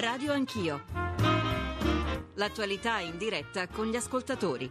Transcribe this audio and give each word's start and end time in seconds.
Radio 0.00 0.32
Anch'io. 0.32 0.84
L'attualità 2.34 3.00
in 3.00 3.18
diretta 3.18 3.66
con 3.66 3.86
gli 3.86 3.96
ascoltatori. 3.96 4.70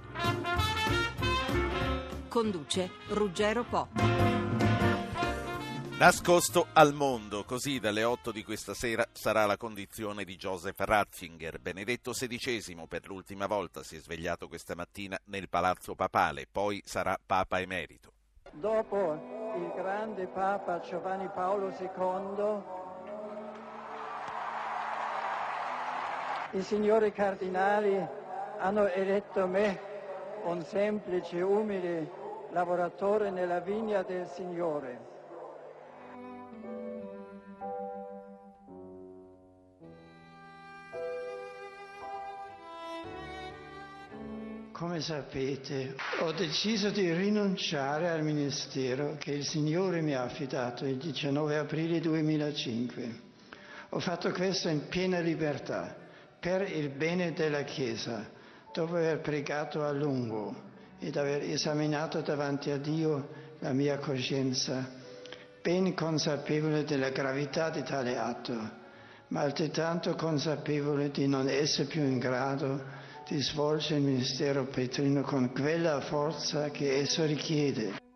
Conduce 2.30 2.92
Ruggero 3.10 3.66
Po. 3.66 3.90
Nascosto 6.00 6.68
al 6.72 6.94
mondo, 6.94 7.44
così 7.44 7.80
dalle 7.80 8.06
8 8.06 8.32
di 8.32 8.46
questa 8.46 8.74
sera 8.74 9.06
sarà 9.12 9.46
la 9.46 9.58
condizione 9.58 10.24
di 10.24 10.38
Joseph 10.38 10.80
Ratzinger. 10.80 11.60
Benedetto 11.60 12.12
XVI 12.12 12.86
per 12.88 13.08
l'ultima 13.08 13.48
volta 13.48 13.84
si 13.84 13.98
è 13.98 14.00
svegliato 14.00 14.48
questa 14.48 14.76
mattina 14.76 15.20
nel 15.26 15.50
Palazzo 15.50 15.94
Papale, 15.94 16.48
poi 16.50 16.82
sarà 16.86 17.20
Papa 17.24 17.60
Emerito. 17.60 18.14
Dopo 18.54 19.54
il 19.58 19.74
grande 19.76 20.28
Papa 20.28 20.80
Giovanni 20.80 21.28
Paolo 21.34 21.76
II, 21.78 22.86
i 26.58 26.64
signori 26.64 27.12
cardinali 27.12 27.96
hanno 28.58 28.88
eletto 28.88 29.46
me, 29.46 29.80
un 30.46 30.64
semplice, 30.64 31.40
umile 31.42 32.10
lavoratore 32.52 33.30
nella 33.30 33.60
vigna 33.60 34.02
del 34.02 34.28
Signore. 34.28 35.06
Come 44.72 45.00
sapete, 45.02 45.96
ho 46.22 46.32
deciso 46.32 46.90
di 46.90 47.12
rinunciare 47.14 48.10
al 48.10 48.24
ministero 48.24 49.16
che 49.20 49.32
il 49.32 49.44
Signore 49.46 50.02
mi 50.02 50.14
ha 50.16 50.24
affidato 50.24 50.86
il 50.86 50.98
19 50.98 51.58
aprile 51.58 52.00
2005. 52.00 53.22
Ho 53.90 54.00
fatto 54.00 54.32
questo 54.32 54.70
in 54.70 54.88
piena 54.88 55.20
libertà, 55.20 55.96
per 56.40 56.62
il 56.72 56.90
bene 56.90 57.34
della 57.34 57.64
Chiesa, 57.64 58.26
dopo 58.74 58.96
aver 58.96 59.20
pregato 59.20 59.84
a 59.84 59.92
lungo 59.92 60.54
ed 61.00 61.18
aver 61.18 61.42
esaminato 61.44 62.22
davanti 62.22 62.70
a 62.72 62.78
Dio 62.78 63.30
la 63.60 63.74
mia 63.74 63.98
coscienza, 63.98 64.88
ben 65.62 65.94
consapevole 65.94 66.84
della 66.84 67.10
gravità 67.10 67.70
di 67.70 67.84
tale 67.84 68.18
atto, 68.18 68.86
ma 69.30 69.42
altrettanto 69.42 70.16
consapevole 70.16 71.12
di 71.12 71.28
non 71.28 71.50
essere 71.50 71.88
più 71.88 72.02
in 72.02 72.20
grado 72.20 72.82
di 73.28 73.42
svolgere 73.42 74.00
il 74.00 74.06
ministero 74.06 74.66
petrino 74.66 75.22
con 75.22 75.52
quella 75.52 76.00
forza 76.00 76.70
che 76.70 76.98
esso 76.98 77.26
richiede. 77.26 78.07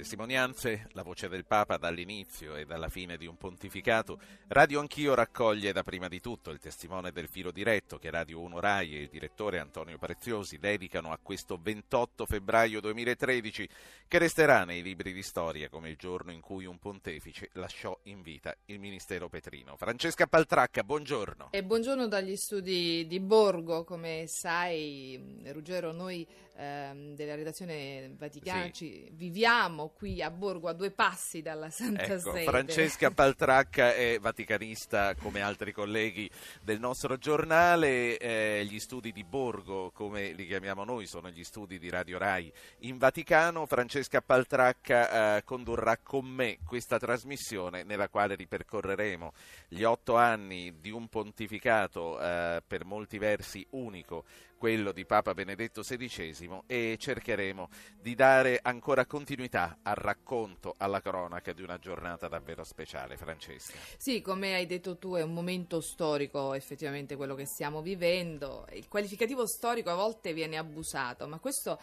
Testimonianze, 0.00 0.86
la 0.92 1.02
voce 1.02 1.28
del 1.28 1.44
Papa 1.44 1.76
dall'inizio 1.76 2.56
e 2.56 2.64
dalla 2.64 2.88
fine 2.88 3.18
di 3.18 3.26
un 3.26 3.36
pontificato. 3.36 4.18
Radio 4.48 4.80
Anch'io 4.80 5.14
raccoglie 5.14 5.74
da 5.74 5.82
prima 5.82 6.08
di 6.08 6.20
tutto 6.20 6.48
il 6.48 6.58
testimone 6.58 7.12
del 7.12 7.28
filo 7.28 7.50
diretto 7.50 7.98
che 7.98 8.10
Radio 8.10 8.40
1 8.40 8.60
Rai 8.60 8.96
e 8.96 9.02
il 9.02 9.08
direttore 9.10 9.58
Antonio 9.58 9.98
Preziosi 9.98 10.56
dedicano 10.56 11.12
a 11.12 11.18
questo 11.22 11.58
28 11.60 12.24
febbraio 12.24 12.80
2013 12.80 13.68
che 14.08 14.18
resterà 14.18 14.64
nei 14.64 14.80
libri 14.80 15.12
di 15.12 15.22
storia 15.22 15.68
come 15.68 15.90
il 15.90 15.96
giorno 15.96 16.32
in 16.32 16.40
cui 16.40 16.64
un 16.64 16.78
pontefice 16.78 17.50
lasciò 17.52 17.96
in 18.04 18.22
vita 18.22 18.56
il 18.64 18.80
ministero 18.80 19.28
petrino. 19.28 19.76
Francesca 19.76 20.26
Paltracca, 20.26 20.82
buongiorno. 20.82 21.48
E 21.50 21.62
buongiorno 21.62 22.08
dagli 22.08 22.36
studi 22.36 23.06
di 23.06 23.20
Borgo, 23.20 23.84
come 23.84 24.24
sai 24.28 25.42
Ruggero, 25.52 25.92
noi 25.92 26.26
ehm, 26.60 27.14
della 27.14 27.34
redazione 27.34 28.12
Vaticana 28.16 28.64
sì. 28.64 28.72
ci 28.72 29.08
viviamo 29.12 29.88
qui 29.88 30.22
a 30.22 30.30
Borgo 30.30 30.68
a 30.68 30.72
due 30.72 30.90
passi 30.90 31.40
dalla 31.40 31.70
Santa 31.70 32.02
ecco, 32.02 32.32
Sede. 32.32 32.44
Francesca 32.44 33.10
Paltracca 33.10 33.94
è 33.94 34.18
vaticanista 34.20 35.14
come 35.14 35.40
altri 35.40 35.72
colleghi 35.72 36.30
del 36.62 36.78
nostro 36.78 37.16
giornale, 37.16 38.18
eh, 38.18 38.66
gli 38.68 38.78
studi 38.78 39.12
di 39.12 39.24
Borgo 39.24 39.90
come 39.90 40.32
li 40.32 40.46
chiamiamo 40.46 40.84
noi 40.84 41.06
sono 41.06 41.30
gli 41.30 41.44
studi 41.44 41.78
di 41.78 41.88
Radio 41.88 42.18
Rai 42.18 42.52
in 42.80 42.98
Vaticano. 42.98 43.66
Francesca 43.66 44.20
Paltracca 44.20 45.36
eh, 45.38 45.44
condurrà 45.44 45.96
con 45.98 46.26
me 46.26 46.58
questa 46.66 46.98
trasmissione 46.98 47.82
nella 47.82 48.08
quale 48.08 48.34
ripercorreremo 48.34 49.32
gli 49.68 49.82
otto 49.82 50.16
anni 50.16 50.80
di 50.80 50.90
un 50.90 51.08
pontificato 51.08 52.20
eh, 52.20 52.62
per 52.66 52.84
molti 52.84 53.18
versi 53.18 53.66
unico 53.70 54.24
quello 54.60 54.92
di 54.92 55.06
Papa 55.06 55.32
Benedetto 55.32 55.80
XVI 55.80 56.64
e 56.66 56.96
cercheremo 56.98 57.70
di 57.98 58.14
dare 58.14 58.58
ancora 58.60 59.06
continuità 59.06 59.78
al 59.80 59.94
racconto, 59.94 60.74
alla 60.76 61.00
cronaca 61.00 61.54
di 61.54 61.62
una 61.62 61.78
giornata 61.78 62.28
davvero 62.28 62.62
speciale. 62.62 63.16
Francesca. 63.16 63.78
Sì, 63.96 64.20
come 64.20 64.52
hai 64.52 64.66
detto 64.66 64.98
tu, 64.98 65.14
è 65.14 65.22
un 65.22 65.32
momento 65.32 65.80
storico 65.80 66.52
effettivamente 66.52 67.16
quello 67.16 67.34
che 67.34 67.46
stiamo 67.46 67.80
vivendo. 67.80 68.66
Il 68.74 68.86
qualificativo 68.86 69.46
storico 69.46 69.88
a 69.88 69.94
volte 69.94 70.34
viene 70.34 70.58
abusato, 70.58 71.26
ma 71.26 71.38
questo 71.38 71.80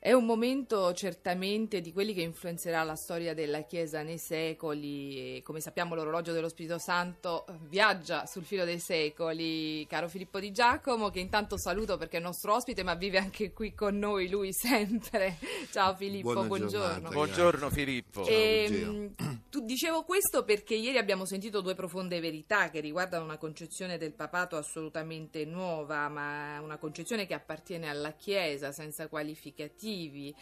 è 0.00 0.12
un 0.12 0.24
momento 0.24 0.92
certamente 0.92 1.80
di 1.80 1.92
quelli 1.92 2.14
che 2.14 2.20
influenzerà 2.20 2.84
la 2.84 2.94
storia 2.94 3.34
della 3.34 3.62
Chiesa 3.62 4.02
nei 4.02 4.18
secoli. 4.18 5.42
Come 5.42 5.60
sappiamo, 5.60 5.96
l'orologio 5.96 6.32
dello 6.32 6.48
Spirito 6.48 6.78
Santo 6.78 7.44
viaggia 7.62 8.24
sul 8.24 8.44
filo 8.44 8.64
dei 8.64 8.78
secoli. 8.78 9.84
Caro 9.88 10.08
Filippo 10.08 10.38
Di 10.38 10.52
Giacomo, 10.52 11.10
che 11.10 11.18
intanto 11.18 11.58
saluto 11.58 11.96
perché 11.96 12.18
è 12.18 12.20
nostro 12.20 12.54
ospite, 12.54 12.84
ma 12.84 12.94
vive 12.94 13.18
anche 13.18 13.52
qui 13.52 13.74
con 13.74 13.98
noi, 13.98 14.28
lui 14.28 14.52
sempre. 14.52 15.36
Ciao 15.72 15.96
Filippo, 15.96 16.32
Buona 16.32 16.46
buongiorno. 16.46 16.86
giornata, 16.86 17.14
Buongiorno 17.14 17.70
Filippo. 17.70 18.24
E, 18.24 18.68
ehm, 18.70 19.14
tu 19.50 19.64
dicevo 19.64 20.04
questo 20.04 20.44
perché 20.44 20.76
ieri 20.76 20.98
abbiamo 20.98 21.24
sentito 21.24 21.60
due 21.60 21.74
profonde 21.74 22.20
verità 22.20 22.70
che 22.70 22.78
riguardano 22.78 23.24
una 23.24 23.36
concezione 23.36 23.98
del 23.98 24.12
papato 24.12 24.56
assolutamente 24.56 25.44
nuova, 25.44 26.08
ma 26.08 26.60
una 26.60 26.78
concezione 26.78 27.26
che 27.26 27.34
appartiene 27.34 27.88
alla 27.88 28.12
Chiesa 28.12 28.70
senza 28.70 29.08
qualificativi 29.08 29.86
motivi 29.88 30.34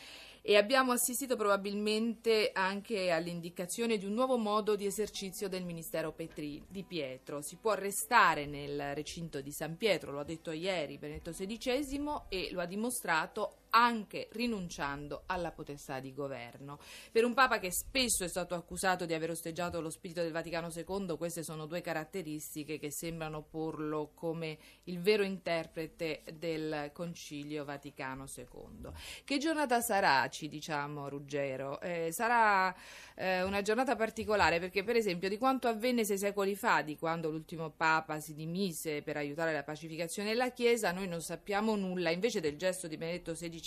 e 0.43 0.57
abbiamo 0.57 0.93
assistito 0.93 1.35
probabilmente 1.35 2.51
anche 2.53 3.11
all'indicazione 3.11 3.99
di 3.99 4.07
un 4.07 4.13
nuovo 4.13 4.37
modo 4.37 4.77
di 4.77 4.87
esercizio 4.87 5.49
del 5.49 5.65
Ministero 5.65 6.13
Petri, 6.13 6.63
di 6.69 6.85
Pietro. 6.85 7.43
Si 7.43 7.57
può 7.57 7.75
restare 7.75 8.47
nel 8.47 8.95
recinto 8.95 9.41
di 9.41 9.51
San 9.51 9.77
Pietro, 9.77 10.13
lo 10.13 10.21
ha 10.21 10.25
detto 10.25 10.53
ieri 10.53 10.99
Benedetto 10.99 11.33
XVI 11.33 12.27
e 12.29 12.51
lo 12.53 12.61
ha 12.61 12.67
dimostrato 12.67 13.63
anche 13.77 14.29
rinunciando 14.33 15.25
alla 15.27 15.53
potestà 15.53 16.01
di 16.01 16.15
governo. 16.15 16.79
Per 17.13 17.25
un 17.25 17.35
Papa 17.35 17.59
che 17.59 17.71
spesso 17.71 18.25
è 18.25 18.29
stato 18.29 18.55
accusato 18.55 19.05
di 19.05 19.13
aver 19.13 19.31
osteggiato 19.31 19.83
lo 19.83 19.91
spirito 19.91 20.23
del 20.23 20.33
Vaticano 20.33 20.71
II, 20.75 21.17
queste 21.19 21.43
sono 21.43 21.67
due 21.67 21.83
caratteristiche 21.83 22.79
che 22.79 22.91
sembrano 22.91 23.43
porlo 23.43 24.13
come 24.15 24.57
il 24.85 24.99
vero 25.01 25.25
interprete 25.25 26.23
del 26.33 26.91
Concilio 26.95 27.67
Vaticano 27.67 28.25
II. 28.35 28.91
Che 29.25 29.39
giornata 29.39 29.83
sarà, 29.83 30.27
ci 30.31 30.49
diciamo, 30.49 31.11
Ruggero? 31.11 31.79
Eh, 31.83 32.09
sarà 32.13 32.75
eh, 33.15 33.43
una 33.43 33.61
giornata 33.61 33.95
particolare 33.95 34.59
perché, 34.59 34.85
per 34.85 34.97
esempio, 34.97 35.29
di 35.29 35.37
quanto 35.37 35.69
avvenne 35.69 36.07
sei 36.07 36.17
secoli 36.17 36.57
fa, 36.57 36.81
di 36.81 36.97
quando 36.97 37.31
l'ultimo 37.31 37.69
Papa 37.69 38.21
si 38.21 38.35
dimise 38.35 39.03
per 39.03 39.19
aiutare 39.19 39.53
la 39.53 39.65
pacificazione 39.65 40.31
della 40.31 40.51
Chiesa, 40.53 40.93
noi 40.93 41.09
non 41.09 41.21
sappiamo 41.21 41.77
nulla, 41.77 42.09
invece 42.09 42.41
del 42.41 42.57
gesto 42.57 42.87
di 42.89 42.97
Benedetto 42.97 43.33
XVI 43.33 43.65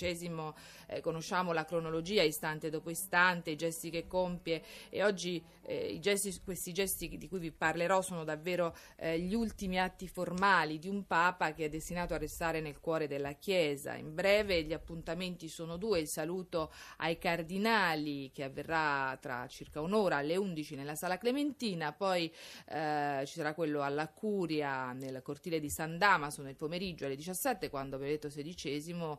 eh, 0.87 1.01
conosciamo 1.01 1.51
la 1.53 1.65
cronologia 1.65 2.23
istante 2.23 2.69
dopo 2.69 2.89
istante, 2.89 3.51
i 3.51 3.55
gesti 3.55 3.89
che 3.89 4.07
compie 4.07 4.63
e 4.89 5.03
oggi 5.03 5.43
eh, 5.69 5.99
gesti, 5.99 6.35
questi 6.43 6.73
gesti 6.73 7.17
di 7.17 7.27
cui 7.27 7.39
vi 7.39 7.51
parlerò 7.51 8.01
sono 8.01 8.23
davvero 8.23 8.75
eh, 8.97 9.19
gli 9.19 9.35
ultimi 9.35 9.79
atti 9.79 10.07
formali 10.07 10.79
di 10.79 10.87
un 10.87 11.05
Papa 11.05 11.53
che 11.53 11.65
è 11.65 11.69
destinato 11.69 12.15
a 12.15 12.17
restare 12.17 12.59
nel 12.59 12.79
cuore 12.79 13.07
della 13.07 13.33
Chiesa. 13.33 13.93
In 13.93 14.15
breve 14.15 14.63
gli 14.63 14.73
appuntamenti 14.73 15.47
sono 15.47 15.77
due, 15.77 15.99
il 15.99 16.07
saluto 16.07 16.71
ai 16.97 17.19
cardinali 17.19 18.31
che 18.31 18.43
avverrà 18.43 19.15
tra 19.21 19.45
circa 19.47 19.79
un'ora 19.79 20.17
alle 20.17 20.35
11 20.35 20.75
nella 20.75 20.95
Sala 20.95 21.17
Clementina, 21.17 21.93
poi 21.93 22.33
eh, 22.69 23.23
ci 23.25 23.33
sarà 23.35 23.53
quello 23.53 23.81
alla 23.81 24.07
Curia 24.09 24.91
nel 24.93 25.21
cortile 25.21 25.59
di 25.59 25.69
San 25.69 25.97
Damaso 25.97 26.41
nel 26.41 26.55
pomeriggio 26.55 27.05
alle 27.05 27.15
17 27.15 27.69
quando 27.69 27.97
Benedetto 27.97 28.27
XVI 28.27 29.17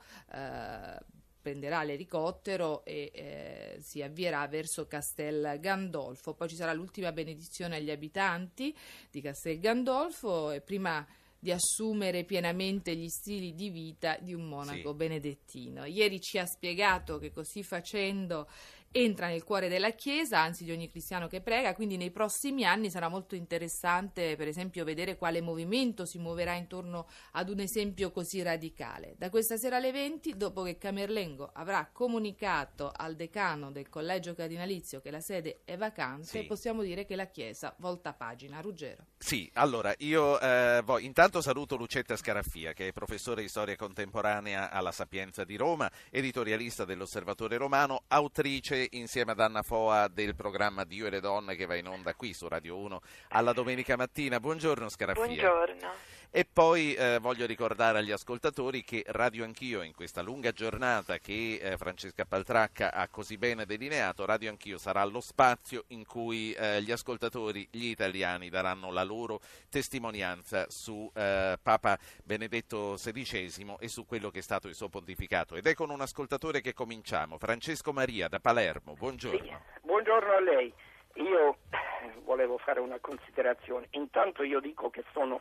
prenderà 1.40 1.82
l'elicottero 1.82 2.84
e 2.84 3.10
eh, 3.12 3.76
si 3.80 4.02
avvierà 4.02 4.46
verso 4.48 4.86
Castel 4.86 5.58
Gandolfo. 5.60 6.34
Poi 6.34 6.48
ci 6.48 6.56
sarà 6.56 6.72
l'ultima 6.72 7.12
benedizione 7.12 7.76
agli 7.76 7.90
abitanti 7.90 8.76
di 9.10 9.20
Castel 9.20 9.58
Gandolfo 9.58 10.50
e 10.50 10.60
prima 10.60 11.06
di 11.42 11.50
assumere 11.50 12.24
pienamente 12.24 12.94
gli 12.94 13.08
stili 13.08 13.54
di 13.54 13.70
vita 13.70 14.18
di 14.20 14.34
un 14.34 14.46
monaco 14.46 14.90
sì. 14.90 14.96
benedettino. 14.96 15.86
Ieri 15.86 16.20
ci 16.20 16.38
ha 16.38 16.44
spiegato 16.44 17.16
che 17.16 17.32
così 17.32 17.62
facendo 17.62 18.46
entra 18.92 19.28
nel 19.28 19.44
cuore 19.44 19.68
della 19.68 19.90
Chiesa, 19.90 20.40
anzi 20.40 20.64
di 20.64 20.72
ogni 20.72 20.88
cristiano 20.88 21.28
che 21.28 21.40
prega, 21.40 21.74
quindi 21.74 21.96
nei 21.96 22.10
prossimi 22.10 22.64
anni 22.64 22.90
sarà 22.90 23.08
molto 23.08 23.36
interessante 23.36 24.34
per 24.34 24.48
esempio 24.48 24.84
vedere 24.84 25.16
quale 25.16 25.40
movimento 25.40 26.04
si 26.04 26.18
muoverà 26.18 26.54
intorno 26.54 27.06
ad 27.32 27.48
un 27.50 27.60
esempio 27.60 28.10
così 28.10 28.42
radicale. 28.42 29.14
Da 29.16 29.30
questa 29.30 29.56
sera 29.56 29.76
alle 29.76 29.92
20, 29.92 30.36
dopo 30.36 30.62
che 30.62 30.76
Camerlengo 30.76 31.50
avrà 31.52 31.88
comunicato 31.92 32.90
al 32.92 33.14
decano 33.14 33.70
del 33.70 33.88
collegio 33.88 34.34
cardinalizio 34.34 35.00
che 35.00 35.10
la 35.12 35.20
sede 35.20 35.60
è 35.64 35.76
vacante, 35.76 36.24
Sì. 36.26 36.42
possiamo 36.44 36.82
dire 36.82 37.04
che 37.04 37.14
la 37.14 37.26
Chiesa 37.26 37.72
volta 37.78 38.12
pagina. 38.12 38.60
Ruggero. 38.60 39.06
Sì, 39.18 39.48
allora 39.54 39.94
io 39.98 40.40
eh, 40.40 40.82
vo- 40.84 40.98
intanto 40.98 41.40
saluto 41.40 41.76
Lucetta 41.76 42.16
Scaraffia, 42.16 42.72
che 42.72 42.88
è 42.88 42.92
professore 42.92 43.42
di 43.42 43.48
storia 43.48 43.76
contemporanea 43.76 44.70
alla 44.70 44.90
Sapienza 44.92 45.44
di 45.44 45.56
Roma, 45.56 45.88
editorialista 46.10 46.84
dell'Osservatore 46.84 47.56
Romano, 47.56 48.02
autrice 48.08 48.79
insieme 48.90 49.32
ad 49.32 49.40
Anna 49.40 49.62
Foa 49.62 50.08
del 50.08 50.34
programma 50.34 50.84
Dio 50.84 51.06
e 51.06 51.10
le 51.10 51.20
donne 51.20 51.56
che 51.56 51.66
va 51.66 51.76
in 51.76 51.86
onda 51.88 52.14
qui 52.14 52.32
su 52.32 52.48
Radio 52.48 52.76
1 52.78 53.00
alla 53.28 53.52
domenica 53.52 53.96
mattina. 53.96 54.40
Buongiorno 54.40 54.88
Scaraffia. 54.88 55.24
Buongiorno. 55.24 55.92
E 56.32 56.46
poi 56.50 56.94
eh, 56.94 57.18
voglio 57.18 57.44
ricordare 57.44 57.98
agli 57.98 58.12
ascoltatori 58.12 58.84
che 58.84 59.02
Radio 59.08 59.42
Anch'io 59.42 59.82
in 59.82 59.92
questa 59.92 60.22
lunga 60.22 60.52
giornata 60.52 61.18
che 61.18 61.58
eh, 61.60 61.76
Francesca 61.76 62.24
Paltracca 62.24 62.92
ha 62.92 63.08
così 63.08 63.36
bene 63.36 63.66
delineato, 63.66 64.24
Radio 64.24 64.48
Anch'io 64.48 64.78
sarà 64.78 65.04
lo 65.04 65.20
spazio 65.20 65.86
in 65.88 66.06
cui 66.06 66.52
eh, 66.52 66.82
gli 66.82 66.92
ascoltatori, 66.92 67.66
gli 67.72 67.86
italiani 67.86 68.48
daranno 68.48 68.92
la 68.92 69.02
loro 69.02 69.40
testimonianza 69.68 70.66
su 70.68 71.10
eh, 71.16 71.58
Papa 71.60 71.98
Benedetto 72.22 72.92
XVI 72.94 73.74
e 73.80 73.88
su 73.88 74.06
quello 74.06 74.30
che 74.30 74.38
è 74.38 74.42
stato 74.42 74.68
il 74.68 74.76
suo 74.76 74.88
pontificato. 74.88 75.56
Ed 75.56 75.66
è 75.66 75.74
con 75.74 75.90
un 75.90 76.00
ascoltatore 76.00 76.60
che 76.60 76.74
cominciamo, 76.74 77.38
Francesco 77.38 77.92
Maria 77.92 78.28
da 78.28 78.38
Palermo. 78.38 78.94
Buongiorno. 78.94 79.36
Sì, 79.36 79.52
buongiorno 79.82 80.32
a 80.32 80.40
lei. 80.40 80.72
Io 81.14 81.56
eh, 81.70 82.20
volevo 82.22 82.56
fare 82.58 82.78
una 82.78 83.00
considerazione. 83.00 83.88
Intanto 83.90 84.44
io 84.44 84.60
dico 84.60 84.90
che 84.90 85.02
sono 85.12 85.40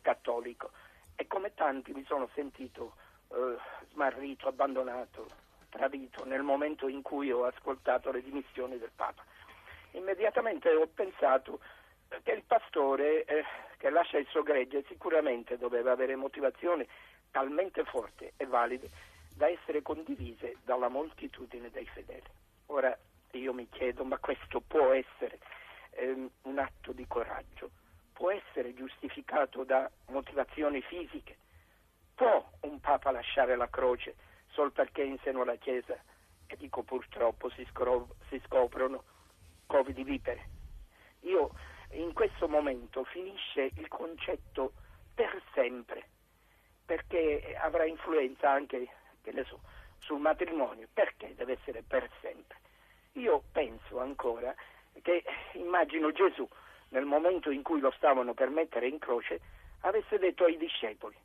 cattolico 0.00 0.70
e 1.16 1.26
come 1.26 1.52
tanti 1.54 1.92
mi 1.92 2.04
sono 2.04 2.28
sentito 2.34 2.94
eh, 3.28 3.56
smarrito, 3.90 4.48
abbandonato, 4.48 5.26
tradito 5.68 6.24
nel 6.24 6.42
momento 6.42 6.88
in 6.88 7.02
cui 7.02 7.30
ho 7.30 7.44
ascoltato 7.44 8.10
le 8.10 8.22
dimissioni 8.22 8.78
del 8.78 8.90
Papa. 8.94 9.22
Immediatamente 9.92 10.72
ho 10.72 10.86
pensato 10.86 11.60
eh, 12.08 12.20
che 12.22 12.32
il 12.32 12.42
pastore 12.44 13.24
eh, 13.24 13.44
che 13.76 13.90
lascia 13.90 14.18
il 14.18 14.26
suo 14.26 14.42
gregge 14.42 14.84
sicuramente 14.88 15.56
doveva 15.56 15.92
avere 15.92 16.16
motivazioni 16.16 16.86
talmente 17.30 17.84
forti 17.84 18.30
e 18.36 18.46
valide 18.46 18.88
da 19.36 19.48
essere 19.48 19.82
condivise 19.82 20.56
dalla 20.64 20.88
moltitudine 20.88 21.70
dei 21.70 21.86
fedeli. 21.86 22.26
Ora 22.66 22.96
io 23.32 23.52
mi 23.52 23.68
chiedo, 23.68 24.04
ma 24.04 24.18
questo 24.18 24.60
può 24.60 24.92
essere 24.92 25.38
ehm, 25.92 26.28
un 26.42 26.58
atto 26.58 26.92
di 26.92 27.06
coraggio? 27.06 27.70
Può 28.20 28.30
essere 28.32 28.74
giustificato 28.74 29.64
da 29.64 29.90
motivazioni 30.08 30.82
fisiche? 30.82 31.38
Può 32.14 32.50
un 32.60 32.78
Papa 32.78 33.10
lasciare 33.10 33.56
la 33.56 33.70
croce 33.70 34.14
sol 34.48 34.72
perché 34.72 35.02
in 35.02 35.16
seno 35.22 35.40
alla 35.40 35.54
Chiesa, 35.54 35.98
e 36.46 36.54
dico 36.58 36.82
purtroppo, 36.82 37.48
si, 37.48 37.66
scro- 37.70 38.16
si 38.28 38.38
scoprono 38.44 39.04
covi 39.64 39.94
di 39.94 40.04
vipere? 40.04 40.48
Io 41.20 41.54
in 41.92 42.12
questo 42.12 42.46
momento 42.46 43.04
finisce 43.04 43.70
il 43.76 43.88
concetto 43.88 44.74
per 45.14 45.42
sempre, 45.54 46.06
perché 46.84 47.56
avrà 47.58 47.86
influenza 47.86 48.50
anche, 48.50 48.86
so, 49.46 49.62
sul 50.00 50.20
matrimonio, 50.20 50.88
perché 50.92 51.34
deve 51.36 51.54
essere 51.54 51.82
per 51.82 52.06
sempre. 52.20 52.58
Io 53.12 53.44
penso 53.50 53.98
ancora 53.98 54.54
che 55.00 55.24
immagino 55.54 56.12
Gesù 56.12 56.46
nel 56.90 57.04
momento 57.04 57.50
in 57.50 57.62
cui 57.62 57.80
lo 57.80 57.92
stavano 57.96 58.34
per 58.34 58.50
mettere 58.50 58.88
in 58.88 58.98
croce 58.98 59.40
avesse 59.80 60.18
detto 60.18 60.44
ai 60.44 60.56
discepoli 60.56 61.16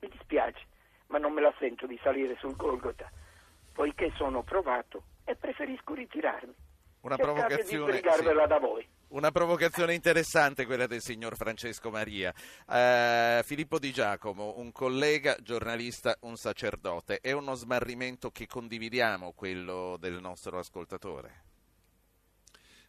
mi 0.00 0.08
dispiace 0.08 0.64
ma 1.08 1.18
non 1.18 1.32
me 1.32 1.40
la 1.40 1.54
sento 1.58 1.86
di 1.86 1.98
salire 2.02 2.36
sul 2.38 2.56
Golgota 2.56 3.10
poiché 3.72 4.12
sono 4.16 4.42
provato 4.42 5.02
e 5.24 5.34
preferisco 5.36 5.94
ritirarmi 5.94 6.54
Una 7.00 7.16
cercate 7.16 7.64
provocazione, 7.64 7.94
sì. 7.96 8.46
da 8.46 8.58
voi 8.58 8.86
Una 9.08 9.30
provocazione 9.30 9.94
interessante 9.94 10.66
quella 10.66 10.86
del 10.86 11.00
signor 11.00 11.36
Francesco 11.36 11.90
Maria. 11.90 12.32
Eh, 12.68 13.42
Filippo 13.44 13.78
Di 13.78 13.92
Giacomo, 13.92 14.54
un 14.56 14.72
collega, 14.72 15.36
giornalista, 15.40 16.16
un 16.22 16.36
sacerdote. 16.36 17.20
È 17.20 17.30
uno 17.30 17.54
smarrimento 17.54 18.30
che 18.30 18.46
condividiamo, 18.46 19.32
quello 19.32 19.96
del 19.98 20.20
nostro 20.20 20.58
ascoltatore? 20.58 21.53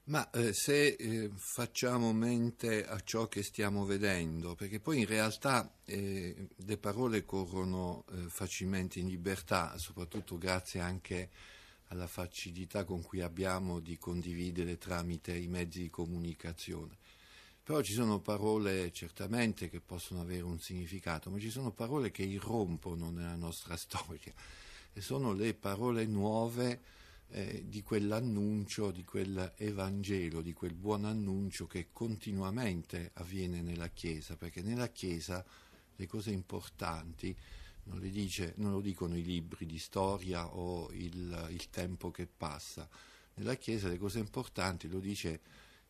Ma 0.07 0.29
eh, 0.29 0.53
se 0.53 0.89
eh, 0.89 1.31
facciamo 1.33 2.13
mente 2.13 2.85
a 2.85 2.99
ciò 3.03 3.27
che 3.27 3.41
stiamo 3.41 3.85
vedendo, 3.85 4.53
perché 4.53 4.79
poi 4.79 4.99
in 4.99 5.07
realtà 5.07 5.67
eh, 5.83 6.49
le 6.55 6.77
parole 6.77 7.25
corrono 7.25 8.05
eh, 8.11 8.29
facilmente 8.29 8.99
in 8.99 9.07
libertà, 9.07 9.75
soprattutto 9.79 10.37
grazie 10.37 10.79
anche 10.79 11.29
alla 11.87 12.05
facilità 12.05 12.83
con 12.83 13.01
cui 13.01 13.21
abbiamo 13.21 13.79
di 13.79 13.97
condividere 13.97 14.77
tramite 14.77 15.35
i 15.35 15.47
mezzi 15.47 15.81
di 15.81 15.89
comunicazione. 15.89 16.97
Però 17.63 17.81
ci 17.81 17.93
sono 17.93 18.19
parole 18.19 18.91
certamente 18.91 19.71
che 19.71 19.79
possono 19.79 20.21
avere 20.21 20.43
un 20.43 20.59
significato, 20.59 21.31
ma 21.31 21.39
ci 21.39 21.49
sono 21.49 21.71
parole 21.71 22.11
che 22.11 22.21
irrompono 22.21 23.09
nella 23.09 23.35
nostra 23.35 23.73
storia 23.75 24.31
e 24.93 25.01
sono 25.01 25.33
le 25.33 25.55
parole 25.55 26.05
nuove 26.05 26.79
eh, 27.29 27.63
di 27.67 27.81
quell'annuncio, 27.81 28.91
di 28.91 29.03
quell'Evangelo, 29.03 30.41
di 30.41 30.53
quel 30.53 30.73
buon 30.73 31.05
annuncio 31.05 31.67
che 31.67 31.87
continuamente 31.91 33.11
avviene 33.15 33.61
nella 33.61 33.89
Chiesa, 33.89 34.35
perché 34.35 34.61
nella 34.61 34.89
Chiesa 34.89 35.43
le 35.95 36.07
cose 36.07 36.31
importanti 36.31 37.35
non, 37.83 37.99
le 37.99 38.09
dice, 38.09 38.53
non 38.57 38.71
lo 38.71 38.81
dicono 38.81 39.17
i 39.17 39.23
libri 39.23 39.65
di 39.65 39.79
storia 39.79 40.47
o 40.47 40.91
il, 40.91 41.47
il 41.51 41.69
tempo 41.69 42.11
che 42.11 42.27
passa, 42.27 42.87
nella 43.35 43.55
Chiesa 43.55 43.87
le 43.87 43.97
cose 43.97 44.19
importanti 44.19 44.87
lo 44.87 44.99
dice 44.99 45.41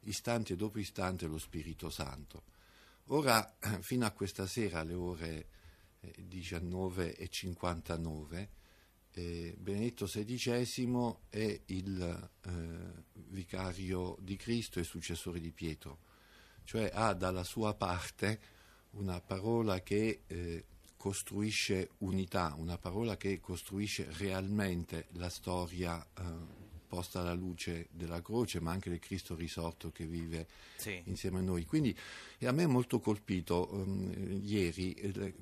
istante 0.01 0.55
dopo 0.55 0.79
istante 0.79 1.27
lo 1.27 1.37
Spirito 1.37 1.89
Santo. 1.89 2.43
Ora, 3.09 3.55
fino 3.81 4.05
a 4.05 4.11
questa 4.11 4.47
sera 4.47 4.79
alle 4.79 4.93
ore 4.93 5.47
eh, 5.99 6.13
19.59, 6.27 8.47
eh, 9.15 9.55
Benedetto 9.57 10.05
XVI 10.05 11.15
è 11.29 11.61
il 11.67 12.29
eh, 12.41 12.51
vicario 13.29 14.17
di 14.19 14.35
Cristo 14.35 14.79
e 14.79 14.83
successore 14.83 15.39
di 15.39 15.51
Pietro, 15.51 15.99
cioè 16.65 16.91
ha 16.93 17.13
dalla 17.13 17.43
sua 17.43 17.73
parte 17.75 18.39
una 18.91 19.21
parola 19.21 19.81
che 19.81 20.23
eh, 20.27 20.65
costruisce 20.97 21.91
unità, 21.99 22.55
una 22.57 22.77
parola 22.77 23.15
che 23.15 23.39
costruisce 23.39 24.07
realmente 24.17 25.07
la 25.11 25.29
storia 25.29 26.03
eh, 26.03 26.64
posta 26.87 27.19
alla 27.19 27.33
luce 27.33 27.87
della 27.91 28.21
croce, 28.21 28.59
ma 28.59 28.71
anche 28.71 28.89
del 28.89 28.99
Cristo 28.99 29.35
risorto 29.35 29.91
che 29.91 30.05
vive 30.05 30.47
Sì. 30.77 31.01
insieme 31.05 31.39
a 31.39 31.41
noi. 31.41 31.65
Quindi 31.65 31.95
a 32.43 32.51
me 32.51 32.63
è 32.63 32.67
molto 32.67 32.99
colpito 32.99 33.69
um, 33.71 34.39
ieri 34.43 34.95
il, 34.99 35.33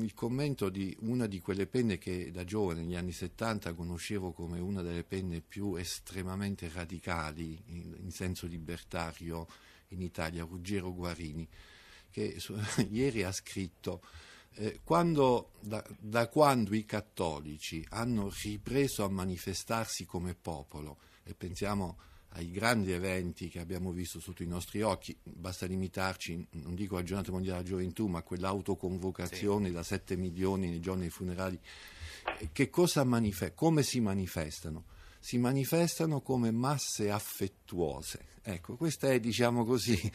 il, 0.00 0.14
commento 0.14 0.68
di 0.68 0.96
una 1.00 1.26
di 1.26 1.40
quelle 1.40 1.66
penne 1.66 1.98
che 1.98 2.30
da 2.30 2.44
giovane, 2.44 2.82
negli 2.82 2.94
anni 2.94 3.12
70, 3.12 3.72
conoscevo 3.74 4.32
come 4.32 4.60
una 4.60 4.82
delle 4.82 5.02
penne 5.04 5.40
più 5.40 5.74
estremamente 5.74 6.70
radicali 6.72 7.60
in, 7.66 7.96
in 8.02 8.10
senso 8.10 8.46
libertario 8.46 9.46
in 9.88 10.02
Italia, 10.02 10.44
Ruggero 10.44 10.92
Guarini, 10.92 11.46
che 12.10 12.38
su, 12.38 12.54
ieri 12.90 13.22
ha 13.24 13.32
scritto 13.32 14.02
eh, 14.54 14.80
quando, 14.84 15.50
da, 15.60 15.84
da, 15.98 16.28
quando 16.28 16.74
i 16.74 16.84
cattolici 16.84 17.84
hanno 17.90 18.32
ripreso 18.42 19.04
a 19.04 19.08
manifestarsi 19.08 20.04
come 20.04 20.34
popolo, 20.34 20.98
e 21.24 21.34
pensiamo 21.34 21.96
ai 22.34 22.50
grandi 22.50 22.92
eventi 22.92 23.48
che 23.48 23.60
abbiamo 23.60 23.92
visto 23.92 24.18
sotto 24.20 24.42
i 24.42 24.46
nostri 24.46 24.82
occhi, 24.82 25.16
basta 25.22 25.66
limitarci, 25.66 26.46
non 26.52 26.74
dico 26.74 26.96
alla 26.96 27.04
giornata 27.04 27.30
mondiale 27.30 27.62
della 27.62 27.76
gioventù, 27.76 28.06
ma 28.06 28.20
a 28.20 28.22
quell'autoconvocazione 28.22 29.68
sì. 29.68 29.72
da 29.72 29.82
7 29.82 30.16
milioni 30.16 30.68
nei 30.68 30.80
giorni 30.80 31.02
dei 31.02 31.10
funerali, 31.10 31.58
che 32.52 32.70
cosa 32.70 33.04
manifestano? 33.04 33.54
Come 33.54 33.82
si 33.82 34.00
manifestano? 34.00 34.84
Si 35.18 35.38
manifestano 35.38 36.20
come 36.20 36.50
masse 36.50 37.10
affettuose. 37.10 38.30
Ecco, 38.42 38.76
questa 38.76 39.08
è, 39.08 39.20
diciamo 39.20 39.64
così, 39.64 40.10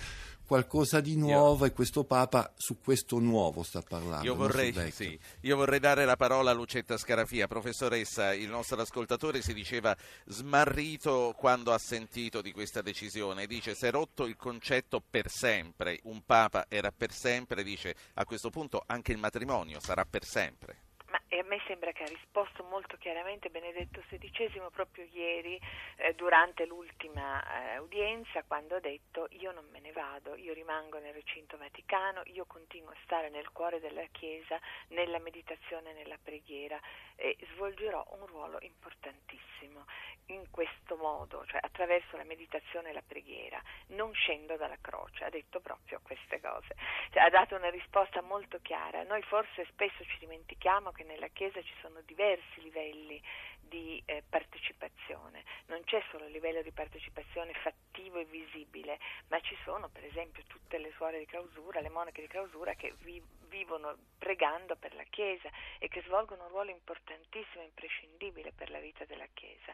qualcosa 0.48 1.02
di 1.02 1.18
nuovo 1.18 1.66
io, 1.66 1.72
e 1.72 1.74
questo 1.74 2.06
Papa 2.06 2.54
su 2.56 2.80
questo 2.80 3.20
nuovo 3.20 3.64
sta 3.64 3.82
parlando. 3.82 4.26
Io 4.26 4.36
vorrei, 4.36 4.74
sì, 4.92 5.20
io 5.42 5.56
vorrei, 5.58 5.80
dare 5.80 6.06
la 6.06 6.16
parola 6.16 6.52
a 6.52 6.54
Lucetta 6.54 6.98
Scarafia. 6.98 7.48
Professoressa, 7.48 8.34
il 8.34 8.48
nostro 8.50 8.82
ascoltatore 8.82 9.42
si 9.42 9.54
diceva 9.54 9.96
smarrito 10.26 11.36
quando 11.38 11.74
ha 11.74 11.78
sentito 11.78 12.42
di 12.42 12.54
questa 12.54 12.82
decisione. 12.82 13.46
Dice 13.46 13.76
si 13.76 13.86
è 13.86 13.92
rotto 13.92 14.26
il 14.26 14.38
concetto 14.38 15.04
per 15.08 15.30
sempre. 15.30 16.00
Un 16.04 16.24
Papa 16.26 16.66
era 16.70 16.92
per 16.96 17.12
sempre, 17.12 17.64
dice 17.64 17.94
a 18.14 18.24
questo 18.24 18.50
punto 18.50 18.82
anche 18.88 19.12
il 19.12 19.18
matrimonio 19.18 19.82
sarà 19.82 20.06
per 20.06 20.24
sempre. 20.24 20.87
E 21.28 21.40
a 21.40 21.44
me 21.44 21.62
sembra 21.68 21.92
che 21.92 22.04
ha 22.04 22.08
risposto 22.08 22.64
molto 22.64 22.98
chiaramente 22.98 23.50
Benedetto 23.50 24.02
XVI 24.02 24.62
proprio 24.72 25.06
ieri 25.12 25.60
eh, 25.98 26.14
durante 26.14 26.66
l'ultima 26.66 27.74
eh, 27.74 27.78
udienza 27.80 28.44
quando 28.44 28.76
ha 28.76 28.80
detto 28.80 29.28
io 29.32 29.52
non 29.52 29.68
me 29.72 29.80
ne 29.80 29.92
vado, 29.92 30.36
io 30.36 30.54
rimango 30.54 31.00
nel 31.00 31.14
recinto 31.14 31.58
vaticano, 31.58 32.22
io 32.26 32.46
continuo 32.46 32.92
a 32.92 32.98
stare 33.04 33.30
nel 33.30 33.52
cuore 33.52 33.80
della 33.80 34.06
Chiesa, 34.12 34.60
nella 34.90 35.20
meditazione, 35.20 35.94
nella 35.94 36.18
preghiera 36.22 36.80
e 37.16 37.36
svolgerò 37.54 38.06
un 38.12 38.26
ruolo 38.28 38.58
importantissimo 38.62 39.86
in 40.28 40.50
questo 40.52 40.96
modo, 40.98 41.46
cioè 41.46 41.60
attraverso 41.64 42.18
la 42.18 42.24
meditazione 42.24 42.90
e 42.90 42.94
la 42.94 43.04
preghiera, 43.06 43.62
non 43.88 44.14
scendo 44.14 44.56
dalla 44.58 44.78
croce, 44.82 45.24
ha 45.24 45.30
detto 45.30 45.60
proprio 45.60 46.00
queste 46.04 46.40
cose, 46.42 46.76
cioè, 47.12 47.24
ha 47.24 47.30
dato 47.30 47.56
una 47.56 47.70
risposta 47.70 48.22
molto 48.22 48.60
chiara. 48.62 49.04
Noi 49.04 49.22
forse 49.24 49.66
spesso 49.70 50.04
ci 50.04 50.18
dimentichiamo 50.20 50.92
che 50.92 51.04
nella 51.08 51.28
Chiesa 51.30 51.62
ci 51.64 51.74
sono 51.82 52.02
diversi 52.06 52.62
livelli 52.62 53.20
di 53.60 54.02
eh, 54.06 54.24
partecipazione, 54.30 55.44
non 55.66 55.84
c'è 55.84 56.02
solo 56.12 56.26
il 56.26 56.32
livello 56.32 56.62
di 56.62 56.72
partecipazione 56.72 57.54
fattivo 57.54 58.20
e 58.20 58.26
visibile, 58.26 59.00
ma 59.30 59.40
ci 59.42 59.58
sono 59.64 59.90
per 59.90 60.06
esempio 60.06 60.44
tutte 60.48 60.78
le 60.78 60.92
suore 60.96 61.20
di 61.20 61.26
clausura, 61.26 61.82
le 61.82 61.90
monache 61.90 62.22
di 62.22 62.28
clausura 62.28 62.76
che 62.76 62.94
vi, 63.00 63.22
vivono 63.48 63.98
pregando 64.18 64.76
per 64.76 64.94
la 64.94 65.04
Chiesa 65.10 65.50
e 65.80 65.88
che 65.88 66.02
svolgono 66.04 66.44
un 66.44 66.50
ruolo 66.50 66.70
importantissimo 66.70 67.64
e 67.64 67.66
imprescindibile 67.66 68.52
per 68.54 68.70
la 68.70 68.80
vita 68.80 69.04
della 69.06 69.28
Chiesa 69.34 69.74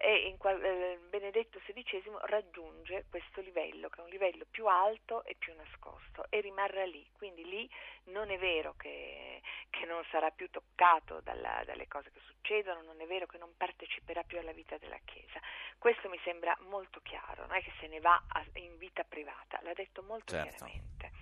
e 0.00 0.34
qual, 0.38 0.62
eh, 0.62 0.98
Benedetto 1.08 1.58
XVI 1.58 2.02
raggiunge 2.22 3.06
questo 3.10 3.40
livello, 3.40 3.88
che 3.88 4.00
è 4.00 4.04
un 4.04 4.10
livello 4.10 4.44
più 4.50 4.66
alto 4.66 5.24
e 5.24 5.34
più 5.36 5.54
nascosto, 5.54 6.26
e 6.30 6.40
rimarrà 6.40 6.84
lì. 6.84 7.06
Quindi 7.16 7.44
lì 7.44 7.70
non 8.04 8.30
è 8.30 8.38
vero 8.38 8.74
che, 8.76 9.42
che 9.70 9.84
non 9.86 10.04
sarà 10.10 10.30
più 10.30 10.48
toccato 10.50 11.20
dalla, 11.20 11.62
dalle 11.64 11.88
cose 11.88 12.10
che 12.10 12.20
succedono, 12.26 12.82
non 12.82 13.00
è 13.00 13.06
vero 13.06 13.26
che 13.26 13.38
non 13.38 13.54
parteciperà 13.56 14.22
più 14.22 14.38
alla 14.38 14.52
vita 14.52 14.78
della 14.78 14.98
Chiesa. 15.04 15.40
Questo 15.78 16.08
mi 16.08 16.18
sembra 16.22 16.56
molto 16.68 17.00
chiaro, 17.02 17.46
non 17.46 17.56
è 17.56 17.62
che 17.62 17.72
se 17.80 17.86
ne 17.88 18.00
va 18.00 18.22
a, 18.28 18.44
in 18.54 18.78
vita 18.78 19.04
privata, 19.04 19.60
l'ha 19.62 19.74
detto 19.74 20.02
molto 20.02 20.32
certo. 20.32 20.64
chiaramente. 20.64 21.17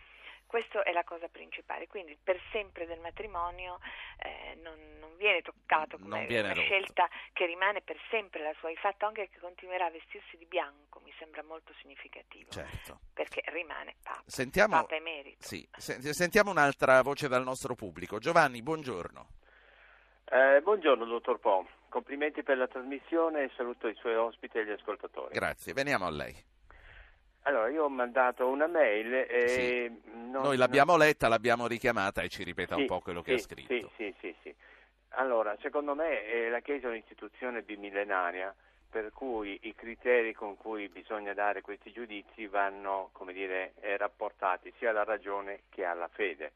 Questa 0.46 0.82
è 0.84 0.92
la 0.92 1.04
cosa 1.04 1.28
principale, 1.28 1.86
quindi 1.88 2.16
per 2.22 2.40
sempre 2.52 2.86
del 2.86 3.00
matrimonio 3.00 3.78
eh, 4.18 4.54
non, 4.62 4.78
non, 5.00 5.16
viene 5.16 5.42
toccato 5.42 5.98
come 5.98 6.26
una 6.26 6.52
rotto. 6.52 6.60
scelta 6.60 7.08
che 7.32 7.46
rimane 7.46 7.80
per 7.80 7.96
sempre 8.10 8.42
la 8.42 8.54
sua. 8.58 8.70
Il 8.70 8.78
fatto 8.78 9.06
anche 9.06 9.28
che 9.28 9.40
continuerà 9.40 9.86
a 9.86 9.90
vestirsi 9.90 10.36
di 10.36 10.46
bianco 10.46 11.00
mi 11.04 11.12
sembra 11.18 11.42
molto 11.42 11.72
significativo, 11.80 12.50
certo. 12.50 13.00
perché 13.12 13.42
rimane 13.46 13.96
Papa, 14.02 14.22
sentiamo, 14.26 14.76
Papa 14.76 14.94
emerito. 14.94 15.42
Sì, 15.42 15.66
sentiamo 15.76 16.50
un'altra 16.50 17.02
voce 17.02 17.28
dal 17.28 17.42
nostro 17.42 17.74
pubblico. 17.74 18.18
Giovanni, 18.18 18.62
buongiorno. 18.62 19.28
Eh, 20.28 20.60
buongiorno 20.60 21.04
dottor 21.04 21.38
Po, 21.38 21.66
complimenti 21.88 22.42
per 22.42 22.56
la 22.56 22.66
trasmissione 22.66 23.44
e 23.44 23.50
saluto 23.56 23.88
i 23.88 23.94
suoi 23.94 24.16
ospiti 24.16 24.58
e 24.58 24.66
gli 24.66 24.70
ascoltatori. 24.70 25.32
Grazie, 25.32 25.72
veniamo 25.72 26.06
a 26.06 26.10
lei. 26.10 26.54
Allora, 27.46 27.68
io 27.68 27.84
ho 27.84 27.88
mandato 27.88 28.48
una 28.48 28.66
mail 28.66 29.14
e... 29.14 29.48
Sì. 29.48 30.00
Non, 30.14 30.42
Noi 30.42 30.56
l'abbiamo 30.56 30.96
non... 30.96 31.06
letta, 31.06 31.28
l'abbiamo 31.28 31.68
richiamata 31.68 32.20
e 32.22 32.28
ci 32.28 32.42
ripeta 32.42 32.74
sì, 32.74 32.80
un 32.80 32.86
po' 32.86 33.00
quello 33.00 33.22
che 33.22 33.30
sì, 33.30 33.36
ha 33.36 33.46
scritto. 33.46 33.90
Sì, 33.96 34.12
sì, 34.20 34.34
sì, 34.42 34.54
Allora, 35.10 35.56
secondo 35.60 35.94
me 35.94 36.24
eh, 36.24 36.48
la 36.50 36.58
Chiesa 36.58 36.88
è 36.88 36.90
un'istituzione 36.90 37.62
bimillenaria 37.62 38.52
per 38.90 39.12
cui 39.12 39.58
i 39.62 39.74
criteri 39.76 40.32
con 40.32 40.56
cui 40.56 40.88
bisogna 40.88 41.34
dare 41.34 41.60
questi 41.60 41.92
giudizi 41.92 42.48
vanno, 42.48 43.10
come 43.12 43.32
dire, 43.32 43.74
eh, 43.80 43.96
rapportati 43.96 44.72
sia 44.78 44.90
alla 44.90 45.04
ragione 45.04 45.60
che 45.68 45.84
alla 45.84 46.08
fede. 46.08 46.52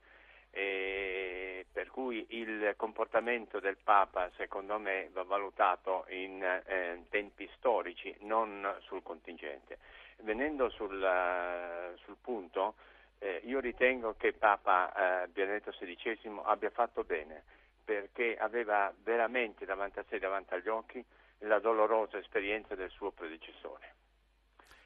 E 0.50 1.66
per 1.72 1.88
cui 1.90 2.26
il 2.30 2.74
comportamento 2.76 3.60
del 3.60 3.76
Papa, 3.80 4.28
secondo 4.36 4.76
me, 4.80 5.08
va 5.12 5.22
valutato 5.22 6.04
in 6.08 6.42
eh, 6.42 7.04
tempi 7.10 7.48
storici, 7.54 8.12
non 8.22 8.74
sul 8.80 9.04
contingente 9.04 9.78
venendo 10.22 10.68
sul, 10.70 11.00
uh, 11.00 11.96
sul 11.98 12.16
punto, 12.20 12.74
eh, 13.18 13.42
io 13.44 13.60
ritengo 13.60 14.14
che 14.16 14.32
Papa 14.32 15.24
eh, 15.24 15.28
Benedetto 15.28 15.70
XVI 15.72 16.40
abbia 16.44 16.70
fatto 16.70 17.04
bene 17.04 17.42
perché 17.84 18.36
aveva 18.36 18.92
veramente 19.02 19.64
davanti 19.64 19.98
a 19.98 20.04
sé, 20.08 20.18
davanti 20.18 20.54
agli 20.54 20.68
occhi, 20.68 21.04
la 21.40 21.58
dolorosa 21.58 22.18
esperienza 22.18 22.74
del 22.74 22.90
suo 22.90 23.10
predecessore. 23.10 23.94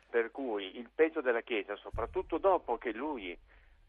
Per 0.08 0.30
cui 0.30 0.78
il 0.78 0.88
peso 0.92 1.20
della 1.20 1.42
Chiesa, 1.42 1.76
soprattutto 1.76 2.38
dopo 2.38 2.78
che 2.78 2.92
lui 2.92 3.36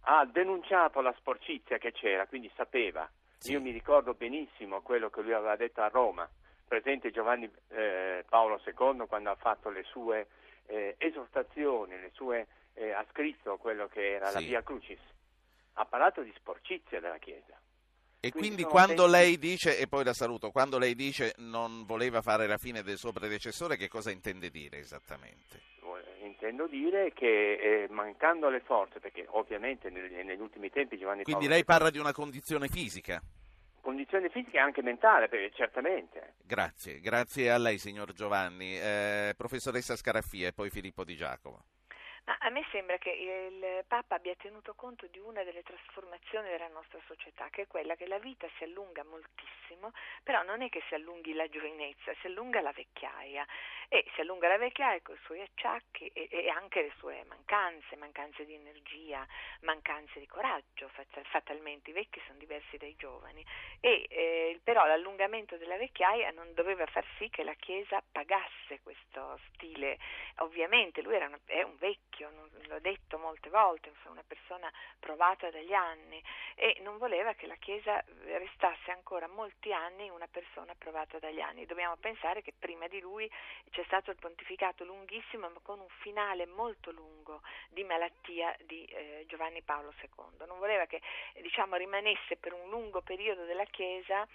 ha 0.08 0.26
denunciato 0.26 1.02
la 1.02 1.14
sporcizia 1.18 1.78
che 1.78 1.92
c'era, 1.92 2.28
quindi 2.28 2.52
sapeva, 2.56 3.10
sì. 3.38 3.52
io 3.52 3.62
mi 3.62 3.72
ricordo 3.72 4.14
benissimo 4.14 4.82
quello 4.82 5.10
che 5.10 5.22
lui 5.22 5.34
aveva 5.34 5.56
detto 5.56 5.82
a 5.82 5.88
Roma, 5.88 6.30
presente 6.68 7.12
Giovanni 7.12 7.50
eh, 7.70 8.24
Paolo 8.28 8.62
II 8.66 9.08
quando 9.08 9.30
ha 9.30 9.36
fatto 9.36 9.70
le 9.70 9.84
sue 9.84 10.28
eh, 10.68 10.96
esortazioni, 10.98 12.00
le 12.00 12.12
sue, 12.14 12.48
eh, 12.74 12.92
ha 12.92 13.06
scritto 13.12 13.58
quello 13.58 13.88
che 13.88 14.14
era 14.14 14.28
sì. 14.28 14.34
la 14.34 14.40
Via 14.40 14.64
Crucis, 14.64 15.00
ha 15.74 15.86
parlato 15.86 16.22
di 16.22 16.34
sporcizia 16.36 17.00
della 17.00 17.18
Chiesa. 17.18 17.60
E 18.20 18.32
quindi, 18.32 18.50
quindi 18.50 18.64
quando 18.64 19.04
tempi... 19.04 19.12
lei 19.12 19.38
dice, 19.38 19.78
e 19.78 19.88
poi 19.88 20.04
la 20.04 20.14
saluto, 20.14 20.50
quando 20.50 20.80
lei 20.80 20.96
dice 20.96 21.34
non 21.38 21.86
voleva 21.86 22.22
fare 22.22 22.48
la 22.48 22.58
fine 22.58 22.82
del 22.82 22.98
suo 22.98 23.12
predecessore, 23.12 23.78
che 23.78 23.88
cosa 23.88 24.10
intende 24.10 24.50
dire 24.50 24.80
esattamente? 24.80 25.74
Intendo 26.22 26.68
dire 26.68 27.14
che 27.14 27.84
eh, 27.84 27.88
mancando 27.90 28.50
le 28.50 28.60
forze, 28.60 29.00
perché 29.00 29.26
ovviamente 29.30 29.90
negli, 29.90 30.16
negli 30.24 30.40
ultimi 30.40 30.70
tempi 30.70 30.98
Giovanni 30.98 31.24
Quindi 31.24 31.44
Paolo 31.44 31.56
lei 31.56 31.64
parla 31.64 31.90
di 31.90 32.00
una 32.00 32.14
condizione 32.14 32.68
fisica? 32.68 33.22
Condizione 33.86 34.30
fisica 34.30 34.58
e 34.58 34.62
anche 34.62 34.82
mentale, 34.82 35.30
certamente. 35.54 36.34
Grazie, 36.44 37.00
grazie 37.00 37.52
a 37.52 37.58
lei 37.60 37.78
signor 37.78 38.14
Giovanni. 38.14 38.76
Eh, 38.76 39.36
professoressa 39.38 39.96
Scaraffia 39.96 40.48
e 40.48 40.54
poi 40.54 40.72
Filippo 40.72 41.04
Di 41.04 41.16
Giacomo. 41.16 41.75
Ma 42.26 42.38
a 42.40 42.50
me 42.50 42.66
sembra 42.72 42.98
che 42.98 43.12
il 43.12 43.86
Papa 43.88 44.16
abbia 44.16 44.34
tenuto 44.36 44.74
conto 44.74 45.06
di 45.08 45.20
una 45.20 45.44
delle 45.44 45.62
trasformazioni 45.62 46.50
della 46.50 46.70
nostra 46.70 47.00
società, 47.06 47.50
che 47.50 47.64
è 47.64 47.68
quella 47.68 47.96
che 47.96 48.08
la 48.08 48.18
vita 48.18 48.48
si 48.58 48.64
allunga 48.64 49.04
moltissimo, 49.04 49.92
però 50.24 50.42
non 50.42 50.64
è 50.64 50.70
che 50.70 50.82
si 50.88 50.96
allunghi 50.96 51.34
la 51.34 51.48
giovinezza, 51.48 52.14
si 52.22 52.28
allunga 52.28 52.62
la 52.62 52.72
vecchiaia. 52.72 53.46
E 53.88 54.04
si 54.16 54.22
allunga 54.22 54.48
la 54.48 54.58
vecchiaia 54.58 55.00
con 55.04 55.14
i 55.14 55.20
suoi 55.26 55.42
acciacchi 55.42 56.08
e, 56.08 56.28
e 56.32 56.50
anche 56.50 56.82
le 56.82 56.92
sue 56.98 57.24
mancanze, 57.26 57.96
mancanze 57.96 58.44
di 58.44 58.56
energia, 58.56 59.26
mancanze 59.62 60.20
di 60.20 60.26
coraggio, 60.26 60.90
fatalmente. 61.30 61.92
I 61.92 61.94
vecchi 61.94 62.20
sono 62.26 62.40
diversi 62.40 62.78
dai 62.78 62.96
giovani. 62.96 63.46
E 63.80 64.08
eh, 64.10 64.60
però 64.64 64.86
l'allungamento 64.86 65.58
della 65.58 65.78
vecchiaia 65.78 66.32
non 66.32 66.52
doveva 66.56 66.88
far 66.88 67.06
sì 67.20 67.30
che 67.30 67.44
la 67.44 67.54
Chiesa 67.54 68.02
pagasse 68.12 68.80
questo 68.82 69.40
stile, 69.50 70.00
ovviamente 70.38 71.04
lui 71.04 71.14
era 71.14 71.28
una, 71.28 71.40
è 71.46 71.62
un 71.62 71.78
vecchio 71.78 72.15
vecchio, 72.16 72.32
l'ho 72.68 72.80
detto 72.80 73.18
molte 73.18 73.50
volte, 73.50 73.92
una 74.06 74.24
persona 74.26 74.72
provata 75.00 75.50
dagli 75.50 75.74
anni 75.74 76.22
e 76.56 76.78
non 76.82 76.98
voleva 76.98 77.34
che 77.34 77.48
la 77.48 77.56
Chiesa 77.56 78.02
restasse 78.24 78.92
ancora 78.92 79.28
molti 79.28 79.74
anni 79.74 80.10
una 80.10 80.28
persona 80.28 80.74
provata 80.78 81.20
dagli 81.20 81.42
anni. 81.42 81.66
Dobbiamo 81.66 81.98
pensare 81.98 82.42
che 82.42 82.54
prima 82.58 82.88
di 82.88 83.00
lui 83.00 83.30
c'è 83.72 83.84
stato 83.86 84.12
il 84.12 84.18
pontificato 84.18 84.86
lunghissimo 84.86 85.50
ma 85.50 85.60
con 85.62 85.80
un 85.80 85.90
finale 86.00 86.46
molto 86.46 86.92
lungo 86.92 87.42
di 87.70 87.84
malattia 87.84 88.56
di 88.62 88.86
eh, 88.86 89.26
Giovanni 89.28 89.62
Paolo 89.62 89.94
II. 90.02 90.48
Non 90.48 90.60
voleva 90.60 90.86
che 90.86 91.02
diciamo, 91.42 91.76
rimanesse 91.76 92.38
per 92.38 92.54
un 92.54 92.70
lungo 92.70 93.02
periodo 93.02 93.44
della 93.44 93.66
Chiesa 93.66 94.26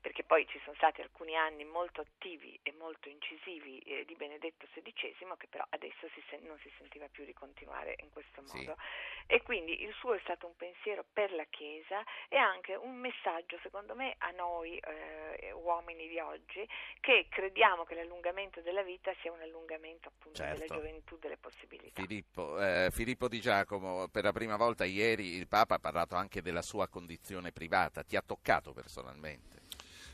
perché 0.00 0.24
poi 0.24 0.46
ci 0.48 0.58
sono 0.64 0.74
stati 0.76 1.02
alcuni 1.02 1.36
anni 1.36 1.64
molto 1.64 2.00
attivi 2.00 2.58
e 2.62 2.72
molto 2.72 3.08
incisivi 3.08 3.78
eh, 3.80 4.04
di 4.06 4.14
Benedetto 4.14 4.66
XVI 4.72 5.36
che 5.36 5.46
però 5.46 5.64
adesso 5.70 6.08
si 6.14 6.22
sen- 6.28 6.44
non 6.46 6.58
si 6.60 6.70
sentiva 6.78 7.06
più 7.08 7.24
di 7.30 7.32
continuare 7.32 7.94
in 8.00 8.10
questo 8.10 8.42
modo. 8.42 8.74
Sì. 8.76 9.32
E 9.32 9.42
quindi 9.42 9.82
il 9.82 9.92
suo 9.94 10.14
è 10.14 10.20
stato 10.24 10.46
un 10.46 10.56
pensiero 10.56 11.04
per 11.12 11.32
la 11.32 11.44
Chiesa 11.48 12.02
e 12.28 12.36
anche 12.36 12.74
un 12.74 12.96
messaggio, 12.96 13.58
secondo 13.62 13.94
me, 13.94 14.16
a 14.18 14.30
noi 14.32 14.76
eh, 14.76 15.52
uomini 15.52 16.08
di 16.08 16.18
oggi, 16.18 16.66
che 16.98 17.26
crediamo 17.30 17.84
che 17.84 17.94
l'allungamento 17.94 18.60
della 18.60 18.82
vita 18.82 19.12
sia 19.20 19.30
un 19.30 19.40
allungamento 19.40 20.08
appunto 20.08 20.38
certo. 20.38 20.58
della 20.58 20.74
gioventù, 20.74 21.16
delle 21.18 21.36
possibilità. 21.36 22.02
Filippo, 22.02 22.60
eh, 22.60 22.88
Filippo 22.90 23.28
Di 23.28 23.40
Giacomo, 23.40 24.08
per 24.08 24.24
la 24.24 24.32
prima 24.32 24.56
volta 24.56 24.84
ieri 24.84 25.36
il 25.36 25.46
Papa 25.46 25.76
ha 25.76 25.78
parlato 25.78 26.16
anche 26.16 26.42
della 26.42 26.62
sua 26.62 26.88
condizione 26.88 27.52
privata, 27.52 28.02
ti 28.02 28.16
ha 28.16 28.22
toccato 28.22 28.72
personalmente? 28.72 29.59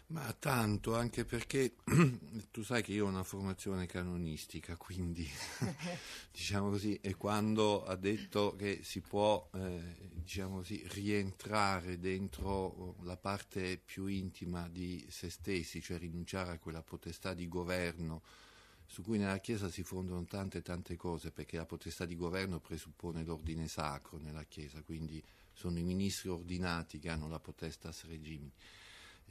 Ma 0.09 0.33
tanto, 0.39 0.95
anche 0.95 1.25
perché 1.25 1.75
tu 2.53 2.63
sai 2.63 2.81
che 2.81 2.93
io 2.93 3.07
ho 3.07 3.09
una 3.09 3.25
formazione 3.25 3.87
canonistica, 3.87 4.77
quindi 4.77 5.29
diciamo 6.31 6.71
così, 6.71 6.97
e 7.01 7.17
quando 7.17 7.85
ha 7.85 7.97
detto 7.97 8.55
che 8.55 8.85
si 8.85 9.01
può 9.01 9.51
eh, 9.55 9.97
diciamo 10.13 10.59
così, 10.59 10.87
rientrare 10.93 11.99
dentro 11.99 12.95
la 13.03 13.17
parte 13.17 13.79
più 13.85 14.07
intima 14.07 14.69
di 14.69 15.05
se 15.11 15.29
stessi, 15.29 15.83
cioè 15.83 15.99
rinunciare 15.99 16.53
a 16.53 16.59
quella 16.59 16.83
potestà 16.83 17.35
di 17.35 17.49
governo 17.49 18.23
su 18.87 19.03
cui 19.03 19.19
nella 19.19 19.39
Chiesa 19.39 19.69
si 19.69 19.83
fondano 19.83 20.25
tante 20.27 20.63
tante 20.63 20.95
cose, 20.95 21.33
perché 21.33 21.57
la 21.57 21.67
potestà 21.67 22.05
di 22.05 22.15
governo 22.15 22.61
presuppone 22.61 23.25
l'ordine 23.25 23.67
sacro 23.67 24.19
nella 24.19 24.45
Chiesa, 24.45 24.81
quindi 24.83 25.21
sono 25.53 25.81
i 25.81 25.83
ministri 25.83 26.29
ordinati 26.29 27.01
che 27.01 27.09
hanno 27.09 27.27
la 27.27 27.41
potestas 27.41 28.05
regimini 28.05 28.53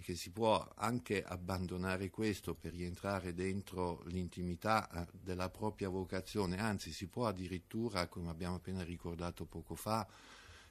che 0.02 0.16
si 0.16 0.32
può 0.32 0.68
anche 0.76 1.24
abbandonare 1.24 2.10
questo 2.10 2.54
per 2.54 2.74
rientrare 2.74 3.34
dentro 3.34 4.04
l'intimità 4.08 4.90
eh, 4.90 5.08
della 5.12 5.50
propria 5.50 5.90
vocazione, 5.90 6.58
anzi 6.58 6.92
si 6.92 7.08
può 7.08 7.28
addirittura, 7.28 8.08
come 8.08 8.30
abbiamo 8.30 8.56
appena 8.56 8.84
ricordato 8.84 9.46
poco 9.46 9.76
fa, 9.76 10.08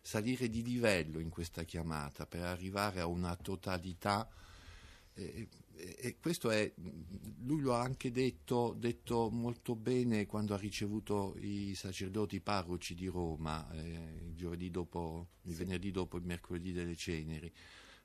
salire 0.00 0.48
di 0.48 0.62
livello 0.62 1.18
in 1.18 1.30
questa 1.30 1.64
chiamata 1.64 2.26
per 2.26 2.42
arrivare 2.42 3.00
a 3.00 3.06
una 3.06 3.34
totalità. 3.36 4.28
Eh, 5.14 5.48
e 5.76 6.16
questo 6.20 6.50
è, 6.50 6.72
lui 7.42 7.60
lo 7.60 7.74
ha 7.74 7.80
anche 7.80 8.12
detto, 8.12 8.74
detto, 8.78 9.28
molto 9.30 9.74
bene 9.74 10.26
quando 10.26 10.54
ha 10.54 10.58
ricevuto 10.58 11.34
i 11.40 11.74
sacerdoti 11.74 12.40
parroci 12.40 12.94
di 12.94 13.06
Roma 13.06 13.68
eh, 13.72 14.32
il, 14.36 14.70
dopo, 14.70 15.28
il 15.42 15.54
venerdì 15.54 15.90
dopo 15.90 16.16
il 16.16 16.24
mercoledì 16.24 16.72
delle 16.72 16.94
ceneri. 16.94 17.52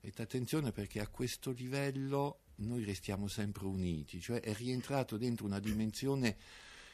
E 0.02 0.14
attenzione 0.16 0.72
perché 0.72 1.00
a 1.00 1.08
questo 1.08 1.52
livello 1.52 2.42
noi 2.58 2.84
restiamo 2.84 3.28
sempre 3.28 3.66
uniti, 3.66 4.22
cioè 4.22 4.40
è 4.40 4.54
rientrato 4.54 5.18
dentro 5.18 5.46
una 5.46 5.60
dimensione 5.60 6.38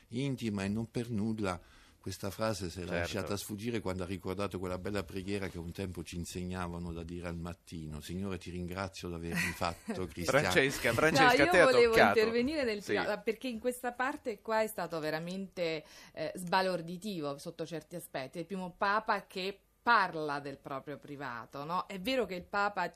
intima 0.10 0.64
e 0.64 0.68
non 0.68 0.90
per 0.90 1.10
nulla 1.10 1.60
questa 2.06 2.30
frase 2.30 2.70
si 2.70 2.82
è 2.82 2.82
certo. 2.82 2.94
lasciata 2.94 3.36
sfuggire 3.36 3.80
quando 3.80 4.04
ha 4.04 4.06
ricordato 4.06 4.60
quella 4.60 4.78
bella 4.78 5.04
preghiera 5.04 5.48
che 5.48 5.58
un 5.58 5.72
tempo 5.72 6.04
ci 6.04 6.18
insegnavano 6.18 6.94
da 6.94 7.02
dire 7.02 7.28
al 7.28 7.36
mattino. 7.36 8.00
Signore, 8.00 8.38
ti 8.38 8.52
ringrazio 8.52 9.08
di 9.08 9.16
avermi 9.16 9.52
fatto 9.56 10.06
cristiano. 10.06 10.52
Francesca, 10.52 10.94
Francesca, 10.94 11.46
no, 11.46 11.50
te 11.50 11.58
io 11.58 11.64
volevo 11.64 11.94
toccato. 11.94 12.20
intervenire 12.20 12.64
nel 12.64 12.84
sì. 12.84 12.96
perché 13.24 13.48
in 13.48 13.58
questa 13.58 13.92
parte 13.92 14.40
qua 14.40 14.62
è 14.62 14.68
stato 14.68 15.00
veramente 15.00 15.84
eh, 16.14 16.32
sbalorditivo 16.36 17.40
sotto 17.40 17.66
certi 17.66 17.96
aspetti. 17.96 18.38
Il 18.38 18.46
primo 18.46 18.76
Papa 18.78 19.26
che 19.26 19.62
parla 19.86 20.40
del 20.40 20.58
proprio 20.58 20.98
privato, 20.98 21.64
no? 21.64 21.86
È 21.86 22.00
vero 22.00 22.26
che 22.26 22.42
Papa 22.42 22.92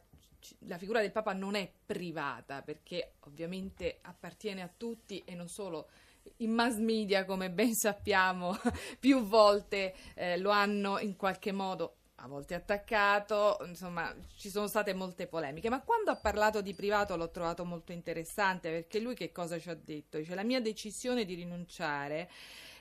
la 0.59 0.79
figura 0.79 1.01
del 1.01 1.11
Papa 1.11 1.33
non 1.33 1.53
è 1.53 1.71
privata 1.85 2.63
perché 2.63 3.17
ovviamente 3.25 3.99
appartiene 4.01 4.63
a 4.63 4.71
tutti 4.75 5.21
e 5.23 5.35
non 5.35 5.49
solo 5.49 5.89
in 6.37 6.51
mass 6.51 6.77
media, 6.77 7.25
come 7.25 7.51
ben 7.51 7.75
sappiamo, 7.75 8.57
più 8.99 9.21
volte 9.21 9.93
eh, 10.15 10.37
lo 10.39 10.49
hanno 10.49 10.97
in 10.97 11.15
qualche 11.15 11.51
modo 11.51 11.97
a 12.21 12.27
volte 12.27 12.55
attaccato, 12.55 13.59
insomma 13.65 14.11
ci 14.35 14.49
sono 14.49 14.67
state 14.67 14.93
molte 14.95 15.27
polemiche, 15.27 15.69
ma 15.69 15.81
quando 15.81 16.09
ha 16.09 16.15
parlato 16.15 16.59
di 16.61 16.73
privato 16.73 17.15
l'ho 17.15 17.29
trovato 17.29 17.63
molto 17.65 17.91
interessante 17.91 18.71
perché 18.71 18.99
lui 18.99 19.13
che 19.13 19.31
cosa 19.31 19.59
ci 19.59 19.69
ha 19.69 19.75
detto? 19.75 20.17
Dice 20.17 20.33
la 20.33 20.43
mia 20.43 20.59
decisione 20.59 21.23
di 21.23 21.35
rinunciare 21.35 22.29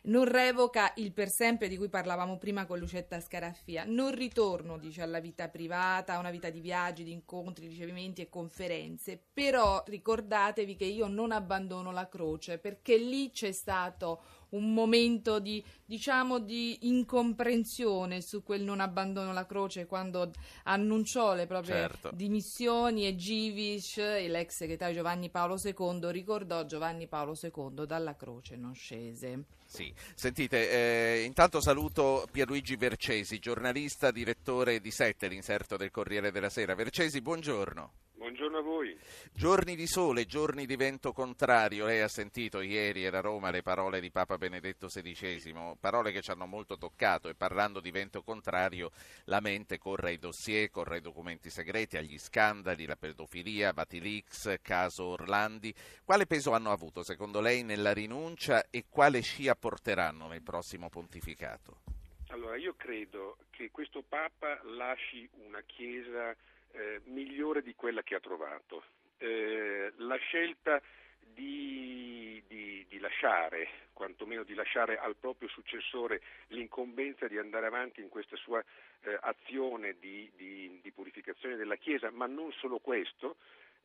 non 0.08 0.24
revoca 0.24 0.92
il 0.96 1.12
per 1.12 1.28
sempre 1.28 1.68
di 1.68 1.76
cui 1.76 1.88
parlavamo 1.88 2.38
prima 2.38 2.66
con 2.66 2.78
Lucetta 2.78 3.20
Scaraffia, 3.20 3.84
non 3.86 4.14
ritorno, 4.14 4.78
dice, 4.78 5.02
alla 5.02 5.20
vita 5.20 5.48
privata, 5.48 6.14
a 6.14 6.18
una 6.18 6.30
vita 6.30 6.50
di 6.50 6.60
viaggi, 6.60 7.04
di 7.04 7.12
incontri, 7.12 7.68
ricevimenti 7.68 8.22
e 8.22 8.28
conferenze, 8.28 9.20
però 9.32 9.82
ricordatevi 9.86 10.76
che 10.76 10.84
io 10.84 11.06
non 11.08 11.32
abbandono 11.32 11.92
la 11.92 12.08
croce 12.08 12.58
perché 12.58 12.96
lì 12.96 13.30
c'è 13.30 13.52
stato 13.52 14.22
un 14.50 14.72
momento 14.72 15.40
di, 15.40 15.62
diciamo, 15.84 16.38
di 16.38 16.88
incomprensione 16.88 18.22
su 18.22 18.42
quel 18.42 18.62
non 18.62 18.80
abbandono 18.80 19.32
la 19.32 19.44
croce 19.44 19.86
quando 19.86 20.30
annunciò 20.64 21.34
le 21.34 21.46
proprie 21.46 21.74
certo. 21.74 22.10
dimissioni 22.14 23.06
e 23.06 23.14
Givis, 23.14 23.96
l'ex 23.98 24.56
segretario 24.56 24.94
Giovanni 24.94 25.28
Paolo 25.28 25.60
II, 25.62 26.10
ricordò 26.10 26.64
Giovanni 26.64 27.06
Paolo 27.06 27.36
II 27.40 27.84
dalla 27.86 28.16
croce 28.16 28.56
non 28.56 28.74
scese. 28.74 29.44
Sì, 29.70 29.92
sentite, 30.14 30.70
eh, 30.70 31.24
intanto 31.24 31.60
saluto 31.60 32.26
Pierluigi 32.32 32.76
Vercesi, 32.76 33.38
giornalista, 33.38 34.10
direttore 34.10 34.80
di 34.80 34.90
Sette, 34.90 35.28
l'inserto 35.28 35.76
del 35.76 35.90
Corriere 35.90 36.32
della 36.32 36.48
Sera. 36.48 36.74
Vercesi, 36.74 37.20
buongiorno. 37.20 38.07
Buongiorno 38.18 38.58
a 38.58 38.62
voi. 38.62 38.98
Giorni 39.32 39.76
di 39.76 39.86
sole, 39.86 40.26
giorni 40.26 40.66
di 40.66 40.74
vento 40.74 41.12
contrario. 41.12 41.86
Lei 41.86 42.00
ha 42.00 42.08
sentito 42.08 42.60
ieri 42.60 43.04
era 43.04 43.18
a 43.18 43.20
Roma 43.20 43.50
le 43.50 43.62
parole 43.62 44.00
di 44.00 44.10
Papa 44.10 44.36
Benedetto 44.36 44.88
XVI, 44.88 45.76
parole 45.78 46.10
che 46.10 46.20
ci 46.20 46.32
hanno 46.32 46.46
molto 46.46 46.76
toccato 46.76 47.28
e 47.28 47.36
parlando 47.36 47.78
di 47.78 47.92
vento 47.92 48.22
contrario 48.22 48.90
la 49.26 49.38
mente 49.38 49.78
corre 49.78 50.08
ai 50.08 50.18
dossier, 50.18 50.68
corre 50.68 50.96
ai 50.96 51.00
documenti 51.00 51.48
segreti, 51.48 51.96
agli 51.96 52.18
scandali, 52.18 52.86
la 52.86 52.96
pedofilia, 52.96 53.72
Batilix, 53.72 54.60
caso 54.62 55.04
Orlandi. 55.04 55.72
Quale 56.04 56.26
peso 56.26 56.50
hanno 56.50 56.72
avuto 56.72 57.04
secondo 57.04 57.40
lei 57.40 57.62
nella 57.62 57.92
rinuncia 57.92 58.68
e 58.68 58.86
quale 58.88 59.20
scia 59.20 59.54
porteranno 59.54 60.26
nel 60.26 60.42
prossimo 60.42 60.88
pontificato? 60.88 61.82
Allora, 62.30 62.56
io 62.56 62.74
credo 62.76 63.36
che 63.50 63.70
questo 63.70 64.02
Papa 64.02 64.60
lasci 64.64 65.26
una 65.46 65.62
Chiesa 65.64 66.34
eh, 66.72 67.00
migliore 67.04 67.62
di 67.62 67.74
quella 67.74 68.02
che 68.02 68.14
ha 68.14 68.20
trovato. 68.20 68.84
Eh, 69.18 69.92
la 69.96 70.16
scelta 70.16 70.80
di, 71.20 72.42
di, 72.46 72.84
di, 72.88 72.98
lasciare, 72.98 73.68
quantomeno 73.92 74.42
di 74.42 74.54
lasciare 74.54 74.98
al 74.98 75.16
proprio 75.16 75.48
successore 75.48 76.20
l'incombenza 76.48 77.26
di 77.28 77.38
andare 77.38 77.66
avanti 77.66 78.00
in 78.00 78.08
questa 78.08 78.36
sua 78.36 78.62
eh, 79.02 79.18
azione 79.20 79.96
di, 79.98 80.30
di, 80.34 80.92
purificazione 80.92 81.54
della 81.54 81.76
Chiesa, 81.76 82.10
ma 82.10 82.26
non 82.26 82.50
solo 82.52 82.78
questo, 82.78 83.36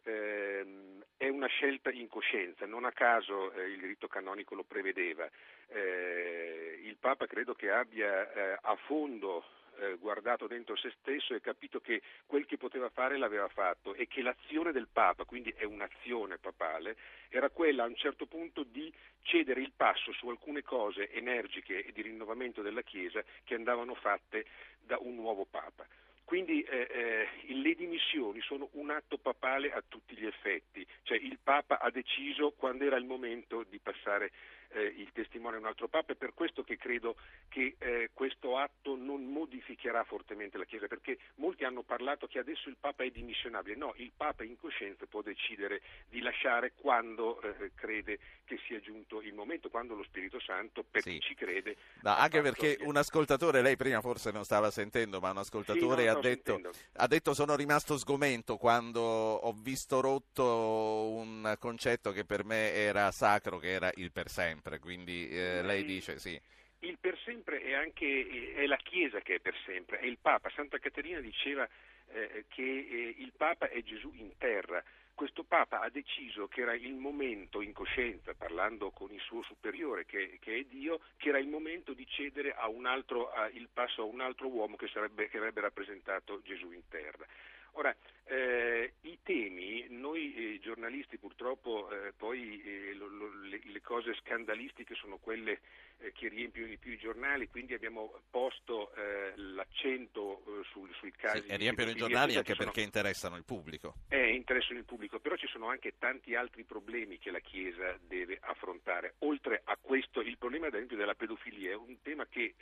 ehm, 0.04 1.04
è 1.16 1.28
una 1.28 1.48
scelta 1.48 1.92
in 1.92 2.08
coscienza, 2.08 2.66
non 2.66 2.86
a 2.86 2.92
caso 2.92 3.52
eh, 3.54 3.70
il 3.70 3.80
diritto 3.80 4.08
canonico 4.08 4.56
lo 4.56 4.64
prevedeva. 4.64 5.30
Eh, 5.68 6.80
il 6.84 6.98
Papa 6.98 7.28
credo 7.28 7.54
che 7.54 7.70
abbia 7.70 8.34
eh, 8.34 8.58
a 8.62 8.76
fondo 8.88 9.44
eh, 9.80 9.96
guardato 9.96 10.48
dentro 10.48 10.76
se 10.76 10.94
stesso 11.00 11.34
e 11.34 11.42
capito 11.42 11.80
che 11.80 12.02
quel 12.26 12.46
che 12.46 12.58
poteva 12.58 12.90
fare 12.90 13.18
l'aveva 13.18 13.48
fatto 13.48 13.94
e 13.94 14.08
che 14.08 14.22
l'azione 14.22 14.72
del 14.72 14.88
Papa, 14.92 15.26
quindi 15.26 15.54
è 15.56 15.64
un'azione 15.64 16.38
papale, 16.38 16.96
era 17.30 17.50
quella 17.50 17.84
a 17.84 17.88
un 17.88 17.96
certo 17.96 18.26
punto 18.26 18.64
di 18.64 18.92
cedere 19.24 19.62
il 19.62 19.72
passo 19.76 20.12
su 20.12 20.28
alcune 20.30 20.62
cose 20.64 21.12
energiche 21.12 21.84
e 21.84 21.92
di 21.92 22.02
rinnovamento 22.02 22.62
della 22.62 22.82
Chiesa 22.82 23.24
che 23.44 23.56
andavano 23.56 23.96
fatte 23.96 24.46
da 24.82 24.98
un 25.00 25.16
nuovo 25.16 25.46
Papa. 25.46 25.86
Quindi 26.26 26.62
eh, 26.64 26.88
eh, 26.90 27.54
le 27.54 27.76
dimissioni 27.76 28.42
sono 28.42 28.70
un 28.74 28.90
atto 28.90 29.18
papale 29.18 29.72
a 29.72 29.84
tutti 29.88 30.16
gli 30.16 30.26
effetti, 30.26 30.86
cioè 31.04 31.18
il 31.18 31.38
Papa 31.44 31.80
ha 31.80 31.92
deciso 31.92 32.52
quando 32.52 32.86
era 32.86 32.96
il 32.96 33.06
momento 33.06 33.64
di 33.70 33.78
passare 33.80 34.32
eh, 34.74 34.94
il 34.98 35.12
testimone 35.14 35.56
a 35.56 35.60
un 35.60 35.66
altro 35.66 35.88
Papa, 35.88 36.14
è 36.14 36.16
per 36.16 36.34
questo 36.34 36.64
che 36.64 36.78
credo 36.78 37.16
che 37.50 37.76
eh, 37.78 38.10
questo 38.14 38.58
atto 38.58 38.96
non 38.96 39.24
modificherà 39.24 40.04
fortemente 40.04 40.58
la 40.58 40.66
Chiesa, 40.66 40.88
perché 40.88 41.18
molti 41.36 41.64
hanno 41.64 41.84
parlato 41.84 42.28
che 42.28 42.40
adesso 42.40 42.70
il 42.70 42.78
Papa 42.80 43.04
è 43.04 43.10
dimissionabile, 43.10 43.76
no, 43.76 43.94
il 43.98 44.12
Papa 44.16 44.44
in 44.44 44.58
coscienza 44.58 45.06
può 45.06 45.22
decidere 45.22 45.82
di 46.10 46.22
lasciare 46.22 46.74
quando 46.76 47.42
eh, 47.42 47.72
crede 47.76 48.20
che 48.46 48.60
sia 48.66 48.80
giunto 48.80 49.22
il 49.22 49.34
momento, 49.34 49.70
quando 49.70 49.96
lo 49.96 50.04
Spirito 50.04 50.40
Santo, 50.40 50.84
per 50.84 51.02
sì. 51.02 51.12
chi 51.12 51.20
ci 51.20 51.36
crede... 51.36 51.76
No, 52.02 52.16
anche 52.16 52.42
perché 52.42 52.78
che... 52.78 52.84
un 52.84 52.98
ascoltatore, 52.98 53.62
lei 53.62 53.78
prima 53.78 54.02
forse 54.02 54.32
non 54.32 54.44
stava 54.44 54.72
sentendo, 54.72 55.20
ma 55.20 55.32
un 55.32 55.38
ascoltatore 55.38 56.04
sì, 56.04 56.08
ha, 56.08 56.20
detto, 56.20 56.62
ha 56.94 57.08
detto 57.08 57.34
sono 57.34 57.56
rimasto 57.56 57.98
sgomento 57.98 58.58
quando 58.58 59.02
ho 59.02 59.54
visto 59.54 60.02
rotto 60.02 61.12
un 61.12 61.56
concetto 61.60 62.12
che 62.12 62.26
per 62.26 62.44
me 62.44 62.74
era 62.74 63.12
sacro, 63.12 63.58
che 63.58 63.70
era 63.70 63.92
il 63.96 64.12
per 64.12 64.30
sempre 64.30 64.63
sempre, 64.64 64.80
quindi 64.80 65.30
eh, 65.30 65.62
lei 65.62 65.84
dice 65.84 66.18
sì. 66.18 66.40
Il 66.80 66.98
per 67.00 67.18
sempre 67.24 67.62
è 67.62 67.74
anche 67.74 68.54
è 68.56 68.66
la 68.66 68.78
Chiesa 68.78 69.20
che 69.22 69.36
è 69.36 69.40
per 69.40 69.56
sempre, 69.66 70.00
è 70.00 70.06
il 70.06 70.18
Papa. 70.20 70.50
Santa 70.50 70.80
Caterina 70.80 71.20
diceva 71.20 71.68
eh, 72.12 72.46
che 72.48 72.62
eh, 72.62 73.16
il 73.18 73.32
Papa 73.36 73.70
è 73.70 73.82
Gesù 73.84 74.12
in 74.16 74.38
terra. 74.38 74.84
Questo 75.16 75.44
Papa 75.44 75.80
ha 75.80 75.90
deciso 75.90 76.48
che 76.48 76.62
era 76.62 76.74
il 76.74 76.96
momento, 76.96 77.62
in 77.62 77.72
coscienza, 77.72 78.34
parlando 78.34 78.90
con 78.90 79.12
il 79.14 79.22
suo 79.22 79.44
superiore, 79.44 80.06
che, 80.06 80.40
che 80.42 80.58
è 80.58 80.64
Dio, 80.64 81.02
che 81.18 81.30
era 81.30 81.38
il 81.38 81.48
momento 81.48 81.94
di 81.94 82.06
cedere 82.08 82.54
altro, 82.54 83.32
a, 83.32 83.48
il 83.50 83.70
passo 83.72 84.02
a 84.02 84.06
un 84.06 84.22
altro 84.22 84.48
uomo 84.48 84.76
che, 84.76 84.88
sarebbe, 84.88 85.30
che 85.30 85.38
avrebbe 85.38 85.62
rappresentato 85.62 86.42
Gesù 86.42 86.72
in 86.72 86.82
terra. 86.90 87.28
Ora, 87.74 87.96
eh, 88.26 88.94
i 89.02 89.18
temi, 89.24 89.86
noi 89.90 90.34
eh, 90.36 90.60
giornalisti 90.60 91.18
purtroppo 91.44 91.90
eh, 91.92 92.14
poi 92.16 92.62
eh, 92.64 92.94
lo, 92.94 93.08
lo, 93.08 93.34
le, 93.44 93.60
le, 93.62 93.82
cose 93.82 94.16
scandalistiche 94.16 94.96
sono 94.96 95.18
quelle 95.18 95.60
eh, 95.98 96.14
che 96.14 96.30
riempiono 96.30 96.70
di 96.70 96.78
più 96.78 96.94
i 96.94 96.98
giornali, 96.98 97.50
quindi 97.50 97.74
abbiamo 97.74 98.22
posto 98.30 98.96
eh, 98.96 99.34
l'accento 99.36 100.44
sul, 100.72 100.90
sui 100.94 101.12
casi. 101.12 101.42
Sì, 101.42 101.48
e 101.48 101.58
riempiono 101.58 101.92
i 101.92 101.96
giornali 101.96 102.36
anche 102.38 102.56
perché 102.56 102.72
sono, 102.72 102.86
interessano 102.86 103.36
il 103.36 103.44
pubblico. 103.44 103.96
interessano 104.10 104.80
il 104.80 104.86
pubblico, 104.86 105.20
però 105.20 105.36
ci 105.36 105.48
sono 105.48 105.68
anche 105.68 105.96
tanti 106.00 106.34
altri 106.34 106.64
problemi 106.64 107.18
che 107.18 107.30
la 107.30 107.40
Chiesa 107.40 107.98
deve 108.08 108.38
affrontare. 108.40 109.16
Oltre 109.20 109.62
a 109.66 109.78
questo, 109.80 110.22
il 110.22 110.38
problema 110.38 110.68
ad 110.68 110.76
esempio 110.76 110.96
della 110.96 111.16
pedofilia 111.16 111.72
è 111.72 111.76
un 111.76 111.98
tema 112.02 112.26
che 112.26 112.56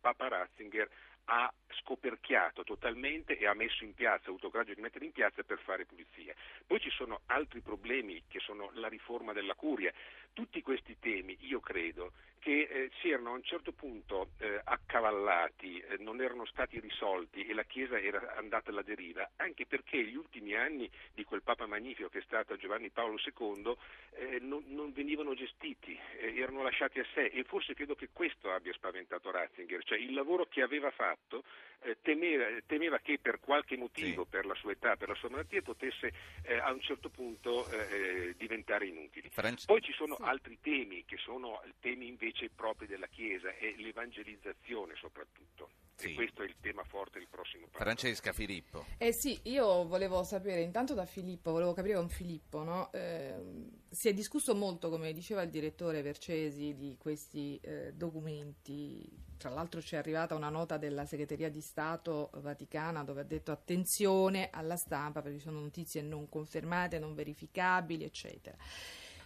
Papa 0.00 0.26
Ratzinger 0.26 0.88
ha 1.26 1.52
scoperchiato 1.80 2.64
totalmente 2.64 3.38
e 3.38 3.46
ha 3.46 3.54
messo 3.54 3.84
in 3.84 3.94
piazza, 3.94 4.26
ha 4.26 4.28
avuto 4.30 4.50
coraggio 4.50 4.74
di 4.74 4.80
mettere 4.80 5.04
in 5.04 5.12
piazza 5.12 5.42
per 5.42 5.58
fare 5.58 5.86
pulizia. 5.86 6.34
Poi 6.66 6.80
ci 6.80 6.90
sono 6.90 7.20
altri 7.26 7.60
problemi 7.60 8.22
che 8.28 8.40
sono 8.40 8.70
la 8.74 8.88
riforma 8.88 9.32
della 9.32 9.54
curia. 9.54 9.92
Tutti 10.32 10.62
questi 10.62 10.98
temi, 10.98 11.36
io 11.40 11.60
credo, 11.60 12.12
che 12.42 12.62
eh, 12.62 12.90
si 13.00 13.08
erano 13.08 13.30
a 13.30 13.34
un 13.34 13.44
certo 13.44 13.70
punto 13.70 14.30
eh, 14.38 14.60
accavallati, 14.64 15.78
eh, 15.78 15.96
non 15.98 16.20
erano 16.20 16.44
stati 16.44 16.80
risolti 16.80 17.46
e 17.46 17.54
la 17.54 17.62
Chiesa 17.62 18.00
era 18.00 18.34
andata 18.36 18.70
alla 18.70 18.82
deriva, 18.82 19.30
anche 19.36 19.64
perché 19.64 20.02
gli 20.02 20.16
ultimi 20.16 20.56
anni 20.56 20.90
di 21.14 21.22
quel 21.22 21.42
Papa 21.42 21.66
Magnifico 21.66 22.08
che 22.08 22.18
è 22.18 22.22
stato 22.26 22.56
Giovanni 22.56 22.90
Paolo 22.90 23.16
II 23.16 23.76
eh, 24.14 24.38
non, 24.40 24.64
non, 24.66 24.92
venivano 24.92 25.34
gestiti, 25.34 25.96
eh, 26.18 26.36
erano 26.36 26.64
lasciati 26.64 26.98
a 26.98 27.06
sé 27.14 27.26
e 27.26 27.44
forse 27.44 27.74
credo 27.74 27.94
che 27.94 28.08
questo 28.12 28.50
abbia 28.50 28.72
spaventato 28.72 29.30
Ratzinger, 29.30 29.84
cioè 29.84 29.98
il 29.98 30.12
lavoro 30.12 30.46
che 30.46 30.62
aveva 30.62 30.90
fatto 30.90 31.44
eh, 31.82 31.98
temeva, 32.02 32.46
temeva, 32.66 32.98
che 32.98 33.20
per 33.22 33.38
qualche 33.38 33.76
motivo, 33.76 34.24
sì. 34.24 34.30
per 34.30 34.46
la 34.46 34.54
sua 34.54 34.72
età, 34.72 34.96
per 34.96 35.08
la 35.08 35.14
sua 35.14 35.30
malattia, 35.30 35.62
potesse 35.62 36.12
a 36.60 36.72
un 36.72 36.80
certo 36.80 37.08
punto 37.08 37.66
diventare 38.36 38.86
inutile. 38.86 39.30
Franci... 39.30 39.66
Poi 39.66 39.80
ci 39.80 39.92
sono 39.92 40.16
sì. 40.24 40.30
altri 40.30 40.58
temi 40.60 41.04
che 41.04 41.16
sono 41.18 41.60
temi 41.80 42.08
invece 42.08 42.50
propri 42.50 42.86
della 42.86 43.06
Chiesa 43.06 43.54
e 43.56 43.74
l'evangelizzazione 43.78 44.94
soprattutto. 44.96 45.70
Sì. 45.94 46.10
E 46.10 46.14
questo 46.14 46.42
è 46.42 46.46
il 46.46 46.56
tema 46.60 46.82
forte 46.84 47.18
del 47.18 47.28
prossimo 47.28 47.66
passo. 47.66 47.84
Francesca 47.84 48.32
Filippo. 48.32 48.86
Eh 48.98 49.12
sì, 49.12 49.38
io 49.44 49.86
volevo 49.86 50.24
sapere 50.24 50.62
intanto 50.62 50.94
da 50.94 51.04
Filippo, 51.04 51.52
volevo 51.52 51.72
capire 51.74 51.94
con 51.94 52.08
Filippo, 52.08 52.62
no? 52.64 52.90
eh, 52.92 53.34
si 53.88 54.08
è 54.08 54.14
discusso 54.14 54.54
molto, 54.54 54.88
come 54.88 55.12
diceva 55.12 55.42
il 55.42 55.50
direttore 55.50 56.02
Vercesi, 56.02 56.74
di 56.74 56.96
questi 56.98 57.58
eh, 57.62 57.92
documenti. 57.92 59.08
Tra 59.36 59.50
l'altro 59.50 59.80
ci 59.80 59.96
è 59.96 59.98
arrivata 59.98 60.34
una 60.34 60.50
nota 60.50 60.76
della 60.76 61.04
Segreteria 61.04 61.50
di 61.50 61.60
Stato 61.60 62.30
Vaticana 62.34 63.02
dove 63.02 63.20
ha 63.20 63.24
detto 63.24 63.50
attenzione 63.50 64.50
alla 64.52 64.76
stampa 64.76 65.20
perché 65.20 65.38
ci 65.38 65.44
sono 65.44 65.60
notizie 65.60 66.00
non 66.00 66.28
confermate, 66.28 66.98
non 66.98 67.14
verificabili, 67.14 68.04
eccetera. 68.04 68.56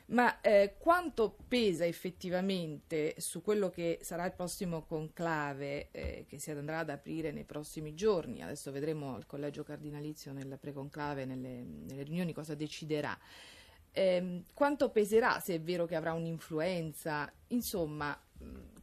Ma 0.09 0.41
eh, 0.41 0.77
quanto 0.79 1.37
pesa 1.49 1.85
effettivamente 1.85 3.17
su 3.19 3.43
quello 3.43 3.71
che 3.71 3.99
sarà 4.03 4.25
il 4.25 4.33
prossimo 4.33 4.83
conclave 4.83 5.91
eh, 5.91 6.27
che 6.29 6.39
si 6.39 6.53
andrà 6.53 6.79
ad 6.81 6.91
aprire 6.91 7.33
nei 7.33 7.43
prossimi 7.43 7.93
giorni? 7.95 8.41
Adesso 8.41 8.71
vedremo 8.71 9.17
il 9.17 9.27
collegio 9.27 9.65
cardinalizio 9.65 10.33
nel 10.33 10.59
preconclave, 10.61 11.25
nelle, 11.25 11.65
nelle 11.65 12.05
riunioni, 12.05 12.33
cosa 12.33 12.55
deciderà. 12.55 13.19
Eh, 13.91 14.43
quanto 14.55 14.91
peserà 14.91 15.41
se 15.41 15.55
è 15.55 15.61
vero 15.61 15.87
che 15.87 15.97
avrà 15.97 16.13
un'influenza? 16.13 17.33
Insomma, 17.49 18.17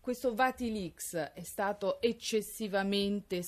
questo 0.02 0.36
Vatilix 0.36 1.16
è 1.16 1.44
stato 1.44 2.02
eccessivamente 2.02 3.46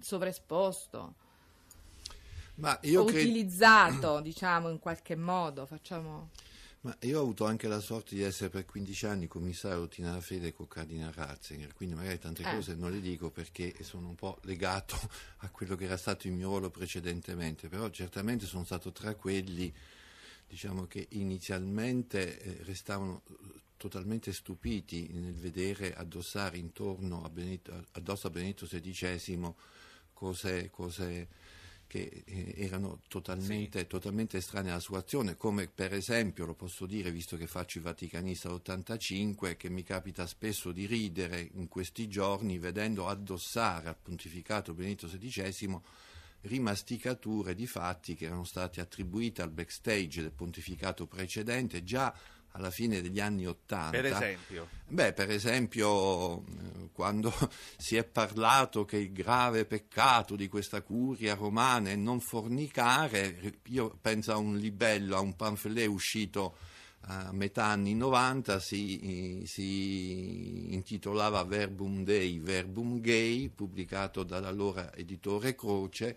sovraesposto? 0.00 1.14
Ma 2.54 2.78
io 2.82 3.02
o 3.02 3.04
utilizzato, 3.04 4.20
diciamo, 4.20 4.70
in 4.70 4.78
qualche 4.78 5.16
modo? 5.16 5.66
Facciamo... 5.66 6.30
Ma 6.84 6.94
io 7.00 7.18
ho 7.18 7.22
avuto 7.22 7.46
anche 7.46 7.66
la 7.66 7.80
sorte 7.80 8.14
di 8.14 8.20
essere 8.20 8.50
per 8.50 8.66
15 8.66 9.06
anni 9.06 9.26
commissario 9.26 9.78
routine 9.78 10.08
della 10.08 10.20
fede 10.20 10.52
con 10.52 10.68
Cardinal 10.68 11.12
Ratzinger, 11.12 11.72
quindi 11.72 11.94
magari 11.94 12.18
tante 12.18 12.42
eh. 12.42 12.54
cose 12.54 12.74
non 12.74 12.90
le 12.90 13.00
dico 13.00 13.30
perché 13.30 13.74
sono 13.82 14.08
un 14.08 14.14
po' 14.14 14.38
legato 14.42 14.94
a 15.38 15.48
quello 15.48 15.76
che 15.76 15.86
era 15.86 15.96
stato 15.96 16.26
il 16.26 16.34
mio 16.34 16.48
ruolo 16.48 16.68
precedentemente, 16.68 17.68
però 17.68 17.88
certamente 17.88 18.44
sono 18.44 18.64
stato 18.64 18.92
tra 18.92 19.14
quelli 19.14 19.72
diciamo, 20.46 20.86
che 20.86 21.06
inizialmente 21.12 22.38
eh, 22.38 22.58
restavano 22.64 23.22
eh, 23.30 23.60
totalmente 23.78 24.34
stupiti 24.34 25.08
nel 25.10 25.32
vedere 25.32 25.94
addossare 25.94 26.58
intorno 26.58 27.24
a 27.24 27.30
Benedetto, 27.30 27.86
addosso 27.92 28.26
a 28.26 28.30
Benedetto 28.30 28.66
XVI 28.66 29.54
cose, 30.12 30.68
cose 30.68 31.28
che 31.86 32.22
eh, 32.24 32.54
erano 32.56 33.00
totalmente, 33.08 33.80
sì. 33.80 33.86
totalmente 33.86 34.38
estranei 34.38 34.70
alla 34.70 34.80
sua 34.80 34.98
azione, 34.98 35.36
come 35.36 35.68
per 35.68 35.92
esempio, 35.92 36.46
lo 36.46 36.54
posso 36.54 36.86
dire 36.86 37.10
visto 37.10 37.36
che 37.36 37.46
faccio 37.46 37.78
il 37.78 37.84
Vaticanista 37.84 38.48
all'85, 38.48 39.56
che 39.56 39.68
mi 39.68 39.82
capita 39.82 40.26
spesso 40.26 40.72
di 40.72 40.86
ridere 40.86 41.50
in 41.54 41.68
questi 41.68 42.08
giorni 42.08 42.58
vedendo 42.58 43.08
addossare 43.08 43.88
al 43.88 43.96
pontificato 44.00 44.74
Benedetto 44.74 45.06
XVI 45.06 45.80
rimasticature 46.44 47.54
di 47.54 47.66
fatti 47.66 48.14
che 48.14 48.26
erano 48.26 48.44
state 48.44 48.80
attribuite 48.80 49.42
al 49.42 49.50
backstage 49.50 50.22
del 50.22 50.32
pontificato 50.32 51.06
precedente 51.06 51.82
già 51.84 52.14
alla 52.56 52.70
fine 52.70 53.00
degli 53.00 53.20
anni 53.20 53.46
Ottanta. 53.46 53.90
Per 53.90 54.06
esempio? 54.06 54.68
Beh, 54.86 55.12
per 55.12 55.30
esempio 55.30 56.38
eh, 56.38 56.90
quando 56.92 57.32
si 57.76 57.96
è 57.96 58.04
parlato 58.04 58.84
che 58.84 58.96
il 58.96 59.12
grave 59.12 59.64
peccato 59.64 60.36
di 60.36 60.48
questa 60.48 60.82
curia 60.82 61.34
romana 61.34 61.90
è 61.90 61.96
non 61.96 62.20
fornicare, 62.20 63.60
io 63.68 63.96
penso 64.00 64.32
a 64.32 64.36
un 64.36 64.56
libello, 64.56 65.16
a 65.16 65.20
un 65.20 65.34
pamphlet 65.34 65.88
uscito 65.88 66.56
a 67.06 67.32
metà 67.32 67.66
anni 67.66 67.94
90, 67.94 68.58
si, 68.60 69.42
si 69.44 70.72
intitolava 70.72 71.42
Verbum 71.44 72.02
Dei, 72.02 72.38
Verbum 72.38 73.00
Gay, 73.00 73.50
pubblicato 73.50 74.22
dall'allora 74.22 74.94
editore 74.94 75.54
Croce, 75.54 76.16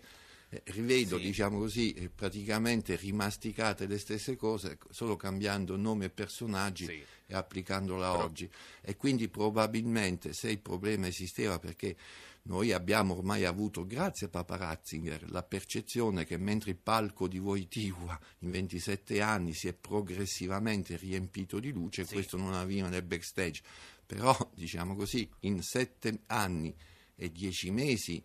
rivedo, 0.64 1.18
sì. 1.18 1.24
diciamo 1.24 1.58
così, 1.58 1.92
eh, 1.92 2.08
praticamente 2.08 2.96
rimasticate 2.96 3.86
le 3.86 3.98
stesse 3.98 4.36
cose, 4.36 4.78
solo 4.90 5.16
cambiando 5.16 5.76
nome 5.76 6.06
e 6.06 6.10
personaggi 6.10 6.86
sì. 6.86 7.02
e 7.26 7.34
applicandola 7.34 8.10
Però... 8.10 8.24
oggi. 8.24 8.50
E 8.80 8.96
quindi 8.96 9.28
probabilmente 9.28 10.32
se 10.32 10.50
il 10.50 10.60
problema 10.60 11.06
esisteva 11.06 11.58
perché 11.58 11.96
noi 12.42 12.72
abbiamo 12.72 13.14
ormai 13.14 13.44
avuto, 13.44 13.84
grazie 13.84 14.26
a 14.26 14.30
Papa 14.30 14.56
Ratzinger, 14.56 15.30
la 15.30 15.42
percezione 15.42 16.24
che 16.24 16.38
mentre 16.38 16.70
il 16.70 16.78
palco 16.78 17.28
di 17.28 17.38
Voitiva 17.38 18.18
in 18.38 18.50
27 18.50 19.20
anni 19.20 19.52
si 19.52 19.68
è 19.68 19.74
progressivamente 19.74 20.96
riempito 20.96 21.60
di 21.60 21.70
luce, 21.72 22.06
sì. 22.06 22.14
questo 22.14 22.38
non 22.38 22.54
avviene 22.54 22.88
nel 22.88 23.02
backstage. 23.02 23.60
Però, 24.06 24.34
diciamo 24.54 24.96
così, 24.96 25.28
in 25.40 25.60
sette 25.60 26.20
anni 26.28 26.74
e 27.14 27.30
dieci 27.30 27.70
mesi 27.70 28.22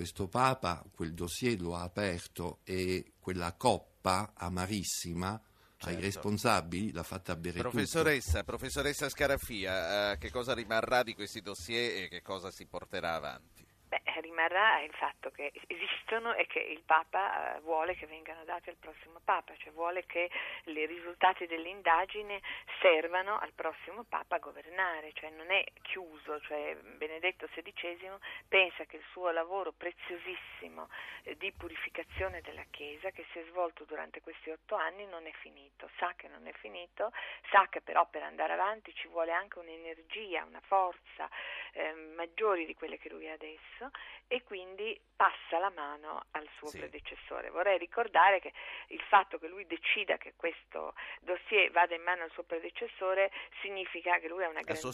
questo 0.00 0.28
Papa 0.28 0.82
quel 0.94 1.12
dossier 1.12 1.60
lo 1.60 1.76
ha 1.76 1.82
aperto 1.82 2.60
e 2.64 3.12
quella 3.20 3.52
coppa 3.52 4.32
amarissima 4.34 5.38
certo. 5.76 5.88
ai 5.94 6.00
responsabili 6.00 6.90
l'ha 6.90 7.02
fatta 7.02 7.36
bere 7.36 7.60
professoressa, 7.60 8.38
tutto. 8.38 8.44
Professoressa 8.44 9.10
Scarafia, 9.10 10.12
eh, 10.12 10.16
che 10.16 10.30
cosa 10.30 10.54
rimarrà 10.54 11.02
di 11.02 11.12
questi 11.14 11.42
dossier 11.42 12.04
e 12.04 12.08
che 12.08 12.22
cosa 12.22 12.50
si 12.50 12.64
porterà 12.64 13.14
avanti? 13.14 13.59
Beh, 13.90 14.20
rimarrà 14.20 14.80
il 14.82 14.92
fatto 14.92 15.32
che 15.32 15.50
esistono 15.66 16.32
e 16.34 16.46
che 16.46 16.60
il 16.60 16.80
Papa 16.86 17.56
eh, 17.56 17.60
vuole 17.62 17.96
che 17.96 18.06
vengano 18.06 18.44
dati 18.44 18.68
al 18.68 18.76
prossimo 18.76 19.18
Papa, 19.24 19.52
cioè 19.56 19.72
vuole 19.72 20.06
che 20.06 20.30
i 20.66 20.86
risultati 20.86 21.46
dell'indagine 21.46 22.40
servano 22.80 23.40
al 23.40 23.50
prossimo 23.52 24.04
Papa 24.04 24.36
a 24.36 24.38
governare, 24.38 25.12
cioè 25.14 25.30
non 25.30 25.50
è 25.50 25.64
chiuso, 25.82 26.40
cioè 26.42 26.76
Benedetto 26.76 27.48
XVI 27.48 28.16
pensa 28.46 28.84
che 28.84 28.98
il 28.98 29.04
suo 29.10 29.32
lavoro 29.32 29.72
preziosissimo 29.72 30.88
eh, 31.24 31.36
di 31.36 31.50
purificazione 31.50 32.42
della 32.42 32.64
Chiesa 32.70 33.10
che 33.10 33.26
si 33.32 33.40
è 33.40 33.44
svolto 33.48 33.82
durante 33.86 34.20
questi 34.20 34.50
otto 34.50 34.76
anni 34.76 35.04
non 35.06 35.26
è 35.26 35.32
finito, 35.40 35.90
sa 35.98 36.12
che 36.14 36.28
non 36.28 36.46
è 36.46 36.52
finito, 36.52 37.10
sa 37.50 37.66
che 37.68 37.80
però 37.80 38.06
per 38.06 38.22
andare 38.22 38.52
avanti 38.52 38.94
ci 38.94 39.08
vuole 39.08 39.32
anche 39.32 39.58
un'energia, 39.58 40.44
una 40.44 40.60
forza 40.60 41.28
eh, 41.72 41.92
maggiori 41.92 42.66
di 42.66 42.74
quelle 42.74 42.96
che 42.96 43.08
lui 43.08 43.28
ha 43.28 43.32
adesso 43.32 43.79
e 44.26 44.42
quindi 44.42 44.98
passa 45.20 45.58
la 45.58 45.70
mano 45.70 46.24
al 46.30 46.48
suo 46.56 46.68
sì. 46.68 46.78
predecessore. 46.78 47.50
Vorrei 47.50 47.76
ricordare 47.76 48.40
che 48.40 48.52
il 48.88 49.00
fatto 49.08 49.38
che 49.38 49.48
lui 49.48 49.66
decida 49.66 50.16
che 50.16 50.32
questo 50.34 50.94
dossier 51.20 51.70
vada 51.72 51.94
in 51.94 52.02
mano 52.02 52.22
al 52.22 52.30
suo 52.30 52.44
predecessore 52.44 53.30
significa 53.60 54.18
che 54.18 54.28
lui 54.28 54.44
ha 54.44 54.48
una 54.48 54.62
grandissima 54.62 54.92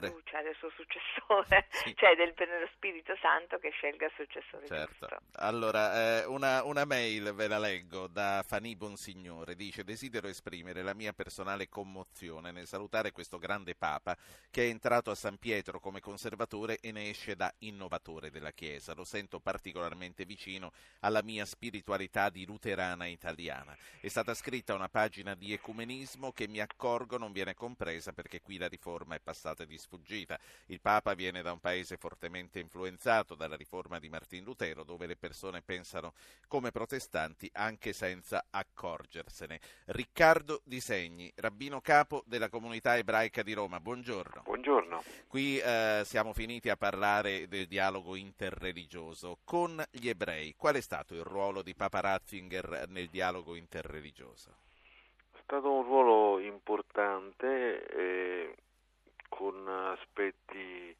fiducia 0.00 0.42
del 0.42 0.54
suo 0.56 0.70
successore, 0.70 1.66
sì. 1.72 1.94
cioè 1.96 2.14
del, 2.16 2.34
dello 2.34 2.68
Spirito 2.74 3.16
Santo 3.20 3.58
che 3.58 3.70
scelga 3.70 4.06
il 4.06 4.12
successore 4.14 4.66
certo. 4.66 5.06
giusto. 5.06 5.16
Allora, 5.36 6.20
eh, 6.20 6.26
una, 6.26 6.64
una, 6.64 6.84
mail 6.84 7.32
ve 7.32 7.48
la 7.48 7.58
leggo 7.58 8.08
da 8.08 8.44
Fanny 8.46 8.76
Bonsignore, 8.76 9.54
dice 9.54 9.84
desidero 9.84 10.28
esprimere 10.28 10.82
la 10.82 10.94
mia 10.94 11.14
personale 11.14 11.68
commozione 11.68 12.50
nel 12.50 12.66
salutare 12.66 13.12
questo 13.12 13.38
grande 13.38 13.74
Papa 13.74 14.16
che 14.50 14.64
è 14.64 14.68
entrato 14.68 15.10
a 15.10 15.14
San 15.14 15.38
Pietro 15.38 15.80
come 15.80 16.00
conservatore 16.00 16.78
e 16.80 16.92
ne 16.92 17.08
esce 17.08 17.36
da 17.36 17.52
innovatore 17.60 18.21
della 18.30 18.52
Chiesa. 18.52 18.94
Lo 18.94 19.04
sento 19.04 19.40
particolarmente 19.40 20.24
vicino 20.24 20.72
alla 21.00 21.22
mia 21.22 21.44
spiritualità 21.44 22.30
di 22.30 22.44
luterana 22.44 23.06
italiana. 23.06 23.76
È 24.00 24.08
stata 24.08 24.34
scritta 24.34 24.74
una 24.74 24.88
pagina 24.88 25.34
di 25.34 25.52
ecumenismo 25.52 26.32
che 26.32 26.48
mi 26.48 26.60
accorgo 26.60 27.18
non 27.18 27.32
viene 27.32 27.54
compresa 27.54 28.12
perché 28.12 28.40
qui 28.40 28.58
la 28.58 28.68
riforma 28.68 29.14
è 29.14 29.20
passata 29.20 29.64
di 29.64 29.78
sfuggita. 29.78 30.38
Il 30.66 30.80
Papa 30.80 31.14
viene 31.14 31.42
da 31.42 31.52
un 31.52 31.60
paese 31.60 31.96
fortemente 31.96 32.58
influenzato 32.58 33.34
dalla 33.34 33.56
riforma 33.56 33.98
di 33.98 34.08
Martin 34.08 34.44
Lutero, 34.44 34.84
dove 34.84 35.06
le 35.06 35.16
persone 35.16 35.62
pensano 35.62 36.14
come 36.46 36.70
protestanti 36.70 37.50
anche 37.54 37.92
senza 37.92 38.46
accorgersene. 38.50 39.60
Riccardo 39.86 40.60
Di 40.64 40.80
Segni, 40.80 41.32
rabbino 41.36 41.80
capo 41.80 42.22
della 42.26 42.48
comunità 42.48 42.96
ebraica 42.96 43.42
di 43.42 43.52
Roma. 43.52 43.80
Buongiorno. 43.80 44.42
Buongiorno. 44.44 45.02
Qui 45.26 45.58
eh, 45.58 46.02
siamo 46.04 46.32
finiti 46.32 46.68
a 46.68 46.76
parlare 46.76 47.48
del 47.48 47.66
dialogo 47.66 48.11
dialogo 48.12 48.16
interreligioso 48.16 49.38
con 49.44 49.82
gli 49.90 50.08
ebrei. 50.08 50.54
Qual 50.56 50.74
è 50.74 50.80
stato 50.80 51.14
il 51.14 51.22
ruolo 51.22 51.62
di 51.62 51.74
Papa 51.74 52.00
Ratzinger 52.00 52.86
nel 52.88 53.08
dialogo 53.08 53.54
interreligioso? 53.54 54.50
È 55.32 55.38
stato 55.42 55.72
un 55.72 55.82
ruolo 55.82 56.38
importante 56.40 57.86
eh, 57.86 58.56
con 59.28 59.66
aspetti 59.68 60.94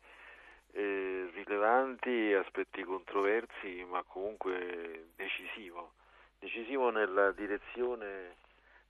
eh, 0.72 1.30
rilevanti, 1.32 2.32
aspetti 2.32 2.82
controversi, 2.82 3.84
ma 3.88 4.02
comunque 4.02 5.10
decisivo, 5.16 5.92
decisivo 6.38 6.90
nella 6.90 7.32
direzione 7.32 8.36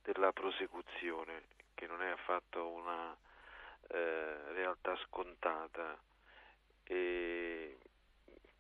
della 0.03 0.33
prosecuzione, 0.33 1.43
che 1.75 1.87
non 1.87 2.03
è 2.03 2.11
affatto 2.11 2.69
una 2.69 3.17
eh, 3.89 4.53
realtà 4.53 4.97
scontata 5.07 5.97
e 6.85 7.79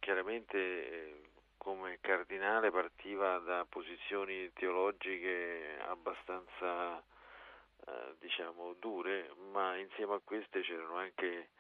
chiaramente 0.02 1.30
come 1.58 1.98
cardinale 2.00 2.72
partiva 2.72 3.38
da 3.38 3.64
posizioni 3.68 4.52
teologiche 4.52 5.78
abbastanza 5.86 6.98
eh, 6.98 8.14
diciamo 8.18 8.74
dure, 8.80 9.30
ma 9.52 9.76
insieme 9.76 10.14
a 10.14 10.20
queste 10.22 10.62
c'erano 10.62 10.96
anche 10.96 11.50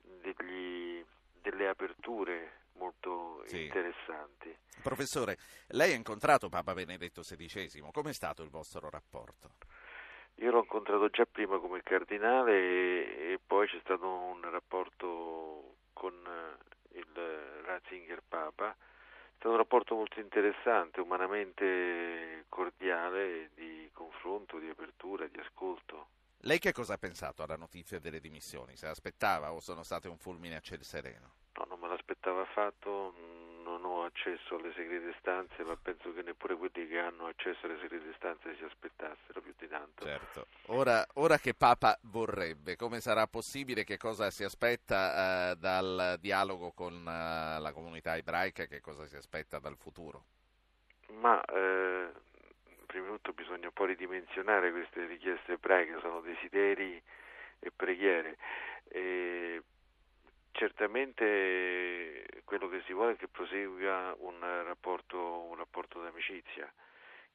degli, 0.00 1.04
delle 1.42 1.68
aperture 1.68 2.62
molto 2.76 3.44
sì. 3.46 3.64
interessanti. 3.64 4.56
Professore, 4.82 5.36
lei 5.68 5.92
ha 5.92 5.96
incontrato 5.96 6.48
Papa 6.48 6.72
Benedetto 6.72 7.20
XVI, 7.20 7.90
com'è 7.92 8.14
stato 8.14 8.42
il 8.42 8.48
vostro 8.48 8.88
rapporto? 8.88 9.56
Io 10.36 10.50
l'ho 10.50 10.60
incontrato 10.60 11.10
già 11.10 11.26
prima 11.26 11.58
come 11.58 11.82
cardinale 11.82 12.52
e, 12.52 13.32
e 13.32 13.40
poi 13.46 13.68
c'è 13.68 13.78
stato 13.80 14.08
un 14.08 14.40
rapporto 14.50 15.76
con 15.92 16.14
eh, 16.14 16.73
il 16.94 17.62
Ratzinger 17.64 18.22
Papa, 18.26 18.70
è 18.70 19.36
stato 19.36 19.50
un 19.50 19.56
rapporto 19.56 19.94
molto 19.94 20.20
interessante, 20.20 21.00
umanamente 21.00 22.44
cordiale, 22.48 23.50
di 23.54 23.88
confronto, 23.92 24.58
di 24.58 24.68
apertura, 24.68 25.26
di 25.26 25.38
ascolto. 25.38 26.08
Lei 26.38 26.58
che 26.58 26.72
cosa 26.72 26.94
ha 26.94 26.98
pensato 26.98 27.42
alla 27.42 27.56
notizia 27.56 27.98
delle 27.98 28.20
dimissioni? 28.20 28.76
Se 28.76 28.86
l'aspettava 28.86 29.52
o 29.52 29.60
sono 29.60 29.82
state 29.82 30.08
un 30.08 30.18
fulmine 30.18 30.56
a 30.56 30.60
ciel 30.60 30.82
sereno? 30.82 31.32
No, 31.56 31.64
non 31.68 31.78
me 31.80 31.88
l'aspettava 31.88 32.42
affatto, 32.42 33.14
non 33.64 33.84
ho 33.84 34.04
accesso 34.04 34.56
alle 34.56 34.72
segrete 34.74 35.14
stanze, 35.18 35.64
ma 35.64 35.74
penso 35.76 36.12
che 36.12 36.22
neppure 36.22 36.54
quelli 36.54 36.86
che 36.86 36.98
hanno 36.98 37.26
accesso 37.26 37.66
alle 37.66 37.78
segrete 37.80 38.12
stanze 38.16 38.54
si 38.56 38.62
aspettassero 38.62 39.40
più 39.40 39.52
di 39.58 39.66
tanto. 39.66 40.04
Certo. 40.04 40.46
Ora, 40.66 41.04
ora 41.14 41.38
che 41.38 41.54
Papa 41.54 41.98
vorrebbe, 42.02 42.76
come 42.76 43.00
sarà 43.00 43.26
possibile? 43.26 43.84
Che 43.84 43.96
cosa 43.96 44.30
si 44.30 44.44
aspetta 44.44 45.50
eh, 45.52 45.56
dal 45.56 46.18
dialogo 46.20 46.72
con 46.72 46.92
eh, 46.94 47.58
la 47.58 47.72
comunità 47.72 48.16
ebraica? 48.16 48.66
Che 48.66 48.80
cosa 48.80 49.06
si 49.06 49.16
aspetta 49.16 49.58
dal 49.58 49.76
futuro? 49.76 50.24
Ma 51.08 51.42
eh, 51.44 52.12
prima 52.86 53.06
di 53.06 53.12
tutto 53.14 53.32
bisogna 53.32 53.70
poi 53.72 53.88
ridimensionare 53.88 54.70
queste 54.70 55.06
richieste 55.06 55.52
ebraiche, 55.52 55.98
sono 56.00 56.20
desideri 56.20 57.02
e 57.58 57.70
preghiere. 57.74 58.36
E 58.88 59.62
certamente 60.54 62.26
quello 62.44 62.68
che 62.68 62.82
si 62.86 62.92
vuole 62.92 63.12
è 63.12 63.16
che 63.16 63.28
prosegua 63.28 64.14
un 64.20 64.40
rapporto, 64.40 65.18
un 65.18 65.56
rapporto 65.56 66.00
d'amicizia, 66.00 66.72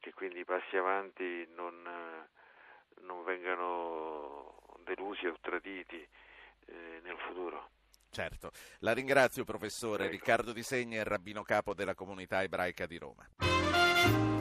che 0.00 0.12
quindi 0.12 0.40
i 0.40 0.44
passi 0.44 0.76
avanti 0.76 1.46
non, 1.54 1.86
non 3.02 3.24
vengano 3.24 4.56
delusi 4.84 5.26
o 5.26 5.36
traditi 5.40 5.96
eh, 6.66 7.00
nel 7.02 7.16
futuro. 7.18 7.68
Certo, 8.10 8.50
la 8.80 8.92
ringrazio 8.92 9.44
professore 9.44 10.08
Prego. 10.08 10.12
Riccardo 10.12 10.52
Di 10.52 10.62
Segna, 10.62 11.02
rabbino 11.04 11.42
capo 11.42 11.74
della 11.74 11.94
comunità 11.94 12.42
ebraica 12.42 12.86
di 12.86 12.98
Roma. 12.98 14.39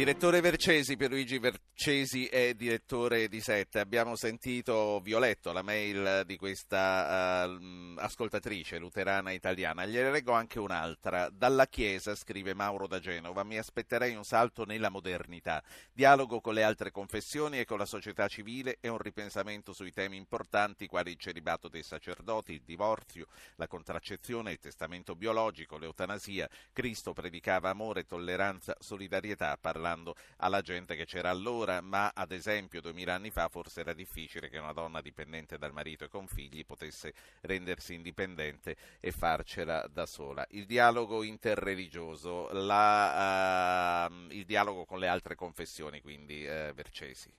Direttore 0.00 0.40
Vercesi, 0.40 0.96
Pierluigi 0.96 1.38
Vercesi 1.38 2.24
è 2.24 2.54
direttore 2.54 3.28
di 3.28 3.42
Sette. 3.42 3.80
Abbiamo 3.80 4.16
sentito, 4.16 4.98
vi 5.00 5.12
ho 5.12 5.18
letto 5.18 5.52
la 5.52 5.60
mail 5.60 6.22
di 6.24 6.38
questa 6.38 7.44
uh, 7.46 7.98
ascoltatrice 7.98 8.78
luterana 8.78 9.32
italiana. 9.32 9.84
Gliene 9.84 10.10
leggo 10.10 10.32
anche 10.32 10.58
un'altra. 10.58 11.28
Dalla 11.28 11.66
Chiesa, 11.66 12.14
scrive 12.14 12.54
Mauro 12.54 12.86
da 12.86 12.98
Genova, 12.98 13.44
mi 13.44 13.58
aspetterei 13.58 14.14
un 14.14 14.24
salto 14.24 14.64
nella 14.64 14.88
modernità, 14.88 15.62
dialogo 15.92 16.40
con 16.40 16.54
le 16.54 16.62
altre 16.62 16.90
confessioni 16.90 17.58
e 17.58 17.66
con 17.66 17.76
la 17.76 17.84
società 17.84 18.26
civile 18.26 18.78
e 18.80 18.88
un 18.88 18.96
ripensamento 18.96 19.74
sui 19.74 19.92
temi 19.92 20.16
importanti 20.16 20.86
quali 20.86 21.10
il 21.10 21.18
celibato 21.18 21.68
dei 21.68 21.82
sacerdoti, 21.82 22.54
il 22.54 22.62
divorzio, 22.64 23.26
la 23.56 23.66
contraccezione, 23.66 24.52
il 24.52 24.60
testamento 24.60 25.14
biologico, 25.14 25.76
l'eutanasia. 25.76 26.48
Cristo 26.72 27.12
predicava 27.12 27.68
amore, 27.68 28.06
tolleranza, 28.06 28.74
solidarietà, 28.78 29.58
parlando 29.60 29.88
parlando 29.90 30.14
alla 30.36 30.60
gente 30.60 30.94
che 30.94 31.04
c'era 31.04 31.30
allora, 31.30 31.80
ma 31.80 32.12
ad 32.14 32.32
esempio 32.32 32.80
duemila 32.80 33.14
anni 33.14 33.30
fa 33.30 33.48
forse 33.48 33.80
era 33.80 33.92
difficile 33.92 34.48
che 34.48 34.58
una 34.58 34.72
donna 34.72 35.00
dipendente 35.00 35.58
dal 35.58 35.72
marito 35.72 36.04
e 36.04 36.08
con 36.08 36.26
figli 36.26 36.64
potesse 36.64 37.12
rendersi 37.42 37.94
indipendente 37.94 38.76
e 39.00 39.10
farcela 39.10 39.86
da 39.88 40.06
sola. 40.06 40.46
Il 40.50 40.66
dialogo 40.66 41.22
interreligioso, 41.22 42.48
la, 42.52 44.08
uh, 44.08 44.32
il 44.32 44.44
dialogo 44.44 44.84
con 44.84 44.98
le 44.98 45.08
altre 45.08 45.34
confessioni, 45.34 46.00
quindi 46.00 46.44
uh, 46.44 46.72
Vercesi. 46.72 47.32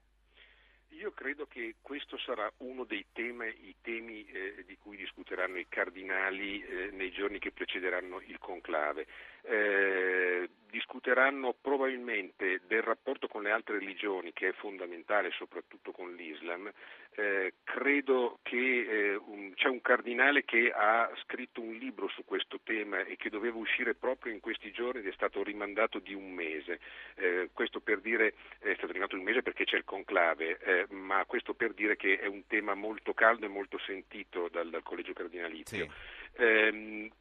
Io 1.02 1.12
credo 1.14 1.48
che 1.48 1.78
questo 1.82 2.16
sarà 2.20 2.52
uno 2.58 2.84
dei 2.84 3.06
temi, 3.12 3.76
temi 3.82 4.24
eh, 4.28 4.64
di 4.68 4.78
cui 4.78 4.98
discuteranno 4.98 5.58
i 5.58 5.66
cardinali 5.68 6.62
eh, 6.62 6.92
nei 6.92 7.12
giorni 7.12 7.40
che 7.40 7.52
precederanno 7.52 8.22
il 8.22 8.38
conclave. 8.38 9.08
Eh, 9.43 10.49
discuteranno 10.71 11.54
probabilmente 11.60 12.62
del 12.65 12.82
rapporto 12.82 13.27
con 13.27 13.43
le 13.43 13.51
altre 13.51 13.77
religioni, 13.77 14.34
che 14.34 14.49
è 14.49 14.54
fondamentale 14.54 15.30
soprattutto 15.32 15.91
con 15.91 16.15
l'Islam. 16.15 16.71
Eh, 17.13 17.56
credo 17.65 18.39
che 18.41 18.56
eh, 18.58 19.15
un, 19.15 19.54
c'è 19.54 19.67
un 19.67 19.82
cardinale 19.82 20.45
che 20.45 20.71
ha 20.73 21.12
scritto 21.23 21.60
un 21.62 21.73
libro 21.73 22.08
su 22.08 22.23
questo 22.23 22.62
tema 22.63 23.04
e 23.04 23.17
che 23.17 23.30
doveva 23.30 23.58
uscire 23.58 23.93
proprio 23.93 24.32
in 24.32 24.39
questi 24.39 24.71
giorni 24.71 25.01
ed 25.01 25.08
è 25.08 25.13
stato 25.13 25.43
rimandato 25.43 25.99
di 25.99 26.13
un 26.13 26.32
mese. 26.32 26.80
Eh, 27.15 27.49
questo 27.54 27.82
per 27.82 27.99
dire, 27.99 28.34
è 28.60 28.73
stato 28.75 28.93
rimandato 28.93 29.15
di 29.15 29.21
un 29.21 29.27
mese 29.27 29.43
perché 29.43 29.65
c'è 29.65 29.75
il 29.75 29.84
conclave, 29.84 30.58
eh, 30.60 30.86
ma 30.89 31.25
questo 31.25 31.54
per 31.54 31.73
dire 31.73 31.97
che 31.97 32.17
è 32.17 32.27
un 32.27 32.47
tema 32.47 32.73
molto 32.73 33.13
caldo 33.13 33.45
e 33.45 33.49
molto 33.49 33.77
sentito 33.80 34.47
dal, 34.49 34.69
dal 34.69 34.84
Collegio 34.84 35.13
Cardinalizio. 35.13 35.89
Sì. 36.34 37.12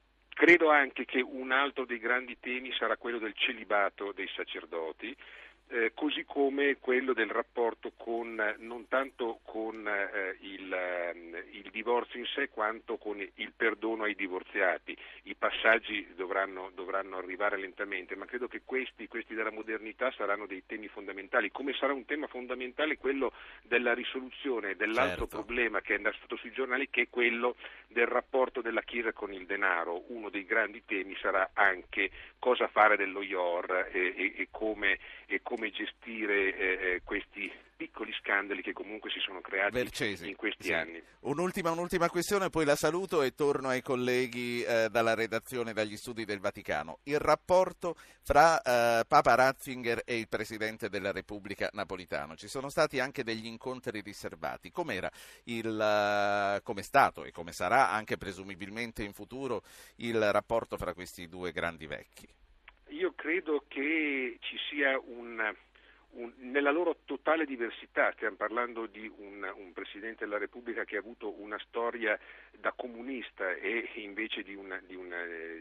Credo 0.41 0.71
anche 0.71 1.05
che 1.05 1.21
un 1.21 1.53
altro 1.53 1.85
dei 1.85 1.99
grandi 1.99 2.39
temi 2.41 2.73
sarà 2.73 2.97
quello 2.97 3.19
del 3.19 3.35
celibato 3.35 4.13
dei 4.13 4.27
sacerdoti, 4.35 5.15
eh, 5.71 5.93
così 5.95 6.25
come 6.25 6.79
quello 6.81 7.13
del 7.13 7.31
rapporto 7.31 7.93
con, 7.97 8.57
non 8.59 8.89
tanto 8.89 9.39
con 9.45 9.87
eh, 9.87 10.37
il, 10.41 10.73
eh, 10.73 11.45
il, 11.53 11.71
divorzio 11.71 12.19
in 12.19 12.27
sé 12.27 12.49
quanto 12.49 12.97
con 12.97 13.21
il 13.21 13.53
perdono 13.57 14.03
ai 14.03 14.17
divorziati. 14.17 14.97
I 15.25 15.37
passaggi 15.37 16.09
dovranno, 16.17 16.71
dovranno 16.75 17.19
arrivare 17.19 17.57
lentamente, 17.57 18.17
ma 18.17 18.27
credo 18.27 18.49
che 18.49 18.63
questi, 18.65 19.07
questi, 19.07 19.35
della 19.35 19.53
modernità 19.53 20.11
saranno 20.11 20.47
dei 20.47 20.65
temi 20.67 20.89
fondamentali, 20.89 21.53
come 21.53 21.73
sarà 21.75 21.93
un 21.93 22.05
tema 22.05 22.27
fondamentale 22.27 22.99
quello 22.99 23.33
della 23.63 23.95
risoluzione 23.95 24.75
dell'altro 24.75 25.29
certo. 25.29 25.45
problema 25.45 25.81
che 25.81 25.93
è 25.93 25.97
andato 25.97 26.37
sui 26.37 26.51
giornali, 26.51 26.91
che 26.91 27.03
è 27.03 27.09
quello 27.09 27.55
del 27.87 28.07
rapporto 28.07 28.61
della 28.61 28.83
Chiesa 28.83 29.13
con 29.13 29.33
il 29.33 29.47
denaro. 29.47 30.03
Uno 30.09 30.31
dei 30.31 30.45
grandi 30.45 30.83
temi 30.85 31.17
sarà 31.21 31.51
anche 31.53 32.11
cosa 32.41 32.67
fare 32.67 32.97
dello 32.97 33.23
IOR 33.23 33.89
e, 33.93 34.15
e, 34.17 34.33
e 34.37 34.49
come, 34.51 34.99
e 35.27 35.41
come 35.43 35.60
come 35.61 35.71
gestire 35.73 36.57
eh, 36.57 36.95
eh, 36.95 37.03
questi 37.05 37.53
piccoli 37.77 38.13
scandali 38.19 38.63
che 38.63 38.73
comunque 38.73 39.11
si 39.11 39.21
sono 39.21 39.43
creati 39.43 39.75
Vercesi, 39.75 40.29
in 40.29 40.37
questi 40.37 40.65
sì. 40.65 40.73
anni. 40.73 41.03
Un'ultima, 41.21 41.71
un'ultima, 41.71 42.09
questione, 42.09 42.49
poi 42.49 42.65
la 42.65 42.77
saluto 42.77 43.21
e 43.21 43.35
torno 43.35 43.69
ai 43.69 43.83
colleghi 43.83 44.63
eh, 44.63 44.89
dalla 44.91 45.15
redazione, 45.15 45.75
dagli 45.75 45.99
studi 45.99 46.25
del 46.25 46.41
Vaticano. 46.41 47.01
Il 47.05 47.19
rapporto 47.19 47.95
fra 48.23 48.61
eh, 48.63 49.05
Papa 49.07 49.35
Ratzinger 49.35 50.03
e 50.07 50.19
il 50.19 50.29
Presidente 50.29 50.89
della 50.89 51.13
Repubblica 51.13 51.69
Napolitano. 51.75 52.37
Ci 52.37 52.49
sono 52.49 52.71
stati 52.71 52.99
anche 52.99 53.23
degli 53.23 53.47
incontri 53.47 54.01
riservati. 54.01 54.71
Com'era 54.71 55.11
il, 55.45 55.67
uh, 55.67 56.63
come 56.63 56.81
è 56.81 56.85
stato 56.85 57.25
e 57.25 57.33
come 57.33 57.53
sarà 57.53 57.91
anche 57.91 58.17
presumibilmente 58.17 59.03
in 59.03 59.13
futuro 59.13 59.63
il 59.97 60.33
rapporto 60.33 60.79
fra 60.79 60.95
questi 60.95 61.29
due 61.29 61.53
grandi 61.53 61.87
vecchi? 61.87 62.29
Io 62.91 63.13
credo 63.15 63.65
che 63.69 64.39
ci 64.41 64.57
sia 64.69 64.99
un, 64.99 65.55
un, 66.13 66.33
nella 66.39 66.71
loro 66.71 66.99
totale 67.05 67.45
diversità, 67.45 68.13
stiamo 68.13 68.37
parlando 68.37 68.87
di 68.87 69.11
un, 69.19 69.51
un, 69.57 69.73
Presidente 69.73 70.25
della 70.25 70.39
Repubblica 70.39 70.85
che 70.85 70.97
ha 70.97 71.01
avuto 71.01 71.41
una 71.41 71.59
storia 71.67 72.19
da 72.59 72.73
comunista 72.73 73.53
e 73.55 73.89
invece 73.95 74.43
di, 74.43 74.55
una, 74.55 74.81
di, 74.87 74.97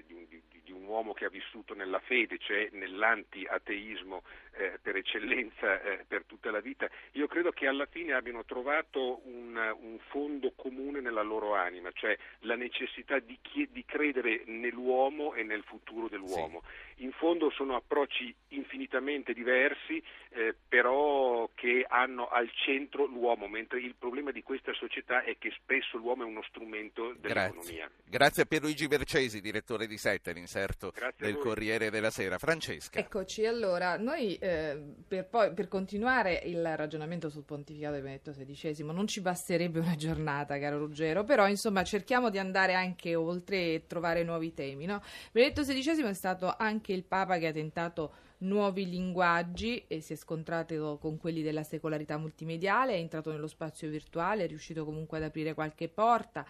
di, 0.05 0.41
di 0.63 0.71
un 0.71 0.83
uomo 0.83 1.13
che 1.13 1.25
ha 1.25 1.29
vissuto 1.29 1.73
nella 1.73 1.99
fede, 1.99 2.37
cioè 2.37 2.69
nell'anti-ateismo 2.71 4.23
eh, 4.51 4.77
per 4.81 4.95
eccellenza 4.97 5.81
eh, 5.81 6.05
per 6.07 6.23
tutta 6.25 6.51
la 6.51 6.59
vita, 6.59 6.89
io 7.13 7.27
credo 7.27 7.51
che 7.51 7.67
alla 7.67 7.85
fine 7.85 8.13
abbiano 8.13 8.43
trovato 8.45 9.21
un, 9.25 9.55
un 9.55 9.99
fondo 10.09 10.51
comune 10.55 10.99
nella 11.01 11.21
loro 11.21 11.55
anima, 11.55 11.91
cioè 11.93 12.17
la 12.39 12.55
necessità 12.55 13.19
di, 13.19 13.37
chi- 13.41 13.69
di 13.71 13.85
credere 13.85 14.43
nell'uomo 14.45 15.33
e 15.33 15.43
nel 15.43 15.63
futuro 15.63 16.07
dell'uomo. 16.07 16.61
Sì. 16.95 17.03
In 17.03 17.11
fondo 17.13 17.49
sono 17.49 17.75
approcci 17.75 18.33
infinitamente 18.49 19.33
diversi, 19.33 20.03
eh, 20.39 20.55
però 20.69 21.49
che 21.53 21.85
hanno 21.85 22.29
al 22.29 22.49
centro 22.53 23.05
l'uomo, 23.05 23.49
mentre 23.49 23.81
il 23.81 23.95
problema 23.99 24.31
di 24.31 24.41
questa 24.41 24.71
società 24.73 25.21
è 25.21 25.37
che 25.37 25.51
spesso 25.61 25.97
l'uomo 25.97 26.23
è 26.23 26.25
uno 26.25 26.41
strumento 26.47 27.13
dell'economia. 27.19 27.87
Grazie, 27.87 28.03
Grazie 28.05 28.43
a 28.43 28.45
Pierluigi 28.45 28.87
Vercesi, 28.87 29.41
direttore 29.41 29.85
di 29.85 29.97
Sette, 29.97 30.31
l'inserto 30.31 30.93
del 31.17 31.37
Corriere 31.37 31.89
della 31.89 32.09
Sera. 32.09 32.37
Francesca. 32.37 32.99
Eccoci, 32.99 33.45
allora, 33.45 33.97
noi 33.97 34.35
eh, 34.35 34.81
per, 35.05 35.27
poi, 35.27 35.51
per, 35.53 35.67
continuare 35.67 36.41
il 36.45 36.77
ragionamento 36.77 37.29
sul 37.29 37.43
pontificato 37.43 37.95
di 37.95 38.01
Benedetto 38.01 38.31
XVI, 38.31 38.85
non 38.85 39.07
ci 39.07 39.19
basterebbe 39.19 39.79
una 39.79 39.95
giornata, 39.95 40.57
caro 40.57 40.77
Ruggero, 40.77 41.25
però 41.25 41.49
insomma 41.49 41.83
cerchiamo 41.83 42.29
di 42.29 42.37
andare 42.37 42.75
anche 42.75 43.13
oltre 43.13 43.73
e 43.73 43.83
trovare 43.87 44.23
nuovi 44.23 44.53
temi. 44.53 44.85
No? 44.85 45.03
Benedetto 45.33 45.63
XVI 45.63 46.03
è 46.03 46.13
stato 46.13 46.55
anche 46.57 46.93
il 46.93 47.03
Papa 47.03 47.37
che 47.37 47.47
ha 47.47 47.51
tentato 47.51 48.27
nuovi 48.39 48.89
linguaggi 48.89 49.85
e 49.87 50.01
si 50.01 50.13
è 50.13 50.15
scontrato 50.15 50.97
con 50.99 51.17
quelli 51.17 51.41
della 51.41 51.63
secolarità 51.63 52.17
multimediale, 52.17 52.93
è 52.93 52.97
entrato 52.97 53.31
nello 53.31 53.47
spazio 53.47 53.89
virtuale, 53.89 54.43
è 54.43 54.47
riuscito 54.47 54.85
comunque 54.85 55.17
ad 55.17 55.23
aprire 55.23 55.53
qualche 55.53 55.89
porta 55.89 56.45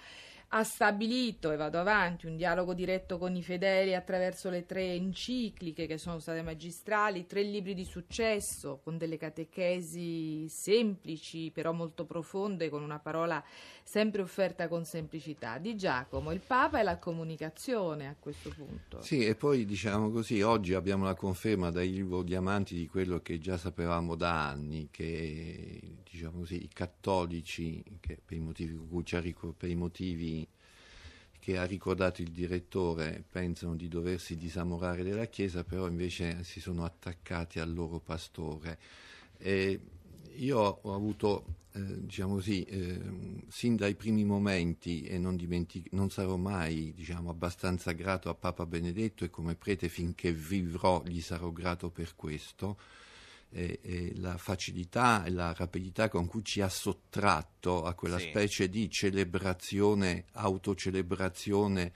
ha 0.52 0.64
stabilito, 0.64 1.52
e 1.52 1.58
vado 1.58 1.78
avanti, 1.78 2.26
un 2.26 2.36
dialogo 2.36 2.74
diretto 2.74 3.20
con 3.20 3.36
i 3.36 3.44
fedeli 3.44 3.94
attraverso 3.94 4.50
le 4.50 4.66
tre 4.66 4.94
encicliche 4.94 5.86
che 5.86 6.00
sono 6.00 6.18
state 6.18 6.42
magistrali, 6.42 7.28
tre 7.28 7.44
libri 7.44 7.76
di 7.76 7.86
successo 7.86 8.80
con 8.84 8.98
delle 8.98 9.18
catechesi 9.18 10.48
semplici 10.50 11.52
però 11.52 11.72
molto 11.72 12.06
profonde, 12.06 12.70
con 12.70 12.82
una 12.82 12.98
parola 12.98 13.44
sempre 13.90 14.22
offerta 14.22 14.68
con 14.68 14.86
semplicità. 14.86 15.58
Di 15.58 15.76
Giacomo, 15.76 16.32
il 16.32 16.42
Papa 16.46 16.80
e 16.80 16.84
la 16.84 17.00
comunicazione 17.00 18.08
a 18.08 18.16
questo 18.20 18.52
punto. 18.56 19.02
Sì, 19.02 19.26
e 19.26 19.34
poi 19.34 19.66
diciamo 19.66 20.12
così, 20.12 20.44
oggi 20.44 20.76
abbiamo 20.76 21.06
la 21.06 21.16
conferma 21.16 21.72
dai 21.72 21.92
Livro 21.92 22.22
Diamanti 22.22 22.76
di 22.76 22.86
quello 22.86 23.20
che 23.24 23.40
già 23.40 23.58
sapevamo 23.58 24.14
da 24.14 24.48
anni, 24.48 24.90
che 24.92 25.82
diciamo 26.08 26.38
così, 26.38 26.64
i 26.64 26.70
cattolici, 26.72 27.84
per 28.00 28.38
i 28.38 28.40
motivi, 28.40 28.78
per 29.58 29.70
i 29.70 29.76
motivi 29.76 30.48
che 31.40 31.58
ha 31.58 31.64
ricordato 31.64 32.22
il 32.22 32.30
direttore 32.30 33.24
pensano 33.28 33.76
di 33.76 33.88
doversi 33.88 34.38
disamorare 34.38 35.02
della 35.02 35.26
Chiesa, 35.26 35.64
però 35.64 35.88
invece 35.88 36.44
si 36.44 36.60
sono 36.60 36.86
attaccati 36.86 37.60
al 37.60 37.74
loro 37.74 37.98
pastore. 37.98 38.78
E 39.40 39.80
io 40.40 40.80
ho 40.82 40.94
avuto, 40.94 41.46
eh, 41.74 42.06
diciamo 42.06 42.36
così, 42.36 42.64
eh, 42.64 43.00
sin 43.50 43.76
dai 43.76 43.96
primi 43.96 44.24
momenti, 44.24 45.04
e 45.04 45.18
non, 45.18 45.36
dimentic- 45.36 45.92
non 45.92 46.10
sarò 46.10 46.36
mai 46.36 46.94
diciamo, 46.96 47.30
abbastanza 47.30 47.92
grato 47.92 48.30
a 48.30 48.36
Papa 48.36 48.66
Benedetto 48.66 49.24
e 49.24 49.30
come 49.30 49.56
prete 49.56 49.90
finché 49.90 50.32
vivrò 50.32 51.04
gli 51.06 51.22
sarò 51.22 51.52
grato 51.52 51.90
per 51.90 52.16
questo, 52.16 52.78
e, 53.52 53.80
e 53.82 54.12
la 54.16 54.38
facilità 54.38 55.24
e 55.24 55.32
la 55.32 55.54
rapidità 55.54 56.08
con 56.08 56.28
cui 56.28 56.44
ci 56.44 56.62
ha 56.62 56.70
sottratto 56.70 57.84
a 57.84 57.94
quella 57.94 58.20
sì. 58.20 58.30
specie 58.30 58.70
di 58.70 58.90
celebrazione, 58.90 60.26
autocelebrazione 60.34 61.92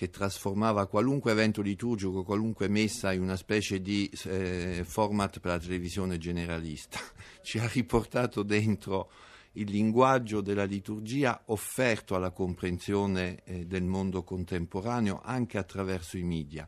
che 0.00 0.08
trasformava 0.08 0.86
qualunque 0.86 1.32
evento 1.32 1.60
liturgico, 1.60 2.22
qualunque 2.22 2.68
messa 2.68 3.12
in 3.12 3.20
una 3.20 3.36
specie 3.36 3.82
di 3.82 4.10
eh, 4.24 4.82
format 4.82 5.40
per 5.40 5.50
la 5.50 5.58
televisione 5.58 6.16
generalista. 6.16 6.98
Ci 7.44 7.58
ha 7.58 7.68
riportato 7.68 8.42
dentro 8.42 9.10
il 9.52 9.70
linguaggio 9.70 10.40
della 10.40 10.64
liturgia 10.64 11.42
offerto 11.48 12.14
alla 12.14 12.30
comprensione 12.30 13.42
eh, 13.44 13.66
del 13.66 13.82
mondo 13.82 14.22
contemporaneo 14.22 15.20
anche 15.22 15.58
attraverso 15.58 16.16
i 16.16 16.22
media. 16.22 16.66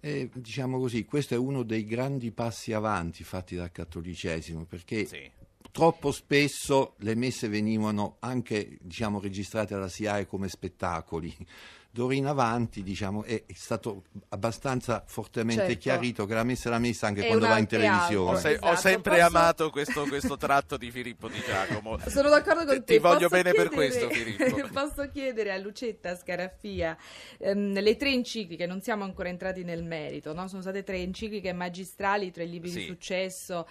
E, 0.00 0.30
diciamo 0.32 0.78
così, 0.78 1.04
questo 1.04 1.34
è 1.34 1.36
uno 1.36 1.62
dei 1.62 1.84
grandi 1.84 2.32
passi 2.32 2.72
avanti 2.72 3.22
fatti 3.22 3.54
dal 3.54 3.70
cattolicesimo, 3.70 4.64
perché 4.64 5.04
sì. 5.04 5.30
troppo 5.70 6.10
spesso 6.10 6.94
le 7.00 7.14
messe 7.16 7.48
venivano 7.48 8.16
anche 8.20 8.78
diciamo, 8.80 9.20
registrate 9.20 9.74
alla 9.74 9.90
SIAE 9.90 10.24
come 10.24 10.48
spettacoli 10.48 11.36
d'ora 11.96 12.12
in 12.12 12.26
avanti 12.26 12.82
diciamo, 12.82 13.24
è 13.24 13.42
stato 13.54 14.04
abbastanza 14.28 15.02
fortemente 15.06 15.64
certo. 15.64 15.78
chiarito 15.78 16.26
che 16.26 16.34
la 16.34 16.44
messa 16.44 16.68
è 16.68 16.70
la 16.70 16.78
messa 16.78 17.06
anche 17.06 17.24
è 17.24 17.26
quando 17.26 17.46
va 17.46 17.56
in 17.56 17.66
televisione. 17.66 18.36
Ho, 18.36 18.38
se- 18.38 18.50
esatto. 18.50 18.66
ho 18.66 18.76
sempre 18.76 19.14
Posso... 19.14 19.26
amato 19.26 19.70
questo, 19.70 20.04
questo, 20.04 20.36
tratto 20.36 20.76
di 20.76 20.90
Filippo 20.90 21.28
Di 21.28 21.40
Giacomo. 21.40 21.98
Sono 22.06 22.28
d'accordo 22.28 22.66
con 22.66 22.84
te. 22.84 22.94
Ti 22.94 22.98
voglio 22.98 23.28
bene 23.28 23.52
chiedere, 23.52 23.68
per 23.68 23.74
questo, 23.74 24.10
Filippo. 24.10 24.68
Posso 24.72 25.08
chiedere 25.10 25.52
a 25.52 25.56
Lucetta 25.56 26.14
Scaraffia 26.14 26.96
ehm, 27.38 27.80
le 27.80 27.96
tre 27.96 28.10
encicliche, 28.10 28.66
non 28.66 28.82
siamo 28.82 29.04
ancora 29.04 29.30
entrati 29.30 29.64
nel 29.64 29.82
merito, 29.82 30.34
no? 30.34 30.48
sono 30.48 30.60
state 30.60 30.82
tre 30.82 30.98
encicliche 30.98 31.54
magistrali, 31.54 32.30
tre 32.30 32.44
libri 32.44 32.68
sì. 32.70 32.80
di 32.80 32.84
successo. 32.84 33.66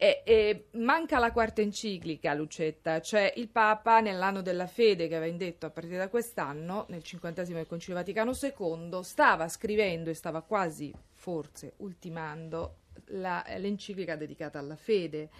E, 0.00 0.22
e, 0.24 0.68
manca 0.74 1.18
la 1.18 1.32
quarta 1.32 1.60
enciclica, 1.60 2.32
Lucetta, 2.32 3.00
cioè 3.00 3.32
il 3.34 3.48
Papa 3.48 3.98
nell'anno 3.98 4.42
della 4.42 4.68
fede 4.68 5.08
che 5.08 5.16
aveva 5.16 5.28
indetto 5.28 5.66
a 5.66 5.70
partire 5.70 5.96
da 5.96 6.08
quest'anno, 6.08 6.86
nel 6.90 7.02
cinquantesimo 7.02 7.56
del 7.56 7.66
Concilio 7.66 7.96
Vaticano 7.96 8.30
II, 8.30 9.00
stava 9.02 9.48
scrivendo 9.48 10.08
e 10.08 10.14
stava 10.14 10.42
quasi, 10.42 10.94
forse, 11.14 11.72
ultimando 11.78 12.76
la, 13.06 13.44
l'enciclica 13.56 14.14
dedicata 14.14 14.60
alla 14.60 14.76
fede. 14.76 15.30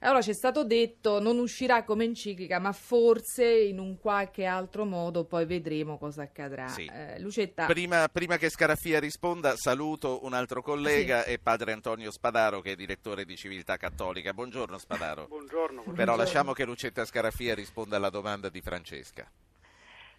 Allora 0.00 0.22
ci 0.22 0.30
è 0.30 0.34
stato 0.34 0.64
detto 0.64 1.20
non 1.20 1.38
uscirà 1.38 1.84
come 1.84 2.04
enciclica, 2.04 2.58
ma 2.58 2.72
forse 2.72 3.46
in 3.46 3.78
un 3.78 3.98
qualche 3.98 4.44
altro 4.44 4.84
modo 4.84 5.24
poi 5.24 5.46
vedremo 5.46 5.98
cosa 5.98 6.22
accadrà. 6.22 6.68
Sì. 6.68 6.84
Eh, 6.92 7.18
Lucetta... 7.20 7.66
prima, 7.66 8.08
prima, 8.08 8.36
che 8.36 8.50
Scaraffia 8.50 9.00
risponda, 9.00 9.56
saluto 9.56 10.24
un 10.24 10.34
altro 10.34 10.62
collega 10.62 11.22
sì. 11.22 11.30
e 11.30 11.38
padre 11.38 11.72
Antonio 11.72 12.10
Spadaro, 12.10 12.60
che 12.60 12.72
è 12.72 12.76
direttore 12.76 13.24
di 13.24 13.36
Civiltà 13.36 13.76
Cattolica. 13.76 14.32
Buongiorno 14.32 14.78
Spadaro. 14.78 15.26
Buongiorno. 15.26 15.82
Però 15.82 15.92
buongiorno. 15.94 16.16
lasciamo 16.16 16.52
che 16.52 16.64
Lucetta 16.64 17.04
Scaraffia 17.04 17.54
risponda 17.54 17.96
alla 17.96 18.10
domanda 18.10 18.48
di 18.48 18.60
Francesca. 18.60 19.30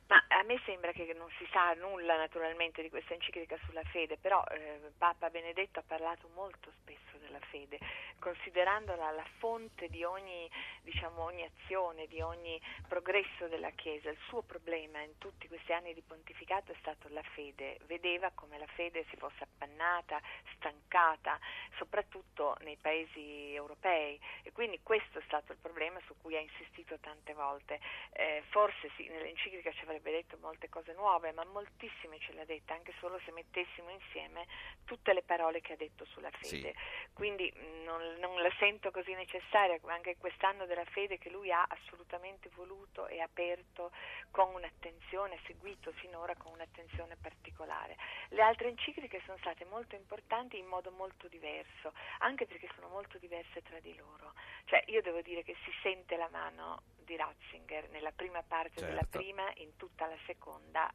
Ma 0.07 0.23
a 0.29 0.43
me 0.43 0.57
sembra 0.63 0.93
che 0.93 1.13
non 1.17 1.29
si 1.37 1.45
sa 1.51 1.73
nulla 1.73 2.15
naturalmente 2.15 2.81
di 2.81 2.89
questa 2.89 3.13
enciclica 3.13 3.57
sulla 3.65 3.83
fede, 3.83 4.17
però 4.17 4.41
eh, 4.51 4.79
Papa 4.97 5.29
Benedetto 5.29 5.79
ha 5.79 5.83
parlato 5.85 6.29
molto 6.33 6.71
spesso 6.79 7.17
della 7.17 7.39
fede, 7.49 7.77
considerandola 8.19 9.11
la 9.11 9.25
fonte 9.39 9.89
di 9.89 10.05
ogni, 10.05 10.49
diciamo, 10.81 11.23
ogni 11.23 11.43
azione, 11.43 12.07
di 12.07 12.21
ogni 12.21 12.59
progresso 12.87 13.47
della 13.47 13.71
Chiesa. 13.71 14.09
Il 14.09 14.17
suo 14.27 14.43
problema 14.43 15.01
in 15.01 15.17
tutti 15.17 15.47
questi 15.49 15.73
anni 15.73 15.93
di 15.93 16.01
pontificato 16.01 16.71
è 16.71 16.75
stato 16.79 17.09
la 17.09 17.23
fede, 17.33 17.79
vedeva 17.85 18.31
come 18.33 18.57
la 18.57 18.67
fede 18.67 19.05
si 19.09 19.17
fosse 19.17 19.43
appannata, 19.43 20.21
stancata, 20.55 21.37
soprattutto 21.75 22.55
nei 22.61 22.77
paesi 22.77 23.53
europei 23.53 24.19
e 24.43 24.53
quindi 24.53 24.79
questo 24.81 25.19
è 25.19 25.21
stato 25.25 25.51
il 25.51 25.57
problema 25.61 25.99
su 26.05 26.15
cui 26.21 26.37
ha 26.37 26.39
insistito 26.39 26.97
tante 26.99 27.33
volte. 27.33 27.79
Eh, 28.13 28.43
forse 28.49 28.89
sì, 28.95 29.07
nell'enciclica 29.09 29.71
ci 29.73 29.85
avrebbe 29.97 30.11
detto 30.11 30.37
molte 30.39 30.69
cose 30.69 30.93
nuove, 30.93 31.31
ma 31.31 31.43
moltissime 31.45 32.19
ce 32.19 32.33
le 32.33 32.41
ha 32.41 32.45
dette, 32.45 32.73
anche 32.73 32.93
solo 32.99 33.19
se 33.25 33.31
mettessimo 33.31 33.89
insieme 33.89 34.45
tutte 34.85 35.13
le 35.13 35.23
parole 35.23 35.59
che 35.61 35.73
ha 35.73 35.75
detto 35.75 36.05
sulla 36.05 36.29
fede. 36.31 36.73
Sì. 36.73 37.13
Quindi 37.13 37.51
mm, 37.55 37.83
non, 37.83 38.15
non, 38.19 38.41
la 38.41 38.51
sento 38.59 38.91
così 38.91 39.13
necessaria, 39.13 39.79
anche 39.87 40.17
quest'anno 40.17 40.65
della 40.65 40.85
fede 40.85 41.17
che 41.17 41.29
lui 41.29 41.51
ha 41.51 41.65
assolutamente 41.67 42.49
voluto 42.55 43.07
e 43.07 43.19
aperto 43.19 43.91
con 44.31 44.53
un'attenzione, 44.53 45.39
seguito 45.45 45.91
finora 45.93 46.35
con 46.35 46.53
un'attenzione 46.53 47.17
particolare. 47.19 47.97
Le 48.29 48.41
altre 48.41 48.69
encicliche 48.69 49.21
sono 49.25 49.37
state 49.39 49.65
molto 49.65 49.95
importanti 49.95 50.57
in 50.57 50.67
modo 50.67 50.91
molto 50.91 51.27
diverso, 51.27 51.93
anche 52.19 52.45
perché 52.45 52.69
sono 52.75 52.87
molto 52.87 53.17
diverse 53.17 53.61
tra 53.63 53.79
di 53.79 53.95
loro. 53.95 54.33
Cioè 54.65 54.83
io 54.87 55.01
devo 55.01 55.21
dire 55.21 55.43
che 55.43 55.55
si 55.63 55.71
sente 55.81 56.15
la 56.15 56.29
mano 56.29 56.81
di 57.07 57.15
Ratzinger 57.15 57.89
nella 57.89 58.11
prima 58.11 58.43
parte 58.43 58.81
certo. 58.81 58.87
della 58.87 59.07
prima, 59.09 59.49
in 59.55 59.77
tutta 59.77 60.05
la 60.05 60.17
seconda 60.25 60.93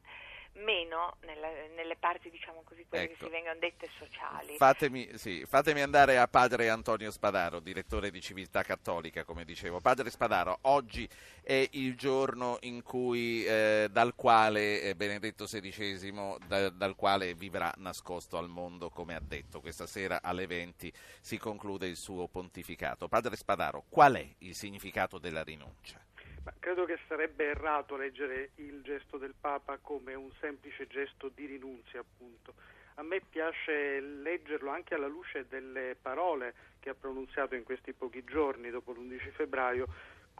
meno 0.55 1.17
nella, 1.23 1.49
nelle 1.75 1.97
parti, 1.97 2.31
diciamo 2.31 2.63
così, 2.65 2.85
quelle 2.87 3.05
ecco. 3.05 3.15
che 3.15 3.25
si 3.25 3.31
vengono 3.31 3.59
dette 3.59 3.89
sociali. 3.99 4.57
Fatemi, 4.57 5.11
sì, 5.17 5.45
fatemi, 5.47 5.81
andare 5.81 6.19
a 6.19 6.29
padre 6.29 6.69
Antonio 6.69 7.11
Spadaro, 7.11 7.61
direttore 7.61 8.11
di 8.11 8.21
Civiltà 8.21 8.63
Cattolica, 8.63 9.25
come 9.25 9.45
dicevo. 9.45 9.81
Padre 9.81 10.11
Spadaro, 10.11 10.59
oggi 10.63 11.09
è 11.43 11.67
il 11.73 11.97
giorno 11.97 12.59
in 12.63 12.83
cui, 12.83 13.45
eh, 13.45 13.89
dal 13.91 14.15
quale 14.15 14.83
eh, 14.83 14.95
Benedetto 14.95 15.45
XVI, 15.45 16.37
da, 16.47 16.69
dal 16.69 16.95
quale 16.95 17.35
vivrà 17.35 17.73
nascosto 17.79 18.37
al 18.37 18.49
mondo, 18.49 18.91
come 18.91 19.15
ha 19.15 19.21
detto. 19.21 19.61
Questa 19.61 19.87
sera 19.87 20.21
alle 20.23 20.47
20 20.47 20.93
si 21.21 21.39
conclude 21.39 21.87
il 21.87 21.97
suo 21.97 22.29
pontificato. 22.29 23.09
Padre 23.09 23.37
Spadaro, 23.37 23.85
qual 23.89 24.15
è 24.15 24.35
il 24.39 24.55
significato 24.55 25.19
della 25.19 25.43
rinuncia? 25.43 26.02
Ma 26.45 26.53
credo 26.59 26.85
che 26.85 26.99
sarebbe 27.07 27.45
errato 27.45 27.97
leggere 27.97 28.51
il 28.57 28.83
gesto 28.83 29.17
del 29.17 29.35
Papa 29.39 29.79
come 29.79 30.15
un 30.15 30.31
semplice 30.41 30.87
gesto 30.89 31.29
di 31.29 31.47
rinunzia, 31.47 32.01
appunto. 32.01 32.55
A 32.97 33.03
me 33.03 33.21
piace 33.21 34.01
leggerlo 34.01 34.71
anche 34.71 34.95
alla 34.95 35.07
luce 35.07 35.47
delle 35.49 35.97
parole 36.01 36.55
che 36.79 36.91
ha 36.91 36.95
pronunziato 36.95 37.55
in 37.55 37.63
questi 37.63 37.93
pochi 37.93 38.25
giorni 38.25 38.71
dopo 38.71 38.93
l'11 38.93 39.31
febbraio 39.33 39.89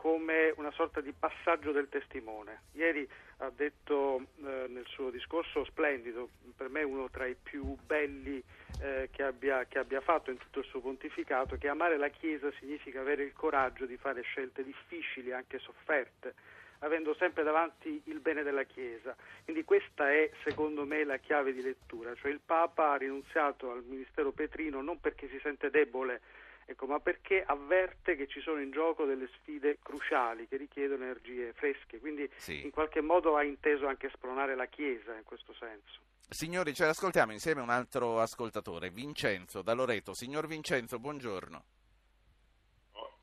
come 0.03 0.53
una 0.57 0.73
sorta 0.73 1.01
di 1.01 1.13
passaggio 1.17 1.71
del 1.71 1.89
testimone. 1.89 2.63
Ieri 2.73 3.09
ha 3.37 3.53
detto 3.55 4.19
eh, 4.19 4.67
nel 4.67 4.85
suo 4.89 5.11
discorso 5.11 5.65
splendido, 5.65 6.29
per 6.57 6.69
me 6.71 6.83
uno 6.83 7.09
tra 7.09 7.25
i 7.25 7.37
più 7.41 7.77
belli 7.87 8.43
eh, 8.81 9.11
che, 9.13 9.23
abbia, 9.23 9.65
che 9.67 9.79
abbia 9.79 10.01
fatto 10.01 10.33
in 10.33 10.39
tutto 10.39 10.59
il 10.59 10.65
suo 10.65 10.81
pontificato, 10.81 11.57
che 11.57 11.69
amare 11.69 11.99
la 11.99 12.09
Chiesa 12.09 12.51
significa 12.59 12.99
avere 12.99 13.23
il 13.23 13.33
coraggio 13.33 13.87
di 13.87 13.97
fare 13.97 14.23
scelte 14.23 14.65
difficili, 14.65 15.31
anche 15.31 15.61
sofferte, 15.61 16.35
avendo 16.81 17.15
sempre 17.15 17.45
davanti 17.45 18.03
il 18.07 18.19
bene 18.19 18.43
della 18.43 18.65
Chiesa. 18.65 19.15
Quindi 19.45 19.63
questa 19.63 20.11
è, 20.11 20.29
secondo 20.43 20.85
me, 20.85 21.05
la 21.05 21.19
chiave 21.19 21.53
di 21.53 21.63
lettura, 21.63 22.13
cioè 22.17 22.33
il 22.33 22.41
Papa 22.45 22.91
ha 22.91 22.97
rinunziato 22.97 23.71
al 23.71 23.85
ministero 23.85 24.33
Petrino 24.33 24.83
non 24.83 24.99
perché 24.99 25.29
si 25.29 25.39
sente 25.41 25.71
debole, 25.71 26.21
ecco, 26.65 26.87
ma 26.87 27.01
perché 27.01 27.43
avverte 27.45 28.17
che 28.17 28.27
ci 28.27 28.41
sono 28.41 28.61
in 28.61 28.71
gioco 28.71 29.05
delle 29.05 29.29
sfide 29.39 29.79
cruciali 29.83 30.47
che 30.49 30.57
richiedono 30.57 31.05
energie 31.05 31.53
fresche, 31.55 31.99
quindi 31.99 32.29
Sì. 32.37 32.63
in 32.65 32.71
qualche 32.71 33.01
modo 33.01 33.37
ha 33.37 33.43
inteso 33.45 33.87
anche 33.87 34.11
spronare 34.15 34.55
la 34.55 34.67
Chiesa 34.67 35.15
in 35.17 35.25
questo 35.25 35.53
senso. 35.55 36.01
Signori, 36.29 36.73
ce 36.73 36.87
l'ascoltiamo 36.87 37.33
insieme 37.33 37.61
a 37.61 37.65
un 37.65 37.71
altro 37.71 38.19
ascoltatore, 38.21 38.91
Vincenzo 38.91 39.61
da 39.63 39.75
Loreto. 39.75 40.15
Signor 40.15 40.47
Vincenzo, 40.47 40.99
buongiorno. 40.99 41.65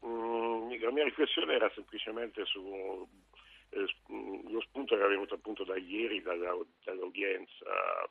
Mm, 0.06 0.72
la 0.82 0.92
mia 0.92 1.04
riflessione 1.04 1.54
era 1.56 1.70
semplicemente 1.74 2.46
su 2.46 3.08
lo 3.72 4.62
spunto 4.62 4.96
era 4.96 5.08
venuto 5.08 5.36
appunto 5.36 5.64
da 5.64 5.78
ieri 5.78 6.22
dalla- 6.22 6.58
dall'udienza 6.84 7.66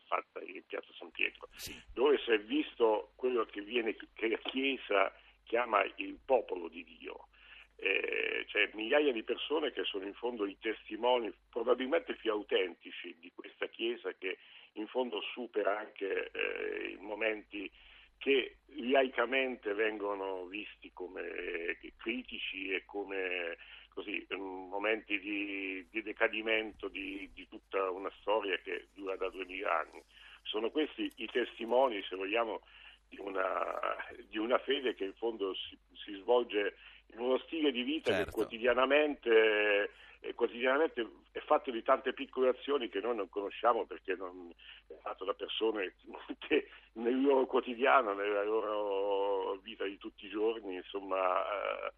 fatta 0.07 0.41
in 0.43 0.65
piazza 0.67 0.93
San 0.99 1.11
Pietro, 1.11 1.49
dove 1.93 2.19
si 2.19 2.31
è 2.31 2.39
visto 2.41 3.13
quello 3.17 3.45
che, 3.45 3.61
viene, 3.63 3.97
che 4.15 4.29
la 4.29 4.39
Chiesa 4.39 5.13
chiama 5.45 5.85
il 5.97 6.19
popolo 6.25 6.69
di 6.69 6.85
Dio. 6.85 7.29
Eh, 7.81 8.45
cioè 8.49 8.69
migliaia 8.75 9.13
di 9.13 9.23
persone 9.23 9.71
che 9.71 9.85
sono 9.85 10.05
in 10.05 10.15
fondo 10.15 10.45
i 10.47 10.59
testimoni 10.59 11.33
probabilmente 11.49 12.15
più 12.17 12.33
autentici 12.33 13.17
di 13.21 13.31
questa 13.33 13.69
Chiesa 13.69 14.13
che 14.15 14.39
in 14.73 14.89
fondo 14.89 15.21
supera 15.21 15.79
anche 15.79 16.31
eh, 16.33 16.89
i 16.91 16.97
momenti 16.97 17.71
che 18.19 18.57
laicamente 18.81 19.75
vengono 19.75 20.47
visti 20.47 20.91
come 20.93 21.79
critici 21.97 22.73
e 22.73 22.85
come 22.85 23.57
così, 23.99 24.25
momenti 24.37 25.19
di, 25.19 25.85
di 25.91 26.03
decadimento 26.03 26.87
di, 26.87 27.29
di 27.35 27.49
tutta 27.49 27.91
una 27.91 28.11
storia 28.21 28.57
che 28.59 28.87
dura 28.95 29.17
da 29.17 29.29
duemila 29.29 29.81
anni. 29.81 30.01
Sono 30.43 30.71
questi 30.71 31.11
i 31.17 31.27
testimoni, 31.27 32.01
se 32.09 32.15
vogliamo, 32.15 32.61
di 33.09 33.19
una, 33.19 33.97
di 34.29 34.39
una 34.39 34.59
fede 34.59 34.95
che 34.95 35.05
in 35.05 35.15
fondo 35.15 35.53
si, 35.55 35.77
si 36.05 36.15
svolge 36.21 36.77
in 37.13 37.19
uno 37.19 37.39
stile 37.39 37.73
di 37.73 37.83
vita 37.83 38.13
Certo. 38.13 38.27
che 38.27 38.31
quotidianamente, 38.31 39.91
eh, 40.21 40.35
quotidianamente 40.35 41.05
è 41.33 41.41
fatto 41.41 41.73
di 41.73 41.83
tante 41.83 42.13
piccole 42.13 42.51
azioni 42.51 42.89
che 42.89 43.01
noi 43.01 43.17
non 43.17 43.29
conosciamo 43.29 43.85
perché 43.85 44.15
non, 44.15 44.53
è 44.87 44.95
fatto 45.03 45.25
da 45.25 45.35
persone 45.35 45.95
che 46.47 46.69
nel 46.93 47.21
loro 47.21 47.47
quotidiano, 47.47 48.15
nella 48.15 48.45
loro 48.45 49.57
vita 49.57 49.83
di 49.83 49.99
tutti 49.99 50.27
i 50.27 50.31
giorni, 50.31 50.77
insomma, 50.77 51.43
eh, 51.43 51.93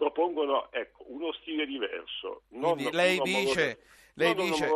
propongono 0.00 0.72
ecco, 0.72 1.04
uno 1.08 1.30
stile 1.34 1.66
diverso. 1.66 2.44
Non 2.52 2.72
Quindi 2.72 2.96
lei 2.96 3.20
dice, 3.20 3.80
lei 4.14 4.34
dice, 4.34 4.66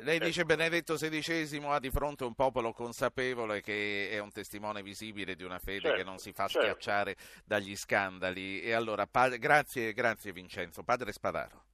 lei 0.00 0.16
Ecco. 0.16 0.24
dice 0.24 0.44
Benedetto 0.44 0.94
XVI 0.94 1.62
ha 1.66 1.78
di 1.78 1.90
fronte 1.90 2.24
un 2.24 2.34
popolo 2.34 2.72
consapevole 2.72 3.60
che 3.60 4.08
è 4.10 4.18
un 4.18 4.32
testimone 4.32 4.82
visibile 4.82 5.34
di 5.34 5.44
una 5.44 5.58
fede 5.58 5.80
Certo, 5.80 5.96
che 5.98 6.04
non 6.04 6.16
si 6.16 6.32
fa 6.32 6.46
certo. 6.46 6.66
schiacciare 6.66 7.16
dagli 7.44 7.76
scandali. 7.76 8.62
E 8.62 8.72
allora, 8.72 9.06
pa- 9.06 9.36
grazie, 9.36 9.92
grazie 9.92 10.32
Vincenzo. 10.32 10.82
Padre 10.82 11.12
Spadaro. 11.12 11.64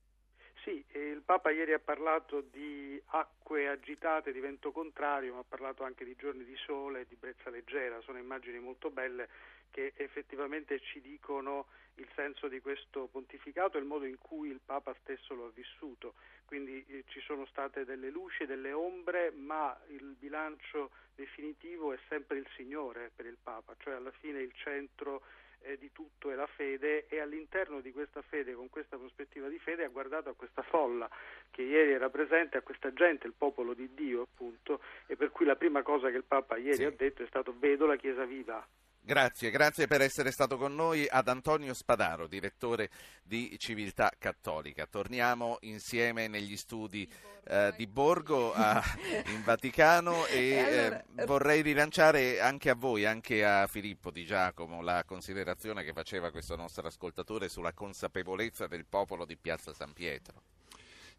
Sì, 0.65 0.85
il 0.95 1.23
Papa 1.25 1.51
ieri 1.51 1.73
ha 1.73 1.81
parlato 1.81 2.41
di 2.41 3.01
acque 3.07 3.69
agitate 3.69 4.33
di 4.33 4.41
vento 4.41 4.73
contrario, 4.73 5.35
ma 5.35 5.41
ha 5.41 5.45
parlato 5.49 5.85
anche 5.85 6.05
di 6.05 6.17
giorni 6.17 6.45
di 6.45 6.57
sole 6.57 7.03
e 7.03 7.07
di 7.09 7.17
brezza 7.17 7.49
leggera. 7.49 8.01
Sono 8.01 8.19
immagini 8.19 8.59
molto 8.59 8.91
belle 8.91 9.29
che 9.73 9.93
effettivamente 9.97 10.79
ci 10.79 11.01
dicono 11.01 11.67
il 11.97 12.09
senso 12.15 12.49
di 12.49 12.61
questo 12.61 13.09
pontificato 13.11 13.77
e 13.77 13.81
il 13.81 13.87
modo 13.87 14.05
in 14.05 14.19
cui 14.19 14.49
il 14.49 14.61
Papa 14.65 14.95
stesso 15.01 15.35
lo 15.35 15.47
ha 15.47 15.51
vissuto. 15.53 16.15
Quindi 16.45 16.85
eh, 16.89 17.05
ci 17.09 17.21
sono 17.21 17.45
state 17.47 17.85
delle 17.85 18.11
luci 18.11 18.47
delle 18.47 18.73
ombre, 18.73 19.31
ma 19.33 19.77
il 19.89 20.15
bilancio 20.19 20.91
definitivo 21.15 21.93
è 21.93 21.99
sempre 22.09 22.39
il 22.39 22.47
Signore 22.57 23.11
per 23.15 23.27
il 23.27 23.37
Papa, 23.43 23.75
cioè 23.79 23.95
alla 23.95 24.11
fine 24.13 24.41
il 24.41 24.53
centro 24.55 25.23
eh, 25.65 25.79
di 25.79 25.93
tutto 25.93 26.31
è 26.31 26.35
la 26.35 26.47
fede 26.47 27.07
e 27.09 27.21
all'interno 27.21 27.81
di 27.81 27.93
questa 27.93 28.23
fede, 28.23 28.55
con 28.55 28.69
questa 28.69 28.97
prospettiva 28.97 29.49
di 29.49 29.59
fede, 29.59 29.85
ha 29.85 29.89
guardato 29.89 30.31
a 30.31 30.35
questa 30.35 30.63
folla 30.63 31.09
che 31.51 31.63
ieri 31.63 31.93
era 31.93 32.11
presente, 32.11 32.57
a 32.57 32.63
questa 32.63 32.93
gente, 32.93 33.27
il 33.27 33.35
popolo 33.37 33.75
di 33.75 33.93
Dio 33.95 34.23
appunto, 34.23 34.81
e 35.07 35.17
per 35.17 35.31
cui 35.31 35.47
la 35.47 35.57
prima 35.57 35.83
cosa 35.83 36.11
che 36.11 36.17
il 36.17 36.25
Papa 36.25 36.57
ieri 36.57 36.77
Sì. 36.77 36.85
ha 36.85 36.91
detto 36.91 37.23
è 37.23 37.27
stato 37.27 37.55
vedo 37.59 37.87
la 37.87 37.97
Chiesa 37.97 38.25
viva. 38.25 38.67
Grazie, 39.05 39.51
grazie 39.51 39.89
per 39.89 40.01
essere 40.01 40.31
stato 40.31 40.57
con 40.57 40.77
noi 40.77 41.09
ad 41.11 41.27
Antonio 41.27 41.75
Spadaro, 41.75 42.29
direttore 42.29 42.89
di 43.25 43.53
Civiltà 43.59 44.13
Cattolica. 44.17 44.87
Torniamo 44.87 45.57
insieme 45.63 46.29
negli 46.29 46.57
studi 46.57 47.11
eh, 47.45 47.75
di 47.77 47.89
Borgo 47.89 48.53
a- 48.55 48.81
in 49.27 49.43
Vaticano 49.43 50.25
e 50.31 50.39
E 50.51 50.59
allora- 50.59 51.05
eh, 51.17 51.25
vorrei 51.27 51.63
rilanciare 51.63 52.41
anche 52.41 52.71
a 52.71 52.77
voi, 52.77 53.05
anche 53.05 53.45
a 53.45 53.67
Filippo 53.67 54.13
Di 54.13 54.25
Giacomo, 54.25 54.81
la 54.83 55.03
considerazione 55.05 55.83
che 55.83 55.93
faceva 55.93 56.31
questo 56.31 56.55
nostro 56.55 56.87
ascoltatore 56.87 57.49
sulla 57.49 57.73
consapevolezza 57.73 58.69
del 58.69 58.87
popolo 58.87 59.25
di 59.25 59.37
Piazza 59.37 59.75
San 59.75 59.93
Pietro. 59.93 60.43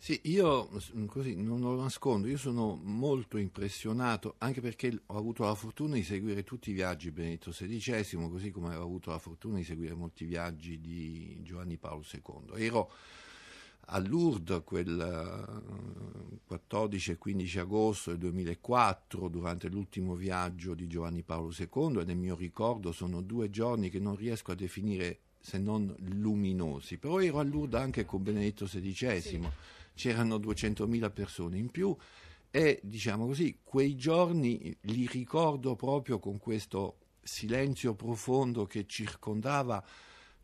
Sì, 0.04 0.20
io 0.24 0.68
così 1.06 1.34
non 1.42 1.62
lo 1.62 1.82
nascondo, 1.82 2.28
io 2.28 2.36
sono 2.36 2.78
molto 2.84 3.38
impressionato 3.38 4.36
anche 4.40 4.60
perché 4.60 5.00
ho 5.06 5.18
avuto 5.18 5.46
la 5.46 5.56
fortuna 5.56 5.96
di 5.96 6.04
seguire 6.04 6.44
tutti 6.44 6.72
i 6.72 6.74
viaggi 6.74 7.06
di 7.06 7.14
Benedetto 7.14 7.52
XVI, 7.52 8.28
così 8.30 8.52
come 8.52 8.76
ho 8.76 8.82
avuto 8.82 9.12
la 9.12 9.18
fortuna 9.18 9.60
di 9.60 9.64
seguire 9.64 9.94
molti 9.94 10.26
viaggi 10.26 10.82
di 10.82 11.40
Giovanni 11.42 11.78
Paolo 11.78 12.04
II. 12.12 12.62
Ero 12.62 12.92
a 13.86 14.00
Lourdes 14.00 14.64
quel 14.66 15.00
eh, 15.00 16.38
14 16.48 17.12
e 17.12 17.18
15 17.18 17.60
agosto 17.60 18.10
del 18.10 18.20
2004 18.20 19.30
durante 19.30 19.70
l'ultimo 19.70 20.16
viaggio 20.16 20.74
di 20.74 20.88
Giovanni 20.88 21.24
Paolo 21.24 21.54
II 21.58 22.02
e 22.02 22.04
nel 22.04 22.18
mio 22.18 22.36
ricordo 22.36 22.92
sono 22.92 23.22
due 23.22 23.50
giorni 23.50 23.90
che 23.90 24.00
non 24.00 24.18
riesco 24.18 24.52
a 24.52 24.56
definire 24.56 25.20
se 25.40 25.60
non 25.60 25.96
luminosi, 25.98 26.98
però 26.98 27.22
ero 27.22 27.40
a 27.40 27.44
Lourdes 27.44 27.80
anche 27.80 28.04
con 28.04 28.22
Benedetto 28.22 28.66
XVI, 28.66 29.48
c'erano 29.94 30.38
200.000 30.38 31.12
persone 31.12 31.58
in 31.58 31.70
più 31.70 31.96
e 32.56 32.80
diciamo 32.84 33.26
così, 33.26 33.60
quei 33.64 33.96
giorni 33.96 34.78
li 34.82 35.08
ricordo 35.08 35.76
proprio 35.76 36.20
con 36.20 36.38
questo 36.38 36.98
silenzio 37.24 37.96
profondo 37.96 38.66
che 38.66 38.86
circondava 38.86 39.84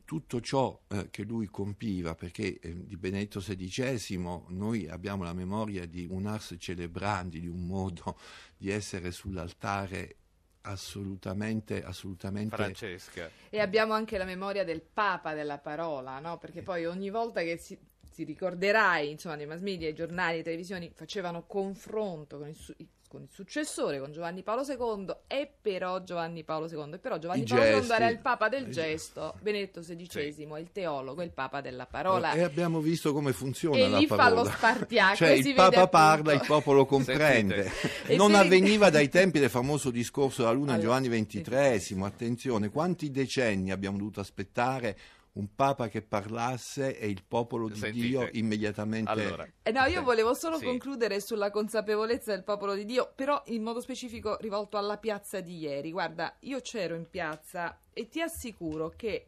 tutto 0.06 0.42
ciò 0.42 0.76
eh, 0.88 1.12
che 1.12 1.22
lui 1.22 1.46
compiva, 1.46 2.16
perché 2.16 2.60
eh, 2.60 2.84
di 2.84 2.98
Benedetto 2.98 3.40
XVI 3.40 4.42
noi 4.48 4.88
abbiamo 4.88 5.24
la 5.24 5.34
memoria 5.34 5.86
di 5.86 6.08
un 6.10 6.26
ars 6.26 6.56
celebrandi, 6.58 7.40
di 7.40 7.48
un 7.48 7.68
modo 7.68 8.18
di 8.58 8.72
essere 8.72 9.12
sull'altare 9.12 10.16
assolutamente, 10.62 11.84
assolutamente 11.84 12.56
Francesca. 12.56 13.30
E 13.52 13.60
abbiamo 13.60 13.94
anche 13.94 14.18
la 14.18 14.26
memoria 14.26 14.64
del 14.64 14.82
Papa 14.82 15.36
della 15.36 15.60
parola, 15.60 16.18
no? 16.18 16.40
Perché 16.40 16.64
poi 16.64 16.86
ogni 16.88 17.12
volta 17.12 17.42
che 17.42 17.58
si, 17.58 17.78
si 18.10 18.24
ricorderai, 18.24 19.12
insomma, 19.12 19.36
nei 19.36 19.46
mass 19.46 19.62
media, 19.62 19.88
i 19.90 19.94
giornali, 19.94 20.38
le 20.38 20.44
televisioni 20.44 20.92
facevano 20.94 21.44
confronto 21.46 22.38
con 22.38 22.48
il, 22.48 22.56
su- 22.56 22.74
con 23.10 23.24
il 23.24 23.30
successore, 23.32 24.00
con 24.00 24.12
Giovanni 24.12 24.44
Paolo 24.44 24.62
II, 24.64 25.08
e 25.26 25.52
però 25.60 26.04
Giovanni 26.04 26.44
Paolo 26.44 26.68
II, 26.70 26.94
e 26.94 27.00
però 27.00 27.18
Giovanni 27.18 27.42
I 27.42 27.46
Paolo 27.46 27.64
II 27.64 27.74
gesti. 27.80 27.92
era 27.94 28.08
il 28.10 28.20
Papa 28.20 28.50
del 28.50 28.68
I 28.68 28.72
gesto, 28.72 29.36
Benedetto 29.42 29.80
XVI, 29.82 30.48
il 30.60 30.70
teologo, 30.72 31.24
il 31.24 31.32
Papa 31.32 31.60
della 31.60 31.88
parola. 31.88 32.34
E 32.34 32.44
abbiamo 32.44 32.82
visto 32.82 33.12
come 33.12 33.34
funziona 33.34 33.78
E 33.78 33.90
la 33.90 33.98
lì 33.98 34.06
fa 34.06 34.16
parola. 34.16 34.42
lo 34.44 34.50
spartiacque, 34.50 35.16
Cioè 35.16 35.42
si 35.42 35.50
il 35.50 35.56
Papa 35.56 35.88
parla, 35.88 36.34
il 36.34 36.44
popolo 36.46 36.86
comprende. 36.86 37.72
E 38.06 38.16
non 38.16 38.36
avveniva 38.36 38.92
dai 38.92 39.10
tempi 39.10 39.40
del 39.40 39.50
famoso 39.50 39.90
discorso 39.90 40.44
della 40.44 40.54
Luna 40.54 40.74
Allora, 40.74 41.00
Giovanni 41.00 41.26
XXIII. 41.26 42.04
Attenzione, 42.04 42.70
quanti 42.70 43.10
decenni 43.10 43.72
abbiamo 43.72 43.98
dovuto 43.98 44.20
aspettare 44.20 44.96
un 45.40 45.56
Papa 45.56 45.88
che 45.88 46.02
parlasse 46.02 46.98
e 47.00 47.08
il 47.08 47.24
popolo 47.26 47.70
di 47.70 47.80
Sentite. 47.80 48.08
Dio 48.08 48.30
immediatamente... 48.34 49.10
Allora, 49.10 49.48
Eh 49.64 49.72
no, 49.72 49.86
io 49.86 50.04
volevo 50.04 50.34
solo 50.34 50.58
Sì. 50.58 50.66
concludere 50.66 51.22
sulla 51.22 51.50
consapevolezza 51.50 52.34
del 52.34 52.44
popolo 52.44 52.76
di 52.76 52.84
Dio, 52.84 53.12
però 53.16 53.42
in 53.48 53.64
modo 53.64 53.80
specifico 53.80 54.38
rivolto 54.42 54.78
alla 54.78 54.98
piazza 54.98 55.40
di 55.40 55.58
ieri. 55.58 55.92
Guarda, 55.92 56.36
io 56.42 56.60
c'ero 56.60 56.96
in 56.96 57.10
piazza 57.10 57.80
e 57.94 58.10
ti 58.10 58.22
assicuro 58.22 58.90
che 58.90 59.28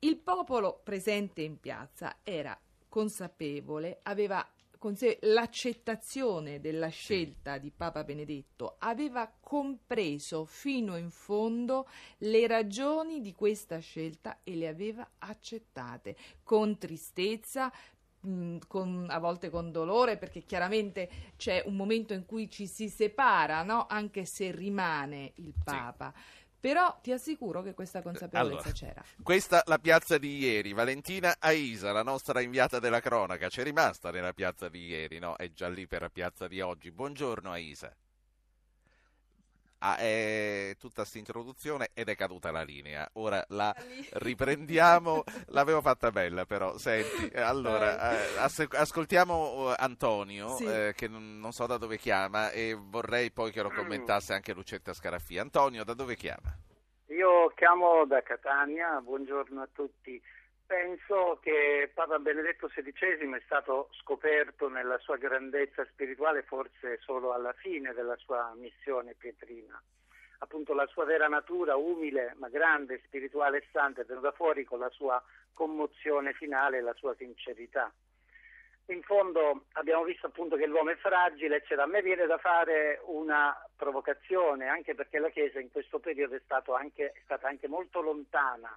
il 0.00 0.16
popolo 0.16 0.80
presente 0.82 1.42
in 1.42 1.60
piazza 1.60 2.16
era 2.22 2.58
consapevole, 2.88 4.00
aveva 4.04 4.46
con 4.82 4.96
sé 4.96 5.20
l'accettazione 5.22 6.58
della 6.58 6.88
scelta 6.88 7.58
di 7.58 7.70
Papa 7.70 8.02
Benedetto, 8.02 8.78
aveva 8.80 9.32
compreso 9.38 10.44
fino 10.44 10.96
in 10.96 11.10
fondo 11.10 11.86
le 12.18 12.48
ragioni 12.48 13.20
di 13.20 13.32
questa 13.32 13.78
scelta 13.78 14.40
e 14.42 14.56
le 14.56 14.66
aveva 14.66 15.08
accettate 15.18 16.16
con 16.42 16.78
tristezza, 16.78 17.72
con, 18.66 19.06
a 19.08 19.18
volte 19.20 19.50
con 19.50 19.70
dolore, 19.70 20.16
perché 20.16 20.42
chiaramente 20.42 21.08
c'è 21.36 21.62
un 21.64 21.76
momento 21.76 22.12
in 22.12 22.26
cui 22.26 22.50
ci 22.50 22.66
si 22.66 22.88
separa, 22.88 23.62
no? 23.62 23.86
anche 23.88 24.24
se 24.24 24.50
rimane 24.50 25.30
il 25.36 25.54
Papa. 25.62 26.12
Sì. 26.12 26.41
Però 26.62 26.96
ti 27.02 27.10
assicuro 27.10 27.60
che 27.60 27.74
questa 27.74 28.02
consapevolezza 28.02 28.60
allora, 28.60 28.70
c'era. 28.70 29.04
Questa 29.20 29.64
la 29.66 29.78
piazza 29.78 30.16
di 30.16 30.38
ieri. 30.38 30.72
Valentina 30.72 31.34
Aisa, 31.40 31.90
la 31.90 32.04
nostra 32.04 32.40
inviata 32.40 32.78
della 32.78 33.00
cronaca, 33.00 33.48
c'è 33.48 33.64
rimasta 33.64 34.12
nella 34.12 34.32
piazza 34.32 34.68
di 34.68 34.86
ieri, 34.86 35.18
no? 35.18 35.34
È 35.34 35.50
già 35.50 35.68
lì 35.68 35.88
per 35.88 36.02
la 36.02 36.08
piazza 36.08 36.46
di 36.46 36.60
oggi. 36.60 36.92
Buongiorno 36.92 37.50
Aisa. 37.50 37.92
Ah, 39.84 39.96
è 39.96 40.76
tutta 40.78 41.00
questa 41.02 41.18
introduzione 41.18 41.90
ed 41.92 42.08
è 42.08 42.14
caduta 42.14 42.52
la 42.52 42.62
linea. 42.62 43.08
Ora 43.14 43.44
la 43.48 43.74
riprendiamo. 44.12 45.24
L'avevo 45.50 45.80
fatta 45.80 46.12
bella, 46.12 46.44
però. 46.46 46.78
Senti, 46.78 47.34
allora, 47.34 48.12
eh, 48.12 48.38
ascoltiamo 48.38 49.70
uh, 49.70 49.74
Antonio, 49.76 50.54
sì. 50.54 50.66
eh, 50.66 50.92
che 50.94 51.08
non 51.08 51.50
so 51.50 51.66
da 51.66 51.78
dove 51.78 51.98
chiama, 51.98 52.52
e 52.52 52.78
vorrei 52.78 53.32
poi 53.32 53.50
che 53.50 53.60
lo 53.60 53.70
commentasse 53.70 54.32
anche 54.32 54.54
Lucetta 54.54 54.92
Scaraffia. 54.92 55.42
Antonio, 55.42 55.82
da 55.82 55.94
dove 55.94 56.14
chiama? 56.14 56.56
Io 57.06 57.48
chiamo 57.56 58.06
da 58.06 58.22
Catania, 58.22 59.00
buongiorno 59.02 59.62
a 59.62 59.68
tutti. 59.72 60.22
Penso 60.72 61.38
che 61.42 61.90
Papa 61.92 62.18
Benedetto 62.18 62.66
XVI 62.66 63.34
è 63.34 63.42
stato 63.44 63.90
scoperto 64.00 64.70
nella 64.70 64.96
sua 65.00 65.18
grandezza 65.18 65.84
spirituale 65.84 66.44
forse 66.44 66.98
solo 67.02 67.34
alla 67.34 67.52
fine 67.52 67.92
della 67.92 68.16
sua 68.16 68.54
missione 68.56 69.12
pietrina. 69.12 69.78
Appunto 70.38 70.72
la 70.72 70.86
sua 70.86 71.04
vera 71.04 71.28
natura, 71.28 71.76
umile 71.76 72.34
ma 72.38 72.48
grande, 72.48 73.02
spirituale 73.04 73.58
e 73.58 73.66
santa, 73.70 74.00
è 74.00 74.06
venuta 74.06 74.32
fuori 74.32 74.64
con 74.64 74.78
la 74.78 74.88
sua 74.88 75.22
commozione 75.52 76.32
finale 76.32 76.78
e 76.78 76.80
la 76.80 76.94
sua 76.94 77.14
sincerità. 77.16 77.92
In 78.86 79.02
fondo 79.02 79.66
abbiamo 79.72 80.04
visto 80.04 80.28
appunto 80.28 80.56
che 80.56 80.66
l'uomo 80.66 80.88
è 80.88 80.96
fragile, 80.96 81.56
eccetera. 81.56 81.82
A 81.82 81.86
me 81.86 82.00
viene 82.00 82.24
da 82.24 82.38
fare 82.38 82.98
una 83.08 83.54
provocazione, 83.76 84.68
anche 84.68 84.94
perché 84.94 85.18
la 85.18 85.28
Chiesa 85.28 85.60
in 85.60 85.70
questo 85.70 85.98
periodo 85.98 86.34
è, 86.34 86.40
anche, 86.78 87.12
è 87.12 87.20
stata 87.24 87.46
anche 87.46 87.68
molto 87.68 88.00
lontana 88.00 88.74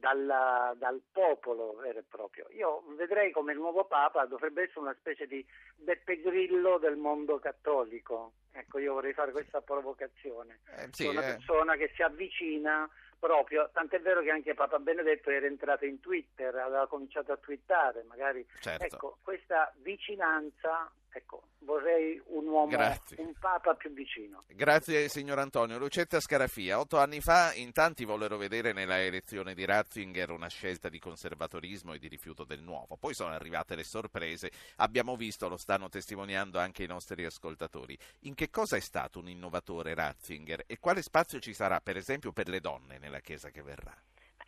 dal, 0.00 0.74
dal, 0.76 1.00
popolo 1.12 1.76
vero 1.76 1.98
e 1.98 2.04
proprio. 2.08 2.46
Io 2.50 2.82
vedrei 2.96 3.30
come 3.30 3.52
il 3.52 3.58
nuovo 3.58 3.84
Papa 3.84 4.24
dovrebbe 4.24 4.62
essere 4.62 4.80
una 4.80 4.96
specie 4.98 5.26
di 5.26 5.46
Beppe 5.76 6.20
Grillo 6.20 6.78
del 6.78 6.96
mondo 6.96 7.38
cattolico. 7.38 8.32
Ecco, 8.50 8.78
io 8.78 8.94
vorrei 8.94 9.12
fare 9.12 9.30
questa 9.30 9.60
provocazione. 9.60 10.60
Eh, 10.76 10.88
sì, 10.90 11.06
una 11.06 11.20
eh. 11.20 11.34
persona 11.34 11.76
che 11.76 11.92
si 11.94 12.02
avvicina 12.02 12.88
proprio, 13.18 13.68
tant'è 13.72 14.00
vero 14.00 14.22
che 14.22 14.30
anche 14.30 14.54
Papa 14.54 14.78
Benedetto 14.78 15.30
era 15.30 15.46
entrato 15.46 15.84
in 15.84 16.00
Twitter, 16.00 16.54
aveva 16.56 16.88
cominciato 16.88 17.32
a 17.32 17.36
twittare, 17.36 18.02
magari. 18.08 18.44
Certo. 18.58 18.84
Ecco, 18.84 19.18
questa 19.22 19.72
vicinanza 19.76 20.90
Ecco, 21.12 21.42
vorrei 21.60 22.20
un 22.26 22.46
uomo, 22.46 22.68
Grazie. 22.68 23.16
un 23.20 23.32
papa 23.38 23.74
più 23.74 23.92
vicino. 23.92 24.44
Grazie 24.46 25.08
signor 25.08 25.40
Antonio. 25.40 25.76
Lucetta 25.76 26.20
Scarafia, 26.20 26.78
otto 26.78 26.98
anni 26.98 27.20
fa 27.20 27.52
in 27.54 27.72
tanti 27.72 28.04
vollero 28.04 28.36
vedere 28.36 28.72
nella 28.72 29.00
elezione 29.02 29.54
di 29.54 29.64
Ratzinger 29.64 30.30
una 30.30 30.48
scelta 30.48 30.88
di 30.88 31.00
conservatorismo 31.00 31.94
e 31.94 31.98
di 31.98 32.06
rifiuto 32.06 32.44
del 32.44 32.62
nuovo. 32.62 32.96
Poi 32.96 33.12
sono 33.14 33.30
arrivate 33.32 33.74
le 33.74 33.84
sorprese, 33.84 34.50
abbiamo 34.76 35.16
visto, 35.16 35.48
lo 35.48 35.56
stanno 35.56 35.88
testimoniando 35.88 36.58
anche 36.58 36.84
i 36.84 36.88
nostri 36.88 37.24
ascoltatori. 37.24 37.98
In 38.20 38.34
che 38.34 38.50
cosa 38.50 38.76
è 38.76 38.80
stato 38.80 39.18
un 39.18 39.28
innovatore 39.28 39.94
Ratzinger 39.94 40.62
e 40.66 40.78
quale 40.78 41.02
spazio 41.02 41.40
ci 41.40 41.54
sarà 41.54 41.80
per 41.80 41.96
esempio 41.96 42.32
per 42.32 42.48
le 42.48 42.60
donne 42.60 42.98
nella 42.98 43.20
Chiesa 43.20 43.50
che 43.50 43.62
verrà? 43.62 43.96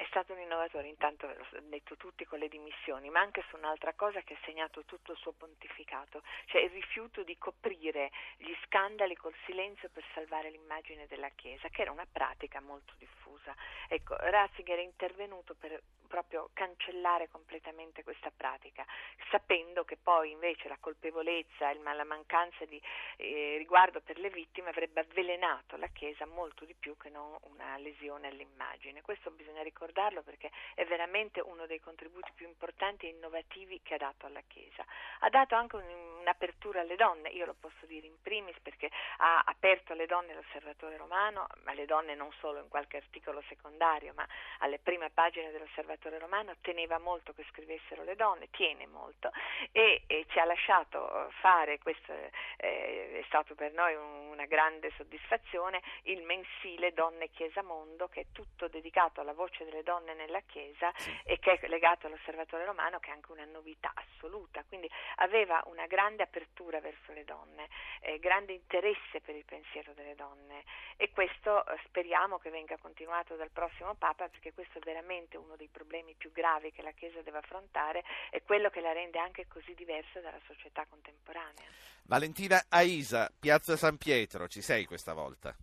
È 0.02 0.06
stato 0.08 0.32
un 0.32 0.40
innovatore, 0.40 0.88
intanto 0.88 1.28
ve 1.28 1.36
l'ho 1.36 1.60
detto 1.68 1.96
tutti 1.96 2.24
con 2.24 2.40
le 2.40 2.48
dimissioni, 2.48 3.08
ma 3.08 3.20
anche 3.20 3.44
su 3.48 3.54
un'altra 3.54 3.92
cosa 3.92 4.20
che 4.22 4.34
ha 4.34 4.38
segnato 4.42 4.84
tutto 4.84 5.12
il 5.12 5.18
suo 5.18 5.30
pontificato, 5.30 6.24
cioè 6.46 6.60
il 6.60 6.70
rifiuto 6.70 7.22
di 7.22 7.38
coprire 7.38 8.10
gli 8.38 8.52
scandali 8.64 9.14
col 9.14 9.32
silenzio 9.46 9.90
per 9.90 10.04
salvare 10.12 10.50
l'immagine 10.50 11.06
della 11.06 11.28
Chiesa, 11.28 11.68
che 11.68 11.82
era 11.82 11.92
una 11.92 12.06
pratica 12.10 12.60
molto 12.60 12.94
diffusa. 12.98 13.54
Ecco, 13.86 14.16
Ratzinger 14.16 14.78
è 14.78 14.82
intervenuto 14.82 15.54
per 15.54 15.80
proprio 16.12 16.50
cancellare 16.52 17.30
completamente 17.30 18.02
questa 18.02 18.30
pratica, 18.30 18.84
sapendo 19.30 19.82
che 19.82 19.96
poi 19.96 20.30
invece 20.30 20.68
la 20.68 20.76
colpevolezza 20.78 21.70
e 21.70 21.78
la 21.80 22.04
mancanza 22.04 22.66
di 22.66 22.78
eh, 23.16 23.54
riguardo 23.56 24.02
per 24.02 24.18
le 24.18 24.28
vittime 24.28 24.68
avrebbe 24.68 25.00
avvelenato 25.00 25.78
la 25.78 25.86
Chiesa 25.86 26.26
molto 26.26 26.66
di 26.66 26.74
più 26.74 26.98
che 26.98 27.08
non 27.08 27.34
una 27.44 27.78
lesione 27.78 28.28
all'immagine. 28.28 29.00
Questo 29.00 29.30
bisogna 29.30 29.62
ricordarlo 29.62 30.20
perché 30.20 30.50
è 30.74 30.84
veramente 30.84 31.40
uno 31.40 31.64
dei 31.64 31.80
contributi 31.80 32.30
più 32.34 32.46
importanti 32.46 33.06
e 33.06 33.10
innovativi 33.10 33.80
che 33.82 33.94
ha 33.94 33.98
dato 33.98 34.26
alla 34.26 34.42
Chiesa. 34.46 34.84
Ha 35.20 35.30
dato 35.30 35.54
anche 35.54 35.76
un, 35.76 36.18
un'apertura 36.20 36.82
alle 36.82 36.96
donne, 36.96 37.30
io 37.30 37.46
lo 37.46 37.56
posso 37.58 37.86
dire 37.86 38.06
in 38.06 38.20
primis 38.20 38.58
perché 38.60 38.90
ha 39.16 39.42
aperto 39.46 39.94
alle 39.94 40.04
donne 40.04 40.34
l'osservatore 40.34 40.98
romano, 40.98 41.46
ma 41.64 41.70
alle 41.70 41.86
donne 41.86 42.14
non 42.14 42.30
solo 42.38 42.60
in 42.60 42.68
qualche 42.68 42.98
articolo 42.98 43.42
secondario, 43.48 44.12
ma 44.14 44.28
alle 44.58 44.78
prime 44.78 45.08
pagine 45.08 45.50
dell'osservatore 45.50 46.00
romano 46.10 46.54
teneva 46.60 46.98
molto 46.98 47.32
che 47.32 47.44
scrivessero 47.50 48.02
le 48.04 48.14
donne, 48.14 48.48
tiene 48.50 48.86
molto 48.86 49.30
e, 49.72 50.02
e 50.06 50.26
ci 50.28 50.38
ha 50.38 50.44
lasciato 50.44 51.30
fare, 51.40 51.78
questo 51.78 52.12
eh, 52.12 53.20
è 53.20 53.24
stato 53.26 53.54
per 53.54 53.72
noi 53.72 53.94
una 53.94 54.46
grande 54.46 54.92
soddisfazione, 54.96 55.80
il 56.04 56.22
mensile 56.22 56.92
Donne 56.92 57.30
Chiesa 57.30 57.62
Mondo 57.62 58.08
che 58.08 58.20
è 58.20 58.26
tutto 58.32 58.68
dedicato 58.68 59.20
alla 59.20 59.32
voce 59.32 59.64
delle 59.64 59.82
donne 59.82 60.14
nella 60.14 60.40
Chiesa 60.40 60.92
e 61.24 61.38
che 61.38 61.58
è 61.58 61.68
legato 61.68 62.06
all'osservatore 62.06 62.64
romano 62.64 62.98
che 62.98 63.10
è 63.10 63.12
anche 63.12 63.32
una 63.32 63.44
novità 63.44 63.92
assoluta, 63.94 64.64
quindi 64.68 64.90
aveva 65.16 65.62
una 65.66 65.86
grande 65.86 66.00
grande 66.02 66.22
apertura 66.24 66.80
verso 66.80 67.12
le 67.12 67.24
donne, 67.24 67.68
eh, 68.00 68.18
grande 68.18 68.52
interesse 68.52 69.20
per 69.20 69.34
il 69.34 69.44
pensiero 69.44 69.92
delle 69.94 70.14
donne. 70.14 70.64
E 70.96 71.10
questo 71.10 71.64
eh, 71.64 71.78
speriamo 71.84 72.38
che 72.38 72.50
venga 72.50 72.76
continuato 72.76 73.36
dal 73.36 73.50
prossimo 73.50 73.94
Papa 73.94 74.28
perché 74.28 74.52
questo 74.52 74.78
è 74.78 74.80
veramente 74.84 75.36
uno 75.36 75.56
dei 75.56 75.68
problemi 75.68 75.91
più 76.16 76.32
gravi 76.32 76.70
che 76.72 76.82
la 76.82 76.92
Chiesa 76.92 77.20
deve 77.22 77.38
affrontare 77.38 78.02
e 78.30 78.42
quello 78.42 78.70
che 78.70 78.80
la 78.80 78.92
rende 78.92 79.18
anche 79.18 79.46
così 79.46 79.74
diversa 79.74 80.20
dalla 80.20 80.40
società 80.46 80.86
contemporanea. 80.88 81.66
Valentina 82.04 82.64
Aisa, 82.68 83.30
Piazza 83.38 83.76
San 83.76 83.96
Pietro, 83.96 84.48
ci 84.48 84.62
sei 84.62 84.84
questa 84.84 85.12
volta? 85.12 85.54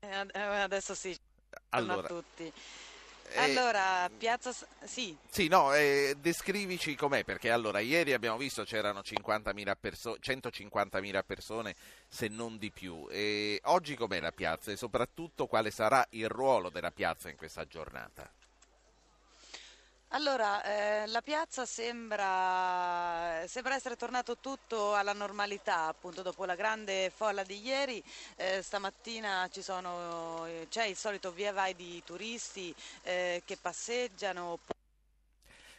Eh, 0.00 0.26
eh 0.32 0.40
adesso 0.40 0.94
sì. 0.94 1.16
Allora, 1.70 2.06
a 2.06 2.08
tutti. 2.08 2.52
Eh, 3.32 3.40
allora, 3.40 4.08
Piazza... 4.16 4.54
Sì. 4.84 5.16
Sì, 5.28 5.48
no, 5.48 5.74
eh, 5.74 6.14
descrivici 6.18 6.94
com'è, 6.94 7.24
perché 7.24 7.50
allora 7.50 7.80
ieri 7.80 8.12
abbiamo 8.12 8.36
visto 8.36 8.62
c'erano 8.62 9.00
50.000 9.00 9.76
perso- 9.78 10.16
150.000 10.20 11.22
persone, 11.24 11.74
se 12.08 12.28
non 12.28 12.56
di 12.58 12.70
più. 12.70 13.06
E 13.10 13.60
oggi 13.64 13.96
com'è 13.96 14.20
la 14.20 14.32
piazza 14.32 14.70
e 14.70 14.76
soprattutto 14.76 15.46
quale 15.46 15.70
sarà 15.70 16.06
il 16.10 16.28
ruolo 16.28 16.70
della 16.70 16.92
piazza 16.92 17.28
in 17.28 17.36
questa 17.36 17.66
giornata? 17.66 18.30
Allora, 20.10 20.62
eh, 20.62 21.06
la 21.08 21.20
piazza 21.20 21.66
sembra, 21.66 23.44
sembra, 23.46 23.74
essere 23.74 23.96
tornato 23.96 24.36
tutto 24.38 24.94
alla 24.94 25.12
normalità, 25.12 25.86
appunto 25.88 26.22
dopo 26.22 26.44
la 26.44 26.54
grande 26.54 27.10
folla 27.14 27.42
di 27.42 27.60
ieri, 27.60 28.02
eh, 28.36 28.62
stamattina 28.62 29.48
sono, 29.52 30.46
c'è 30.68 30.84
il 30.86 30.96
solito 30.96 31.32
via 31.32 31.52
vai 31.52 31.74
di 31.74 32.02
turisti 32.04 32.74
eh, 33.02 33.42
che 33.44 33.56
passeggiano. 33.60 34.58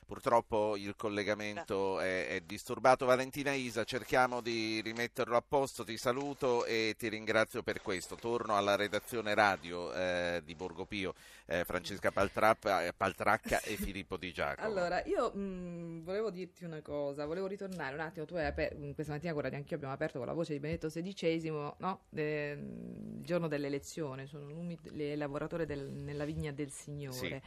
Purtroppo 0.08 0.78
il 0.78 0.96
collegamento 0.96 2.00
è, 2.00 2.30
è, 2.30 2.40
disturbato. 2.40 3.06
Valentina 3.06 3.52
Isa, 3.52 3.84
cerchiamo 3.84 4.40
di 4.40 4.80
rimetterlo 4.80 5.36
a 5.36 5.44
posto. 5.46 5.84
Ti 5.84 5.98
saluto 5.98 6.64
e 6.64 6.96
ti 6.98 7.10
ringrazio 7.10 7.62
per 7.62 7.82
questo. 7.82 8.16
Torno 8.16 8.56
alla 8.56 8.78
redazione 8.78 9.34
radio 9.34 9.94
eh, 9.94 10.42
di 10.46 10.56
Borgo 10.56 10.86
Pio, 10.86 11.14
eh, 11.46 11.66
Francesca 11.66 12.10
Paltrappa, 12.12 12.86
eh, 12.86 12.94
Paltracca 12.94 13.60
e 13.60 13.76
Filippo 13.76 14.16
Di 14.16 14.32
Giacomo. 14.32 14.66
Allora, 14.66 15.04
io 15.04 15.30
mh, 15.34 15.40
mm, 15.40 16.04
volevo 16.06 16.30
dirti 16.30 16.64
una 16.64 16.82
cosa, 16.82 17.26
volevo 17.26 17.48
ritornare 17.48 17.94
un 17.96 18.00
attimo. 18.00 18.26
Tu 18.26 18.36
hai 18.36 18.46
aperto, 18.46 18.78
questa 18.94 19.12
mattina, 19.12 19.34
guarda, 19.34 19.58
anche 19.58 19.72
io 19.72 19.76
abbiamo 19.76 19.94
aperto 19.94 20.20
con 20.20 20.28
la 20.28 20.34
voce 20.34 20.54
di 20.54 20.60
Benedetto 20.60 20.88
XVI, 20.88 21.50
no? 21.80 22.00
eh, 22.16 22.58
il 22.58 23.26
giorno 23.26 23.50
dell'elezione. 23.50 24.26
Sono 24.26 24.46
un 24.58 24.74
lavoratore 25.18 25.66
del, 25.66 25.90
nella 25.90 26.24
vigna 26.24 26.54
del 26.54 26.72
Signore. 26.72 27.18
Sì. 27.18 27.42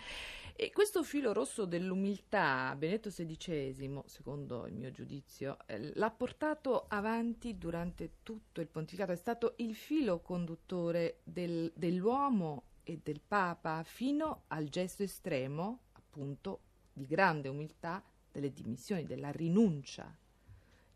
E 0.56 0.72
questo 0.72 1.02
filo 1.02 1.32
rosso 1.32 1.64
dell'umiltà, 1.64 2.49
Benedetto 2.76 3.11
XVI, 3.11 4.03
secondo 4.07 4.66
il 4.66 4.74
mio 4.74 4.90
giudizio, 4.90 5.59
eh, 5.66 5.92
l'ha 5.94 6.11
portato 6.11 6.86
avanti 6.88 7.59
durante 7.59 8.18
tutto 8.22 8.61
il 8.61 8.66
pontificato, 8.66 9.12
è 9.12 9.16
stato 9.16 9.55
il 9.59 9.74
filo 9.74 10.20
conduttore 10.20 11.20
del, 11.24 11.72
dell'uomo 11.74 12.64
e 12.82 13.01
del 13.03 13.20
Papa 13.20 13.82
fino 13.82 14.44
al 14.48 14.68
gesto 14.68 15.03
estremo, 15.03 15.80
appunto, 15.92 16.61
di 16.92 17.07
grande 17.07 17.48
umiltà 17.48 18.03
delle 18.32 18.53
dimissioni, 18.53 19.05
della 19.05 19.30
rinuncia. 19.30 20.16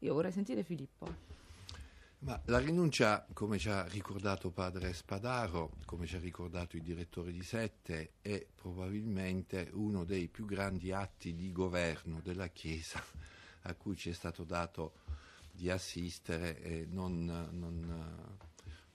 Io 0.01 0.15
vorrei 0.15 0.33
sentire 0.33 0.63
Filippo. 0.63 1.44
Ma 2.25 2.41
la 2.47 2.59
rinuncia, 2.59 3.27
come 3.35 3.59
ci 3.59 3.69
ha 3.69 3.85
ricordato 3.85 4.51
padre 4.51 4.95
Spadaro, 4.95 5.73
come 5.85 6.07
ci 6.07 6.17
ha 6.17 6.19
ricordato 6.19 6.75
il 6.77 6.83
direttore 6.83 7.31
di 7.33 7.43
Sette, 7.43 8.13
è 8.23 8.47
probabilmente 8.55 9.69
uno 9.75 10.05
dei 10.05 10.29
più 10.29 10.47
grandi 10.47 10.91
atti 10.91 11.35
di 11.35 11.53
governo 11.53 12.23
della 12.23 12.47
Chiesa 12.49 13.05
a 13.65 13.75
cui 13.75 13.95
ci 13.95 14.09
è 14.09 14.15
stato 14.15 14.45
dato 14.45 14.95
di 15.53 15.69
assistere 15.69 16.63
eh, 16.63 16.87
non, 16.89 17.27
non, 17.27 18.39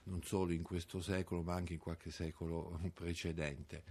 non 0.02 0.22
solo 0.24 0.52
in 0.52 0.64
questo 0.64 1.00
secolo 1.00 1.42
ma 1.42 1.54
anche 1.54 1.74
in 1.74 1.78
qualche 1.78 2.10
secolo 2.10 2.80
precedente. 2.92 3.84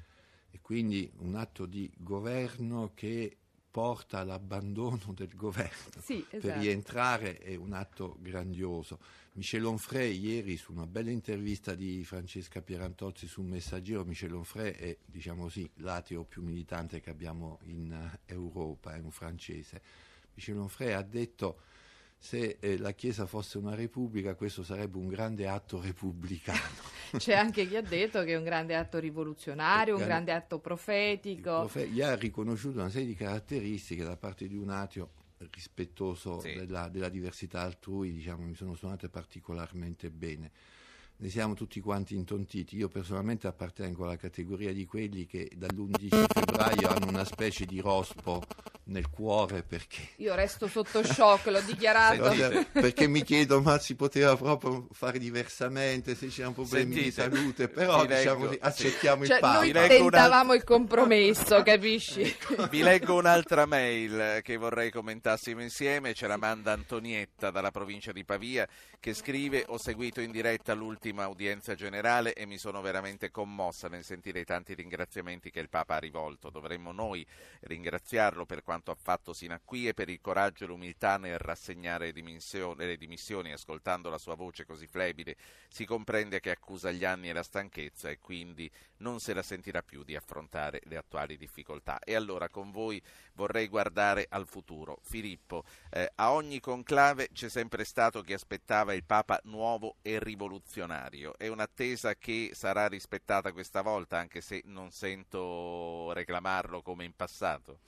E 0.52 0.60
quindi 0.60 1.10
un 1.20 1.36
atto 1.36 1.66
di 1.66 1.90
governo 1.96 2.92
che 2.94 3.38
porta 3.72 4.20
all'abbandono 4.20 5.14
del 5.14 5.34
governo 5.36 5.92
Sì, 6.02 6.26
per 6.28 6.40
esatto. 6.40 6.60
rientrare 6.60 7.38
è 7.38 7.56
un 7.56 7.74
atto 7.74 8.18
grandioso. 8.20 9.00
Michel 9.34 9.64
Onfray 9.66 10.20
ieri 10.20 10.58
su 10.58 10.72
una 10.72 10.88
bella 10.88 11.12
intervista 11.12 11.76
di 11.76 12.04
Francesca 12.04 12.62
Pierantozzi 12.62 13.28
sul 13.28 13.46
Messaggero, 13.46 14.04
Michel 14.04 14.34
Onfray 14.34 14.72
è 14.74 14.98
diciamo 15.06 15.44
così, 15.44 15.70
l'ateo 15.76 16.24
più 16.24 16.42
militante 16.42 17.00
che 17.00 17.10
abbiamo 17.10 17.60
in 17.66 17.92
eh, 17.92 18.34
Europa, 18.34 18.96
è 18.96 19.00
un 19.00 19.12
francese. 19.12 19.82
Michel 20.34 20.58
Onfray 20.58 20.92
ha 20.94 21.02
detto 21.02 21.62
se 22.18 22.58
eh, 22.60 22.78
la 22.78 22.92
Chiesa 22.92 23.26
fosse 23.26 23.58
una 23.58 23.76
repubblica 23.76 24.36
questo 24.36 24.64
sarebbe 24.64 24.98
un 24.98 25.08
grande 25.08 25.48
atto 25.48 25.80
repubblicano. 25.80 26.60
C'è 27.18 27.34
anche 27.36 27.68
chi 27.68 27.76
ha 27.76 27.82
detto 27.82 28.24
che 28.24 28.34
è 28.34 28.38
un 28.38 28.44
grande 28.44 28.76
atto 28.76 29.00
rivoluzionario, 29.00 29.96
un 29.98 30.04
grande 30.04 30.32
atto 30.32 30.60
profetico. 30.60 31.60
Profe- 31.60 31.88
gli 31.90 32.02
ha 32.02 32.16
riconosciuto 32.16 32.80
una 32.80 32.90
serie 32.90 33.08
di 33.08 33.16
caratteristiche 33.16 34.04
da 34.04 34.16
parte 34.18 34.48
di 34.48 34.56
un 34.56 34.70
ateo 34.70 35.10
rispettoso 35.52 36.40
Sì. 36.42 36.54
della, 36.54 36.90
della 36.90 37.10
diversità 37.10 37.62
altrui, 37.62 38.12
diciamo, 38.12 38.46
mi 38.46 38.56
sono 38.56 38.76
suonate 38.76 39.10
particolarmente 39.10 40.10
bene. 40.10 40.52
Ne 41.18 41.30
siamo 41.30 41.54
tutti 41.54 41.80
quanti 41.82 42.16
intontiti. 42.16 42.78
Io 42.78 42.88
personalmente 42.88 43.48
appartengo 43.48 44.06
alla 44.06 44.16
categoria 44.16 44.72
di 44.74 44.86
quelli 44.86 45.26
che 45.26 45.52
dall'11 45.54 46.26
febbraio 46.28 46.88
hanno 46.88 47.08
una 47.08 47.26
specie 47.26 47.66
di 47.66 47.80
rospo 47.82 48.42
nel 48.90 49.10
cuore 49.10 49.64
perché 49.64 50.10
Io 50.18 50.36
resto 50.36 50.68
sotto 50.68 51.04
shock, 51.04 51.46
l'ho 51.48 51.62
dichiarato. 51.66 52.18
Guarda, 52.18 52.66
perché 52.72 53.08
mi 53.08 53.24
chiedo 53.24 53.62
ma 53.62 53.80
si 53.80 53.96
poteva 53.96 54.36
proprio 54.36 54.88
fare 54.92 55.20
diversamente 55.20 56.16
se 56.16 56.28
c'erano 56.28 56.54
problemi 56.54 56.96
di 56.96 57.12
Sentite, 57.12 57.22
salute 57.22 57.68
però 57.70 58.02
leggo- 58.02 58.16
diciamo 58.16 58.46
così, 58.46 58.58
accettiamo 58.62 59.26
Cioè, 59.26 59.36
il 59.36 59.42
Papa 59.42 59.58
noi 59.60 59.72
leggo 59.72 60.10
tentavamo 60.10 60.54
il 60.54 60.64
compromesso, 60.64 61.62
capisci? 61.64 62.36
Vi 62.70 62.82
leggo 62.82 63.16
un'altra 63.16 63.66
mail 63.66 64.42
che 64.42 64.58
vorrei 64.58 64.92
commentassimo 64.92 65.62
insieme. 65.62 66.14
Ce 66.14 66.28
la 66.28 66.38
manda 66.38 66.72
Antonietta 66.72 67.52
dalla 67.52 67.72
provincia 67.72 68.12
di 68.12 68.26
Pavia 68.26 68.68
che 69.00 69.14
scrive: 69.14 69.66
Ho 69.68 69.78
seguito 69.78 70.22
in 70.22 70.32
diretta 70.32 70.74
l'ultima 70.74 71.28
udienza 71.28 71.76
generale 71.76 72.34
e 72.34 72.46
mi 72.46 72.58
sono 72.58 72.82
veramente 72.82 73.30
commossa 73.30 73.88
nel 73.88 74.04
sentire 74.04 74.40
i 74.40 74.46
tanti 74.46 74.74
ringraziamenti 74.74 75.52
che 75.52 75.60
il 75.60 75.70
Papa 75.70 75.96
ha 75.96 76.00
rivolto. 76.00 76.50
Dovremmo 76.50 76.92
noi 76.92 77.26
ringraziarlo 77.62 78.46
per 78.46 78.64
quanto 78.64 78.79
ha 78.88 78.96
fatto 78.96 79.34
sino 79.34 79.54
a 79.54 79.62
qui 79.64 79.88
e 79.88 79.94
per 79.94 80.10
il 80.10 80.22
coraggio 80.22 80.64
e 80.64 80.68
l'umiltà 80.68 81.18
nel 81.18 81.38
rassegnare 81.38 82.06
le 82.06 82.14
dimissioni, 82.14 82.86
le 82.86 82.98
dimissioni 82.98 83.52
ascoltando 83.52 84.10
la 84.10 84.18
sua 84.18 84.36
voce 84.36 84.66
così 84.66 84.88
flebile. 84.88 85.36
Si 85.68 85.86
comprende 85.86 86.40
che 86.40 86.52
accusa 86.52 86.92
gli 86.92 87.06
anni 87.06 87.30
e 87.30 87.34
la 87.34 87.44
stanchezza 87.44 88.10
e 88.10 88.20
quindi 88.20 88.70
non 88.98 89.20
se 89.20 89.34
la 89.34 89.44
sentirà 89.44 89.82
più 89.82 90.04
di 90.04 90.16
affrontare 90.16 90.82
le 90.86 90.98
attuali 90.98 91.38
difficoltà. 91.38 92.00
E 92.00 92.16
allora 92.16 92.50
con 92.50 92.72
voi 92.72 93.02
vorrei 93.34 93.68
guardare 93.68 94.26
al 94.30 94.48
futuro. 94.48 95.00
Filippo, 95.04 95.64
eh, 95.90 96.12
a 96.16 96.32
ogni 96.32 96.60
conclave 96.60 97.30
c'è 97.34 97.50
sempre 97.50 97.84
stato 97.84 98.22
chi 98.22 98.34
aspettava 98.34 98.94
il 98.94 99.04
Papa 99.04 99.40
nuovo 99.44 99.98
e 100.02 100.20
rivoluzionario. 100.20 101.38
È 101.38 101.48
un'attesa 101.48 102.16
che 102.16 102.52
sarà 102.54 102.88
rispettata 102.88 103.52
questa 103.52 103.82
volta, 103.82 104.18
anche 104.18 104.42
se 104.42 104.62
non 104.66 104.92
sento 104.92 106.12
reclamarlo 106.14 106.82
come 106.82 107.06
in 107.06 107.16
passato. 107.16 107.80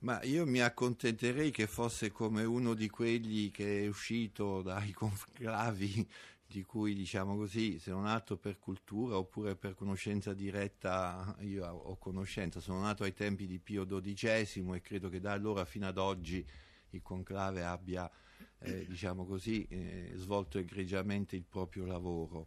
Ma 0.00 0.22
io 0.22 0.46
mi 0.46 0.60
accontenterei 0.60 1.50
che 1.50 1.66
fosse 1.66 2.10
come 2.10 2.42
uno 2.44 2.72
di 2.72 2.88
quelli 2.88 3.50
che 3.50 3.84
è 3.84 3.86
uscito 3.86 4.62
dai 4.62 4.92
conclavi 4.96 6.08
di 6.46 6.64
cui, 6.64 6.94
diciamo 6.94 7.36
così, 7.36 7.78
se 7.78 7.90
non 7.90 8.06
altro 8.06 8.36
per 8.36 8.58
cultura 8.58 9.16
oppure 9.16 9.56
per 9.56 9.74
conoscenza 9.74 10.32
diretta, 10.32 11.36
io 11.40 11.66
ho 11.66 11.96
conoscenza, 11.96 12.60
sono 12.60 12.80
nato 12.80 13.04
ai 13.04 13.12
tempi 13.12 13.46
di 13.46 13.58
Pio 13.58 13.86
XII 13.86 14.72
e 14.74 14.80
credo 14.80 15.08
che 15.10 15.20
da 15.20 15.32
allora 15.32 15.64
fino 15.64 15.86
ad 15.86 15.98
oggi 15.98 16.44
il 16.90 17.02
conclave 17.02 17.62
abbia, 17.62 18.10
eh, 18.58 18.86
diciamo 18.86 19.26
così, 19.26 19.64
eh, 19.68 20.12
svolto 20.16 20.58
egregiamente 20.58 21.36
il 21.36 21.44
proprio 21.44 21.84
lavoro. 21.84 22.46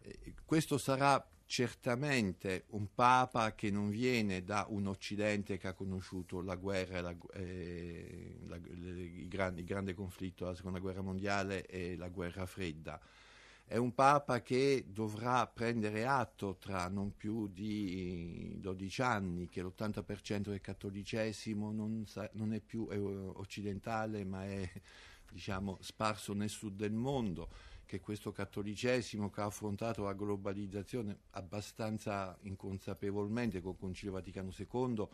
Eh, 0.00 0.34
questo 0.44 0.78
sarà 0.78 1.24
certamente 1.46 2.64
un 2.70 2.92
Papa 2.94 3.54
che 3.54 3.70
non 3.70 3.88
viene 3.88 4.44
da 4.44 4.66
un 4.68 4.86
Occidente 4.88 5.56
che 5.58 5.68
ha 5.68 5.72
conosciuto 5.74 6.42
la 6.42 6.56
guerra, 6.56 7.00
la, 7.00 7.16
eh, 7.34 8.36
la- 8.46 8.56
il, 8.56 9.28
grande, 9.28 9.60
il 9.60 9.66
grande 9.66 9.94
conflitto 9.94 10.44
della 10.44 10.56
Seconda 10.56 10.80
Guerra 10.80 11.02
Mondiale 11.02 11.64
e 11.66 11.96
la 11.96 12.08
Guerra 12.08 12.46
Fredda. 12.46 13.00
È 13.68 13.76
un 13.76 13.94
Papa 13.94 14.42
che 14.42 14.84
dovrà 14.88 15.46
prendere 15.48 16.06
atto 16.06 16.56
tra 16.56 16.88
non 16.88 17.16
più 17.16 17.48
di 17.48 18.56
12 18.60 19.02
anni 19.02 19.48
che 19.48 19.60
l'80% 19.62 20.50
del 20.50 20.60
cattolicesimo 20.60 21.72
non, 21.72 22.04
sa- 22.06 22.30
non 22.34 22.52
è 22.52 22.60
più 22.60 22.86
eh, 22.90 22.96
occidentale 22.96 24.24
ma 24.24 24.44
è 24.44 24.70
diciamo, 25.30 25.78
sparso 25.80 26.32
nel 26.32 26.48
sud 26.48 26.76
del 26.76 26.92
mondo, 26.92 27.48
che 27.86 28.00
questo 28.00 28.32
cattolicesimo 28.32 29.30
che 29.30 29.40
ha 29.40 29.44
affrontato 29.44 30.02
la 30.02 30.12
globalizzazione 30.12 31.20
abbastanza 31.30 32.36
inconsapevolmente 32.42 33.60
col 33.62 33.78
Concilio 33.78 34.12
Vaticano 34.12 34.52
II, 34.54 35.06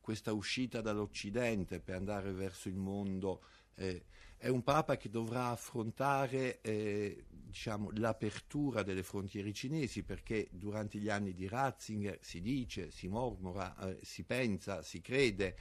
questa 0.00 0.32
uscita 0.32 0.80
dall'Occidente 0.80 1.80
per 1.80 1.96
andare 1.96 2.30
verso 2.32 2.68
il 2.68 2.76
mondo, 2.76 3.42
eh, 3.74 4.04
è 4.36 4.48
un 4.48 4.62
Papa 4.62 4.96
che 4.96 5.08
dovrà 5.08 5.48
affrontare 5.48 6.60
eh, 6.60 7.24
diciamo, 7.28 7.90
l'apertura 7.94 8.82
delle 8.82 9.02
frontiere 9.02 9.52
cinesi 9.52 10.02
perché 10.02 10.48
durante 10.50 10.98
gli 10.98 11.08
anni 11.08 11.32
di 11.32 11.48
Ratzinger 11.48 12.18
si 12.20 12.40
dice, 12.40 12.90
si 12.90 13.08
mormora, 13.08 13.76
eh, 13.88 13.98
si 14.02 14.22
pensa, 14.22 14.82
si 14.82 15.00
crede 15.00 15.56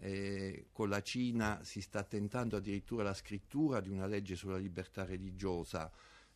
eh, 0.00 0.66
con 0.72 0.88
la 0.88 1.02
Cina 1.02 1.60
si 1.62 1.80
sta 1.80 2.02
tentando 2.02 2.56
addirittura 2.56 3.02
la 3.02 3.14
scrittura 3.14 3.80
di 3.80 3.90
una 3.90 4.06
legge 4.06 4.34
sulla 4.34 4.56
libertà 4.56 5.04
religiosa 5.04 5.90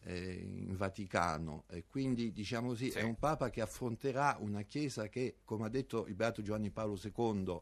eh, 0.04 0.32
in 0.68 0.76
Vaticano 0.76 1.64
e 1.68 1.84
quindi 1.86 2.32
diciamo 2.32 2.68
così 2.68 2.90
Sì. 2.90 2.98
è 2.98 3.02
un 3.02 3.16
Papa 3.16 3.50
che 3.50 3.60
affronterà 3.60 4.36
una 4.40 4.62
Chiesa 4.62 5.08
che 5.08 5.36
come 5.44 5.66
ha 5.66 5.68
detto 5.68 6.06
il 6.06 6.14
Beato 6.14 6.42
Giovanni 6.42 6.70
Paolo 6.70 6.98
II 7.02 7.60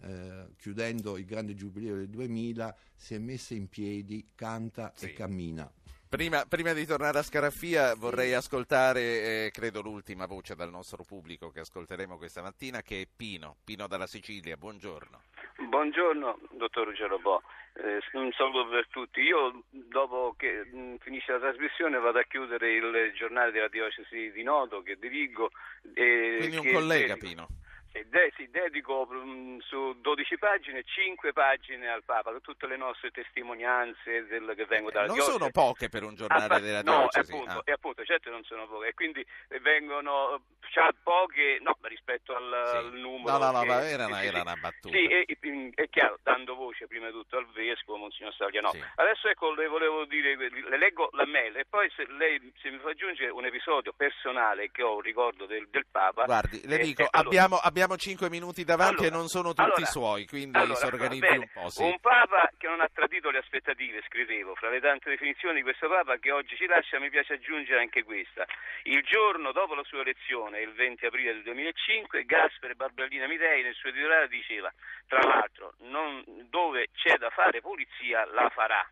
eh, 0.00 0.48
chiudendo 0.56 1.16
il 1.16 1.24
grande 1.24 1.54
giubileo 1.54 1.96
del 1.96 2.08
2000 2.10 2.76
si 2.94 3.14
è 3.14 3.18
messa 3.18 3.54
in 3.54 3.68
piedi, 3.68 4.28
canta 4.34 4.92
Sì. 4.94 5.06
e 5.06 5.12
cammina. 5.12 5.70
Prima, 6.14 6.44
prima 6.48 6.72
di 6.72 6.86
tornare 6.86 7.18
a 7.18 7.22
Scaraffia 7.24 7.96
vorrei 7.96 8.34
ascoltare, 8.34 9.00
eh, 9.46 9.50
credo, 9.52 9.82
l'ultima 9.82 10.26
voce 10.26 10.54
dal 10.54 10.70
nostro 10.70 11.02
pubblico 11.02 11.50
che 11.50 11.58
ascolteremo 11.58 12.16
questa 12.18 12.40
mattina, 12.40 12.82
che 12.82 13.00
è 13.00 13.06
Pino, 13.16 13.56
Pino 13.64 13.88
dalla 13.88 14.06
Sicilia. 14.06 14.56
Buongiorno. 14.56 15.22
Buongiorno, 15.68 16.38
dottor 16.52 16.92
Gerobò. 16.92 17.42
Eh, 17.72 17.98
un 18.12 18.30
saluto 18.30 18.68
per 18.68 18.86
tutti. 18.90 19.22
Io, 19.22 19.64
dopo 19.70 20.36
che 20.38 20.64
mh, 20.64 20.98
finisce 21.00 21.32
la 21.32 21.40
trasmissione, 21.40 21.98
vado 21.98 22.20
a 22.20 22.24
chiudere 22.28 22.74
il 22.74 23.12
giornale 23.16 23.50
della 23.50 23.66
diocesi 23.66 24.30
di 24.30 24.44
Noto 24.44 24.82
che 24.82 24.96
dirigo. 24.96 25.50
e 25.94 26.36
Quindi 26.38 26.58
un 26.58 26.62
che 26.62 26.72
collega, 26.74 27.16
Pino. 27.16 27.48
Sì, 27.94 28.08
de- 28.08 28.32
sì, 28.36 28.50
dedico 28.50 29.06
mh, 29.06 29.58
su 29.60 29.94
12 30.00 30.36
pagine, 30.38 30.82
5 30.84 31.32
pagine 31.32 31.88
al 31.88 32.02
Papa, 32.04 32.32
tutte 32.42 32.66
le 32.66 32.76
nostre 32.76 33.10
testimonianze 33.12 34.26
del, 34.26 34.52
che 34.56 34.64
vengono 34.66 34.90
dalla 34.90 35.04
Eh, 35.04 35.06
Non 35.08 35.14
diocesi. 35.16 35.38
sono 35.38 35.50
poche 35.50 35.88
per 35.88 36.02
un 36.02 36.14
giornale 36.16 36.54
Ah, 36.54 36.58
della 36.58 36.82
no, 36.82 36.98
diocesi. 36.98 37.32
appunto, 37.32 37.58
Ah. 37.58 37.62
e 37.64 37.72
appunto, 37.72 38.04
certo 38.04 38.30
non 38.30 38.42
sono 38.44 38.66
poche, 38.66 38.88
e 38.88 38.94
quindi 38.94 39.24
eh, 39.48 39.60
vengono 39.60 40.42
già 40.72 40.92
poche, 41.02 41.58
no, 41.60 41.76
rispetto 41.82 42.34
al, 42.34 42.52
al 42.52 42.92
numero. 42.94 43.38
No, 43.38 43.50
no, 43.50 43.50
no, 43.52 43.60
che- 43.62 43.88
era 43.90 44.06
una, 44.06 44.18
sì, 44.18 44.26
era 44.26 44.36
sì. 44.38 44.42
una 44.42 44.56
battuta. 44.56 44.96
Sì, 44.96 45.06
e, 45.06 45.24
e- 45.28 45.70
è 45.74 45.88
chiaro, 45.88 46.18
dando 46.22 46.54
voce 46.56 46.86
prima 46.88 47.06
di 47.06 47.12
tutto 47.12 47.36
al 47.36 47.46
vescovo, 47.52 47.98
Monsignor 47.98 48.34
Sagliano. 48.34 48.70
Sì. 48.70 48.82
Adesso 48.96 49.28
ecco, 49.28 49.52
le 49.54 49.68
volevo 49.68 50.04
dire, 50.04 50.34
le 50.36 50.78
leggo 50.78 51.10
la 51.12 51.26
mail 51.26 51.56
e 51.56 51.64
poi 51.64 51.88
se 51.94 52.06
lei 52.18 52.52
se 52.60 52.70
mi 52.70 52.78
fa 52.78 52.90
aggiungere 52.90 53.30
un 53.30 53.44
episodio 53.44 53.92
personale 53.92 54.70
che 54.72 54.82
ho 54.82 54.96
un 54.96 55.00
ricordo 55.00 55.46
del, 55.46 55.68
del 55.70 55.86
Papa. 55.90 56.24
Guardi, 56.24 56.60
le 56.66 56.74
eh, 56.80 56.82
dico, 56.82 57.02
eh, 57.02 57.08
allora- 57.12 57.28
abbiamo, 57.28 57.56
abbiamo 57.84 57.96
cinque 57.96 58.30
minuti 58.30 58.64
davanti 58.64 59.04
Allora, 59.04 59.14
e 59.14 59.18
non 59.18 59.28
sono 59.28 59.52
tutti 59.52 59.84
allora, 59.84 59.86
suoi, 59.86 60.26
quindi 60.26 60.56
allora, 60.56 60.74
si 60.74 60.86
organizzi 60.86 61.20
bene, 61.20 61.36
un 61.36 61.48
po'. 61.52 61.68
Sì. 61.68 61.82
Un 61.82 61.98
Papa 62.00 62.50
che 62.56 62.66
non 62.66 62.80
ha 62.80 62.88
tradito 62.92 63.30
le 63.30 63.38
aspettative, 63.38 64.02
scrivevo, 64.08 64.54
fra 64.54 64.70
le 64.70 64.80
tante 64.80 65.10
definizioni 65.10 65.56
di 65.56 65.62
questo 65.62 65.88
Papa 65.88 66.16
che 66.16 66.32
oggi 66.32 66.56
ci 66.56 66.66
lascia 66.66 66.98
mi 66.98 67.10
piace 67.10 67.34
aggiungere 67.34 67.80
anche 67.80 68.02
questa. 68.02 68.46
Il 68.84 69.02
giorno 69.02 69.52
dopo 69.52 69.74
la 69.74 69.84
sua 69.84 70.00
elezione 70.00 70.60
il 70.60 70.72
20 70.72 71.06
aprile 71.06 71.34
del 71.34 71.42
2005, 71.42 72.24
Gaspere 72.24 72.74
Barbellina 72.74 73.26
Mitei 73.26 73.62
nel 73.62 73.74
suo 73.74 73.90
editoriale 73.90 74.28
diceva, 74.28 74.72
tra 75.06 75.20
l'altro, 75.20 75.74
non, 75.80 76.24
dove 76.48 76.88
c'è 76.94 77.16
da 77.18 77.30
fare 77.30 77.60
pulizia 77.60 78.24
la 78.32 78.48
farà. 78.48 78.84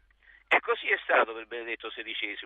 E 0.54 0.60
così 0.60 0.86
è 0.90 0.98
stato 1.02 1.32
per 1.32 1.46
Benedetto 1.46 1.88
XVI, 1.88 2.36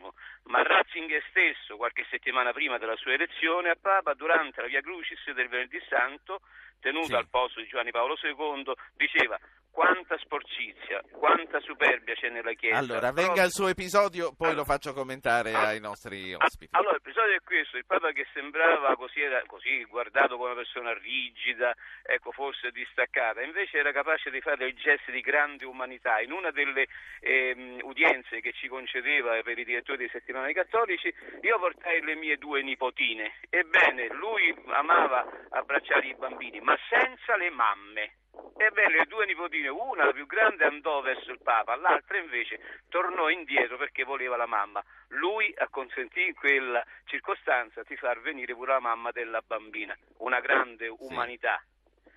ma 0.45 0.63
Ratzinger 0.63 1.25
stesso, 1.29 1.77
qualche 1.77 2.07
settimana 2.09 2.53
prima 2.53 2.79
della 2.79 2.95
sua 2.95 3.15
elezione 3.15 3.71
a 3.71 3.77
Papa, 3.81 4.15
durante 4.15 4.61
la 4.61 4.69
Via 4.69 4.81
Crucis 4.81 5.29
del 5.33 5.49
Venerdì 5.49 5.81
Santo, 5.89 6.39
tenuta 6.79 7.07
Sì. 7.07 7.15
al 7.15 7.27
posto 7.29 7.61
di 7.61 7.67
Giovanni 7.67 7.91
Paolo 7.91 8.17
II, 8.23 8.73
diceva 8.95 9.37
quanta 9.77 10.17
sporcizia, 10.19 11.03
quanta 11.13 11.61
superbia 11.61 12.15
c'è 12.15 12.31
nella 12.31 12.55
Chiesa. 12.55 12.79
Allora, 12.79 13.13
venga 13.13 13.43
al 13.43 13.51
suo 13.51 13.69
episodio, 13.69 14.33
poi 14.35 14.55
lo 14.55 14.65
faccio 14.65 14.95
commentare 14.95 15.53
ai 15.53 15.81
nostri 15.81 16.33
ospiti. 16.33 16.75
allora, 16.75 16.95
l'episodio 16.95 17.35
è 17.35 17.43
questo, 17.45 17.77
il 17.77 17.85
Papa 17.85 18.11
che 18.13 18.27
sembrava 18.33 18.97
così, 18.97 19.21
era 19.21 19.43
così 19.47 19.85
guardato 19.85 20.37
come 20.37 20.53
una 20.53 20.63
persona 20.63 20.95
rigida, 20.95 21.75
ecco, 22.03 22.33
forse 22.33 22.71
distaccata, 22.71 23.43
invece 23.43 23.77
era 23.77 23.93
capace 23.93 24.31
di 24.31 24.41
fare 24.41 24.57
dei 24.57 24.73
gesti 24.73 25.13
di 25.13 25.21
grande 25.21 25.67
umanità. 25.67 26.21
In 26.21 26.33
una 26.33 26.51
delle 26.51 26.87
ehm, 27.21 27.81
udienze 27.97 28.41
che 28.41 28.53
ci 28.53 28.69
concedeva 28.69 29.41
per 29.43 29.59
i 29.59 29.65
direttori 29.65 29.97
dei 29.97 30.11
settimanali 30.11 30.53
cattolici, 30.53 31.13
io 31.41 31.59
portai 31.59 32.03
le 32.03 32.15
mie 32.15 32.37
due 32.37 32.61
nipotine. 32.61 33.37
Ebbene, 33.49 34.09
lui 34.09 34.55
amava 34.67 35.27
abbracciare 35.49 36.07
i 36.07 36.15
bambini, 36.15 36.61
ma 36.61 36.77
senza 36.91 37.37
le 37.37 37.49
mamme. 37.49 38.17
Ebbene, 38.59 38.99
le 38.99 39.07
due 39.07 39.25
nipotine, 39.25 39.69
una 39.69 40.05
la 40.05 40.13
più 40.13 40.27
grande 40.27 40.67
andò 40.67 41.01
verso 41.01 41.31
il 41.31 41.41
Papa, 41.43 41.75
l'altra 41.77 42.19
invece 42.19 42.83
tornò 42.91 43.31
indietro 43.31 43.79
perché 43.79 44.05
voleva 44.05 44.37
la 44.37 44.47
mamma. 44.47 44.85
Lui 45.09 45.53
acconsentì 45.57 46.27
in 46.27 46.35
quella 46.35 46.85
circostanza 47.07 47.83
di 47.83 47.97
far 47.97 48.21
venire 48.21 48.55
pure 48.55 48.73
la 48.73 48.81
mamma 48.81 49.11
della 49.11 49.41
bambina, 49.41 49.97
una 50.19 50.41
grande 50.41 50.87
umanità. 50.99 51.63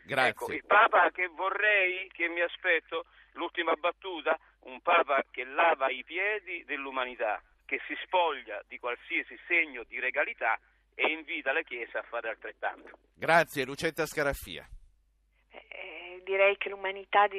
Grazie. 0.04 0.30
Ecco, 0.30 0.52
il 0.52 0.66
Papa 0.66 1.10
che 1.12 1.28
vorrei, 1.28 2.10
che 2.12 2.28
mi 2.28 2.42
aspetto, 2.42 3.06
l'ultima 3.34 3.74
battuta, 3.76 4.38
un 4.62 4.82
Papa 4.82 5.24
che 5.32 5.44
lava 5.44 5.90
i 5.90 6.04
piedi 6.04 6.64
dell'umanità, 6.66 7.42
che 7.66 7.80
si 7.88 7.96
spoglia 8.04 8.62
di 8.68 8.80
qualsiasi 8.80 9.38
segno 9.48 9.84
di 9.84 10.00
regalità 10.00 10.60
e 10.96 11.12
invita 11.12 11.54
la 11.54 11.62
Chiesa 11.62 12.00
a 12.00 12.04
fare 12.04 12.30
altrettanto. 12.30 12.98
Grazie, 13.14 13.66
Lucetta 13.66 14.06
Scaraffia. 14.06 14.68
Eh, 15.72 16.22
direi 16.24 16.58
che 16.58 16.70
l'umanità 16.70 17.28
di, 17.28 17.38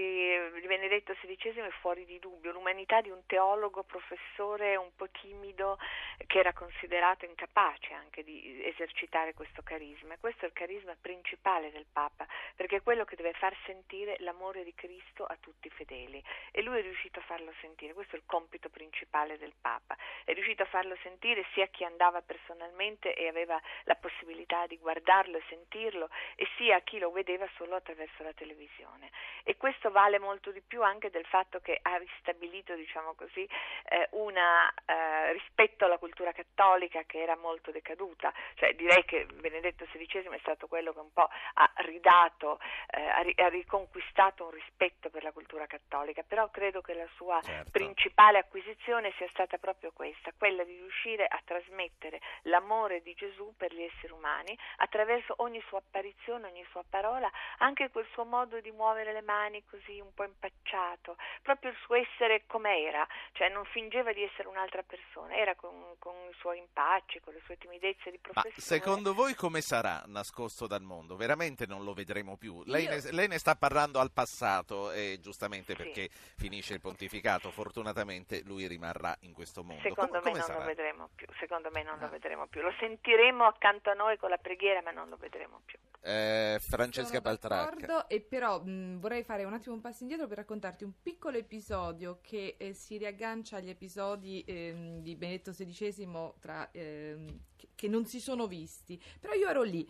di 0.61 0.67
Benedetto 0.67 1.15
XVI 1.15 1.61
è 1.61 1.71
fuori 1.81 2.05
di 2.05 2.19
dubbio, 2.21 2.53
l'umanità 2.53 3.01
di 3.01 3.11
un 3.11 3.27
teologo, 3.27 3.83
professore 3.83 4.77
un 4.77 4.91
po' 4.95 5.09
timido 5.11 5.79
che 6.27 6.39
era 6.39 6.53
considerato 6.53 7.25
incapace 7.25 7.93
anche 7.93 8.23
di 8.23 8.65
esercitare 8.65 9.35
questo 9.35 9.63
carisma. 9.63 10.17
Questo 10.19 10.45
è 10.45 10.49
il 10.49 10.55
carisma 10.55 10.95
principale 11.01 11.73
del 11.73 11.87
Papa, 11.93 12.27
perché 12.55 12.77
è 12.77 12.83
quello 12.83 13.05
che 13.05 13.17
deve 13.17 13.33
far 13.33 13.57
sentire 13.65 14.17
l'amore 14.21 14.63
di 14.63 14.75
Cristo 14.75 15.25
a 15.25 15.37
tutti 15.41 15.67
i 15.67 15.71
fedeli 15.71 16.23
e 16.53 16.63
lui 16.63 16.79
è 16.79 16.83
riuscito 16.83 17.19
a 17.19 17.23
farlo 17.23 17.53
sentire, 17.61 17.95
questo 17.95 18.15
è 18.15 18.19
il 18.19 18.25
compito 18.27 18.69
principale 18.69 19.39
del 19.39 19.55
Papa, 19.61 19.97
è 20.25 20.33
riuscito 20.33 20.63
a 20.63 20.67
farlo 20.67 20.97
sentire 21.03 21.45
sia 21.53 21.65
a 21.65 21.69
chi 21.69 21.85
andava 21.85 22.23
personalmente 22.23 23.15
e 23.15 23.27
aveva 23.27 23.61
la 23.85 23.97
possibilità 23.97 24.67
di 24.67 24.79
guardarlo 24.79 25.37
e 25.37 25.43
sentirlo 25.49 26.09
e 26.37 26.47
sia 26.57 26.81
chi 26.81 26.99
lo 26.99 27.11
vedeva 27.11 27.49
solo 27.57 27.77
attraverso 27.77 28.20
la 28.23 28.33
televisione. 28.33 29.11
E 29.45 29.57
questo 29.57 29.91
vale 29.91 30.19
molto 30.19 30.51
di 30.51 30.61
più 30.61 30.83
anche 30.83 31.11
del 31.11 31.25
fatto 31.27 31.61
che 31.61 31.79
ha 31.83 31.97
ristabilito, 31.97 32.75
diciamo 32.75 33.15
così, 33.15 33.49
eh, 33.89 34.09
una 34.13 34.73
eh, 34.85 35.33
rispetto 35.33 35.85
alla 35.85 35.99
cultura 35.99 36.33
cattolica 36.33 37.03
che 37.05 37.21
era 37.21 37.37
molto 37.37 37.71
decaduta. 37.71 38.33
Cioè, 38.55 38.75
direi 38.75 39.05
che 39.05 39.27
Benedetto 39.27 39.85
XVI 39.87 40.29
è 40.31 40.39
stato 40.41 40.67
quello 40.67 40.93
che 40.93 41.01
un 41.01 41.13
po' 41.13 41.29
ha 41.55 41.73
ridato, 41.77 42.59
eh, 42.91 43.35
ha 43.43 43.49
riconquistato 43.49 44.45
un 44.45 44.51
rispetto 44.51 45.11
per 45.11 45.23
la 45.23 45.33
cultura 45.33 45.67
cattolica, 45.67 46.23
però 46.23 46.49
credo 46.51 46.81
che 46.81 46.95
la 46.95 47.09
sua 47.15 47.41
Certo. 47.43 47.71
principale 47.71 48.39
acquisizione 48.39 49.13
sia 49.17 49.29
stata 49.31 49.59
proprio 49.59 49.93
questa, 49.93 50.33
quella 50.37 50.65
di 50.65 50.77
riuscire 50.77 51.27
a 51.27 51.41
trasmettere 51.45 52.21
l'amore 52.43 53.03
di 53.03 53.15
Gesù 53.15 53.55
per 53.57 53.73
gli 53.73 53.83
esseri 53.83 54.13
umani 54.13 54.57
attraverso 54.77 55.35
ogni 55.39 55.63
sua 55.69 55.79
apparizione, 55.79 56.49
ogni 56.49 56.65
sua 56.71 56.85
parola, 56.89 57.31
anche 57.59 57.91
quel 57.91 58.07
suo 58.13 58.25
modo 58.25 58.61
di 58.61 58.71
muovere 58.71 59.13
le 59.13 59.23
mani 59.23 59.65
così 59.69 60.01
un 60.01 60.13
po' 60.15 60.25
impacciato, 60.25 61.17
proprio 61.43 61.71
il 61.71 61.77
suo 61.85 61.95
essere 61.97 62.45
come 62.47 62.81
era, 62.83 63.07
cioè 63.33 63.49
non 63.49 63.65
fingeva 63.67 64.13
di 64.13 64.23
essere 64.23 64.49
un'altra 64.49 64.83
persona, 64.83 65.35
era 65.35 65.55
con, 65.55 65.95
con 65.99 66.15
i 66.31 66.35
suoi 66.39 66.59
impacci, 66.59 67.21
con 67.21 67.33
le 67.35 67.41
sue 67.45 67.57
timidezze 67.59 68.11
di 68.11 68.19
Ma 68.23 68.43
professione. 68.43 68.81
secondo 68.81 69.15
voi 69.15 69.35
come 69.35 69.61
sarà 69.61 70.03
nascosto 70.07 70.67
dal 70.67 70.83
mondo? 70.83 71.17
Veramente 71.17 71.67
non 71.67 71.85
lo 71.85 71.93
vedremo 71.95 72.37
più. 72.37 72.63
Lei, 72.67 72.85
Io- 72.85 72.91
ne, 72.91 73.13
lei 73.13 73.29
ne 73.29 73.39
sta 73.39 73.55
parlando 73.57 73.99
al 73.99 74.13
passato 74.13 74.91
e 74.93 75.19
giustamente 75.21 75.75
Sì. 75.75 75.83
perché 75.83 76.09
finisce 76.37 76.75
il 76.75 76.81
pontificato, 76.81 77.51
fortunatamente 77.51 78.43
lui 78.45 78.67
rimarrà 78.67 79.17
in 79.21 79.33
questo 79.33 79.63
mondo. 79.63 79.83
Secondo 79.83 80.19
come, 80.21 80.23
me 80.23 80.25
come 80.31 80.39
non 80.39 80.47
sarà? 80.47 80.59
lo 80.61 80.65
vedremo 80.67 81.09
più, 81.15 81.27
secondo 81.39 81.71
me 81.71 81.83
non 81.83 81.99
Ah. 81.99 82.05
lo 82.05 82.09
vedremo 82.11 82.47
più. 82.47 82.61
Lo 82.63 82.73
sentiremo 82.79 83.45
accanto 83.45 83.91
a 83.91 83.95
noi 83.95 84.17
con 84.19 84.31
la 84.31 84.37
preghiera, 84.39 84.83
ma 84.83 84.91
non 84.91 85.09
lo 85.09 85.17
vedremo 85.17 85.61
più. 85.65 85.79
Eh, 86.03 86.59
Francesca 86.61 87.09
Sono 87.09 87.21
Baltracca. 87.21 88.00
E 88.07 88.21
però 88.21 88.63
mh, 88.63 88.99
vorrei 88.99 89.23
fare 89.23 89.45
un 89.45 89.53
attimo 89.53 89.75
un 89.75 89.81
passo 89.81 90.03
indietro 90.03 90.27
per 90.27 90.39
raccontarti 90.39 90.85
un 90.85 90.93
piccolo 91.03 91.37
episodio 91.37 92.19
che 92.23 92.57
eh, 92.59 92.73
si 92.73 92.97
riaggancia 92.97 93.57
agli 93.57 93.69
episodi 93.69 94.45
ehm, 94.47 95.01
di 95.01 95.17
Benedetto 95.17 95.53
XVI 95.53 96.33
tra, 96.39 96.71
ehm, 96.71 97.41
che, 97.81 97.89
non 97.89 98.05
si 98.05 98.21
sono 98.21 98.47
visti. 98.47 99.01
Però 99.19 99.33
io 99.33 99.49
ero 99.49 99.63
lì. 99.63 99.89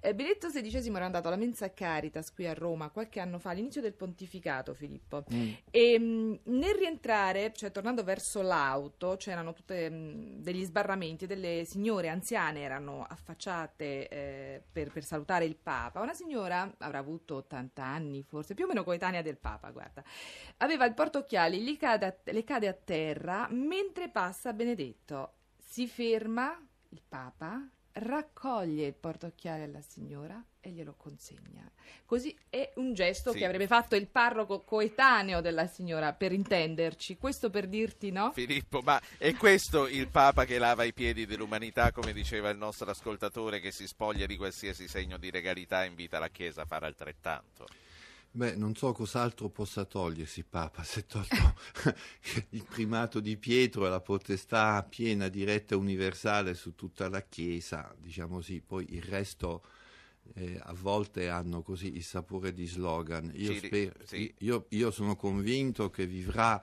Eh, 0.00 0.14
Benedetto 0.14 0.48
XVI 0.48 0.94
era 0.94 1.04
andato 1.06 1.26
alla 1.26 1.36
Mensa 1.36 1.72
Caritas 1.72 2.32
qui 2.32 2.46
a 2.46 2.54
Roma 2.54 2.88
qualche 2.90 3.18
anno 3.18 3.38
fa, 3.38 3.50
all'inizio 3.50 3.80
del 3.80 3.94
pontificato, 3.94 4.72
Filippo. 4.74 5.24
Mm. 5.32 5.50
E 5.70 5.98
mh, 5.98 6.38
nel 6.44 6.74
rientrare, 6.74 7.52
cioè 7.52 7.72
tornando 7.72 8.04
verso 8.04 8.40
l'auto, 8.42 9.16
c'erano 9.16 9.52
tutte 9.52 9.90
mh, 9.90 10.40
degli 10.40 10.64
sbarramenti, 10.64 11.26
delle 11.26 11.64
signore 11.64 12.08
anziane 12.08 12.60
erano 12.60 13.04
affacciate 13.08 14.08
eh, 14.08 14.62
per, 14.70 14.92
per 14.92 15.04
salutare 15.04 15.44
il 15.44 15.56
Papa. 15.56 16.00
Una 16.00 16.14
signora 16.14 16.72
avrà 16.78 16.98
avuto 16.98 17.36
80 17.36 17.82
anni, 17.82 18.22
forse 18.22 18.54
più 18.54 18.64
o 18.64 18.68
meno 18.68 18.84
coetanea 18.84 19.22
del 19.22 19.36
Papa, 19.36 19.70
guarda. 19.70 20.02
Aveva 20.58 20.84
il 20.84 20.94
portocchiali, 20.94 21.60
gli 21.60 21.76
cade 21.76 22.06
a- 22.06 22.16
le 22.32 22.44
cade 22.44 22.68
a 22.68 22.72
terra 22.72 23.48
mentre 23.50 24.08
passa 24.10 24.52
Benedetto. 24.52 25.32
Si 25.58 25.86
ferma 25.88 26.67
il 26.90 27.02
Papa, 27.06 27.68
raccoglie 27.92 28.86
il 28.86 28.94
portocchiale 28.94 29.64
alla 29.64 29.80
signora 29.80 30.42
e 30.60 30.70
glielo 30.70 30.94
consegna. 30.96 31.68
Così 32.04 32.36
è 32.48 32.72
un 32.76 32.94
gesto 32.94 33.32
Sì. 33.32 33.38
che 33.38 33.44
avrebbe 33.44 33.66
fatto 33.66 33.96
il 33.96 34.06
parroco 34.06 34.62
coetaneo 34.62 35.40
della 35.40 35.66
signora, 35.66 36.12
per 36.12 36.32
intenderci. 36.32 37.16
Questo 37.16 37.50
per 37.50 37.66
dirti 37.66 38.10
no? 38.10 38.30
Filippo, 38.32 38.80
ma 38.82 39.00
è 39.16 39.34
questo 39.34 39.88
il 39.88 40.08
Papa 40.08 40.44
che 40.44 40.58
lava 40.58 40.84
i 40.84 40.92
piedi 40.92 41.26
dell'umanità, 41.26 41.90
come 41.92 42.12
diceva 42.12 42.50
il 42.50 42.58
nostro 42.58 42.88
ascoltatore, 42.90 43.60
che 43.60 43.72
si 43.72 43.86
spoglia 43.86 44.26
di 44.26 44.36
qualsiasi 44.36 44.86
segno 44.86 45.16
di 45.16 45.30
regalità 45.30 45.82
e 45.82 45.88
invita 45.88 46.18
la 46.18 46.28
Chiesa 46.28 46.62
a 46.62 46.66
fare 46.66 46.86
altrettanto? 46.86 47.66
Beh, 48.30 48.54
non 48.54 48.74
so 48.76 48.92
cos'altro 48.92 49.48
possa 49.48 49.84
togliersi 49.84 50.44
Papa, 50.44 50.82
se 50.82 51.06
tolto 51.06 51.54
il 52.50 52.64
primato 52.64 53.20
di 53.20 53.36
Pietro 53.36 53.86
e 53.86 53.88
la 53.88 54.00
potestà 54.00 54.82
piena, 54.84 55.28
diretta 55.28 55.74
e 55.74 55.78
universale 55.78 56.54
su 56.54 56.74
tutta 56.74 57.08
la 57.08 57.22
Chiesa, 57.22 57.92
diciamo 57.98 58.36
così, 58.36 58.60
poi 58.60 58.86
il 58.94 59.02
resto 59.02 59.62
eh, 60.34 60.60
a 60.62 60.74
volte 60.74 61.28
hanno 61.28 61.62
così 61.62 61.96
il 61.96 62.04
sapore 62.04 62.52
di 62.52 62.66
slogan. 62.66 63.30
Io, 63.34 63.50
ri- 63.50 63.58
spero- 63.58 63.94
sì. 64.04 64.32
io, 64.38 64.66
io 64.70 64.90
sono 64.90 65.16
convinto 65.16 65.90
che 65.90 66.06
vivrà 66.06 66.62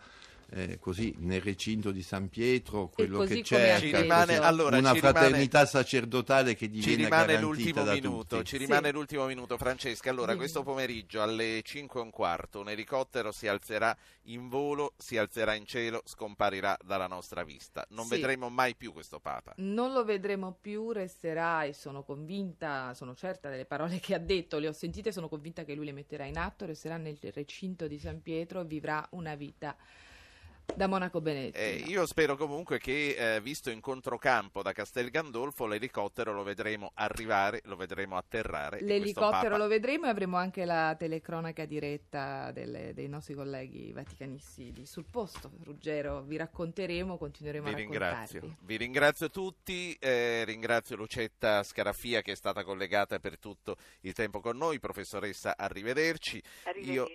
eh, 0.52 0.78
così 0.80 1.14
nel 1.20 1.42
recinto 1.42 1.92
di 1.92 2.02
San 2.02 2.30
Pietro 2.30 2.88
quello 2.90 3.20
che 3.24 3.44
cerca, 3.44 3.80
Ci 3.80 3.96
rimane- 3.96 4.38
così, 4.38 4.48
allora, 4.48 4.78
una 4.78 4.90
ci 4.90 4.96
rimane- 4.96 5.18
fraternità 5.20 5.66
sacerdotale 5.66 6.54
che 6.56 6.66
Ci 6.66 6.72
diviene 6.72 7.04
rimane 7.06 7.26
garantita 7.34 7.42
l'ultimo 7.42 7.84
da 7.84 7.94
minuto, 7.94 8.36
tutti. 8.38 8.46
ci 8.50 8.58
Sì. 8.58 8.66
rimane 8.66 8.92
l'ultimo 8.92 9.26
minuto, 9.26 9.58
Francesca. 9.58 10.10
Allora, 10.10 10.28
Dimmi. 10.28 10.38
questo 10.40 10.64
pomeriggio 10.64 11.22
alle 11.22 11.62
5 11.64 12.00
e 12.00 12.04
un 12.04 12.10
quarto 12.12 12.60
un 12.60 12.70
elicottero 12.70 13.32
si 13.32 13.48
alzerà 13.48 13.96
in 14.28 14.48
volo, 14.50 14.94
si 14.98 15.18
alzerà 15.18 15.54
in 15.56 15.66
cielo, 15.66 16.02
scomparirà 16.06 16.78
dalla 16.84 17.08
nostra 17.08 17.44
vista. 17.44 17.86
Non 17.90 18.06
Sì. 18.06 18.12
vedremo 18.16 18.50
mai 18.50 18.76
più 18.76 18.94
questo 18.94 19.20
Papa. 19.20 19.54
Non 19.58 19.94
lo 19.94 20.04
vedremo 20.04 20.56
più, 20.60 20.92
resterà 20.92 21.64
e 21.64 21.74
sono 21.74 22.04
convinta, 22.04 22.94
sono 22.94 23.14
certa 23.16 23.50
delle 23.50 23.66
parole 23.66 24.00
che 24.00 24.14
ha 24.14 24.20
detto, 24.20 24.58
le 24.60 24.68
ho 24.68 24.72
sentite, 24.74 25.12
sono 25.12 25.28
convinta 25.28 25.64
che 25.64 25.74
lui 25.76 25.86
le 25.86 25.92
metterà 25.92 26.26
in 26.26 26.38
atto, 26.38 26.66
resterà 26.66 26.98
nel 26.98 27.18
recinto 27.34 27.88
di 27.88 27.98
San 28.00 28.22
Pietro 28.22 28.62
e 28.62 28.66
vivrà 28.66 29.06
una 29.12 29.36
vita 29.36 29.76
Da 30.74 30.88
Monaco 30.88 31.22
Benetti. 31.22 31.58
Eh, 31.58 31.84
io 31.88 32.06
spero 32.06 32.36
comunque 32.36 32.80
che, 32.80 33.36
eh, 33.36 33.42
visto 33.42 33.70
in 33.70 33.80
controcampo 33.80 34.62
da 34.62 34.74
Castel 34.74 35.10
Gandolfo, 35.10 35.68
l'elicottero 35.68 36.34
lo 36.34 36.44
vedremo 36.44 36.92
arrivare, 36.96 37.62
lo 37.66 37.76
vedremo 37.78 38.18
atterrare. 38.18 38.82
L'elicottero 38.82 39.30
Papa- 39.50 39.58
lo 39.58 39.68
vedremo 39.68 40.08
e 40.08 40.10
avremo 40.10 40.36
anche 40.36 40.66
la 40.66 40.94
telecronaca 40.98 41.64
diretta 41.66 42.52
delle- 42.52 42.94
dei 42.94 43.08
nostri 43.08 43.36
colleghi 43.36 43.94
vaticanisti 43.94 44.86
sul 44.86 45.06
posto. 45.10 45.52
Ruggero, 45.64 46.24
vi 46.24 46.36
racconteremo, 46.36 47.18
continueremo 47.18 47.68
Vi 47.68 47.74
a 47.74 47.78
ringrazio. 47.78 48.40
raccontarvi. 48.42 48.66
Vi 48.66 48.78
ringrazio 48.78 49.30
tutti, 49.30 49.94
eh, 50.00 50.44
ringrazio 50.46 50.98
Lucetta 50.98 51.64
Scarafia 51.64 52.22
che 52.22 52.34
è 52.34 52.36
stata 52.36 52.64
collegata 52.66 53.20
per 53.20 53.40
tutto 53.40 53.78
il 54.02 54.12
tempo 54.14 54.42
con 54.42 54.58
noi, 54.58 54.80
professoressa, 54.80 55.56
arrivederci. 55.56 56.42
Io- 56.82 57.08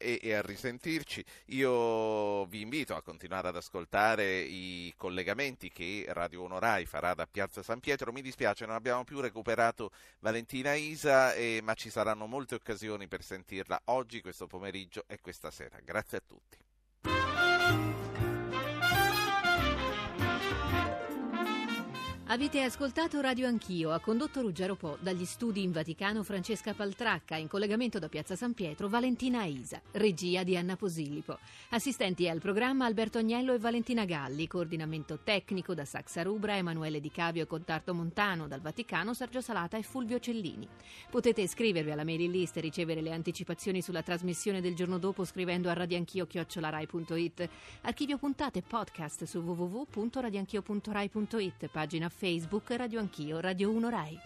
e, 0.00 0.18
e 0.22 0.34
a 0.34 0.40
risentirci. 0.40 1.22
Io 1.46 2.46
vi 2.46 2.62
invito 2.62 2.96
a 2.96 3.02
continuare 3.02 3.48
ad 3.48 3.56
ascoltare 3.56 4.40
i 4.40 4.92
collegamenti 4.96 5.70
che 5.70 6.06
Radio 6.08 6.42
1 6.42 6.58
Rai 6.58 6.86
farà 6.86 7.12
da 7.14 7.26
Piazza 7.26 7.62
San 7.62 7.80
Pietro. 7.80 8.12
Mi 8.12 8.22
dispiace, 8.22 8.64
non 8.64 8.74
abbiamo 8.74 9.04
più 9.04 9.20
recuperato 9.20 9.92
Valentina 10.20 10.72
Isa, 10.74 11.34
eh, 11.34 11.60
ma 11.62 11.74
ci 11.74 11.90
saranno 11.90 12.26
molte 12.26 12.54
occasioni 12.54 13.06
per 13.08 13.22
sentirla 13.22 13.82
oggi, 13.86 14.22
questo 14.22 14.46
pomeriggio 14.46 15.04
e 15.06 15.20
questa 15.20 15.50
sera. 15.50 15.78
Grazie 15.84 16.18
a 16.18 16.22
tutti. 16.26 16.69
Avete 22.32 22.62
ascoltato 22.62 23.20
Radio 23.20 23.48
Anch'io, 23.48 23.90
ha 23.90 23.98
condotto 23.98 24.40
Ruggero 24.40 24.76
Po, 24.76 24.96
dagli 25.00 25.24
studi 25.24 25.64
in 25.64 25.72
Vaticano 25.72 26.22
Francesca 26.22 26.74
Paltracca, 26.74 27.34
in 27.34 27.48
collegamento 27.48 27.98
da 27.98 28.08
Piazza 28.08 28.36
San 28.36 28.54
Pietro 28.54 28.88
Valentina 28.88 29.42
Isa, 29.42 29.82
regia 29.90 30.44
di 30.44 30.56
Anna 30.56 30.76
Posillipo. 30.76 31.36
Assistenti 31.70 32.28
al 32.28 32.38
programma 32.38 32.84
Alberto 32.84 33.18
Agnello 33.18 33.52
e 33.52 33.58
Valentina 33.58 34.04
Galli, 34.04 34.46
coordinamento 34.46 35.18
tecnico 35.24 35.74
da 35.74 35.84
Saxa 35.84 36.22
Rubra, 36.22 36.56
Emanuele 36.56 37.00
Di 37.00 37.10
Cavio 37.10 37.42
e 37.42 37.48
Contarto 37.48 37.92
Montano, 37.94 38.46
dal 38.46 38.60
Vaticano 38.60 39.12
Sergio 39.12 39.40
Salata 39.40 39.76
e 39.76 39.82
Fulvio 39.82 40.20
Cellini. 40.20 40.68
Potete 41.10 41.40
iscrivervi 41.40 41.90
alla 41.90 42.04
mailing 42.04 42.32
list 42.32 42.58
e 42.58 42.60
ricevere 42.60 43.00
le 43.00 43.10
anticipazioni 43.10 43.82
sulla 43.82 44.04
trasmissione 44.04 44.60
del 44.60 44.76
giorno 44.76 44.98
dopo 44.98 45.24
scrivendo 45.24 45.68
a 45.68 45.72
radioanchio.it. 45.72 47.48
Archivio 47.80 48.18
puntate 48.18 48.62
podcast 48.62 49.24
su 49.24 49.40
www.radioanchio.rai.it, 49.40 51.66
pagina 51.72 52.08
Facebook 52.20 52.76
Radio 52.76 53.00
Anch'io, 53.00 53.40
Radio 53.40 53.70
1 53.70 53.88
Rai. 53.88 54.20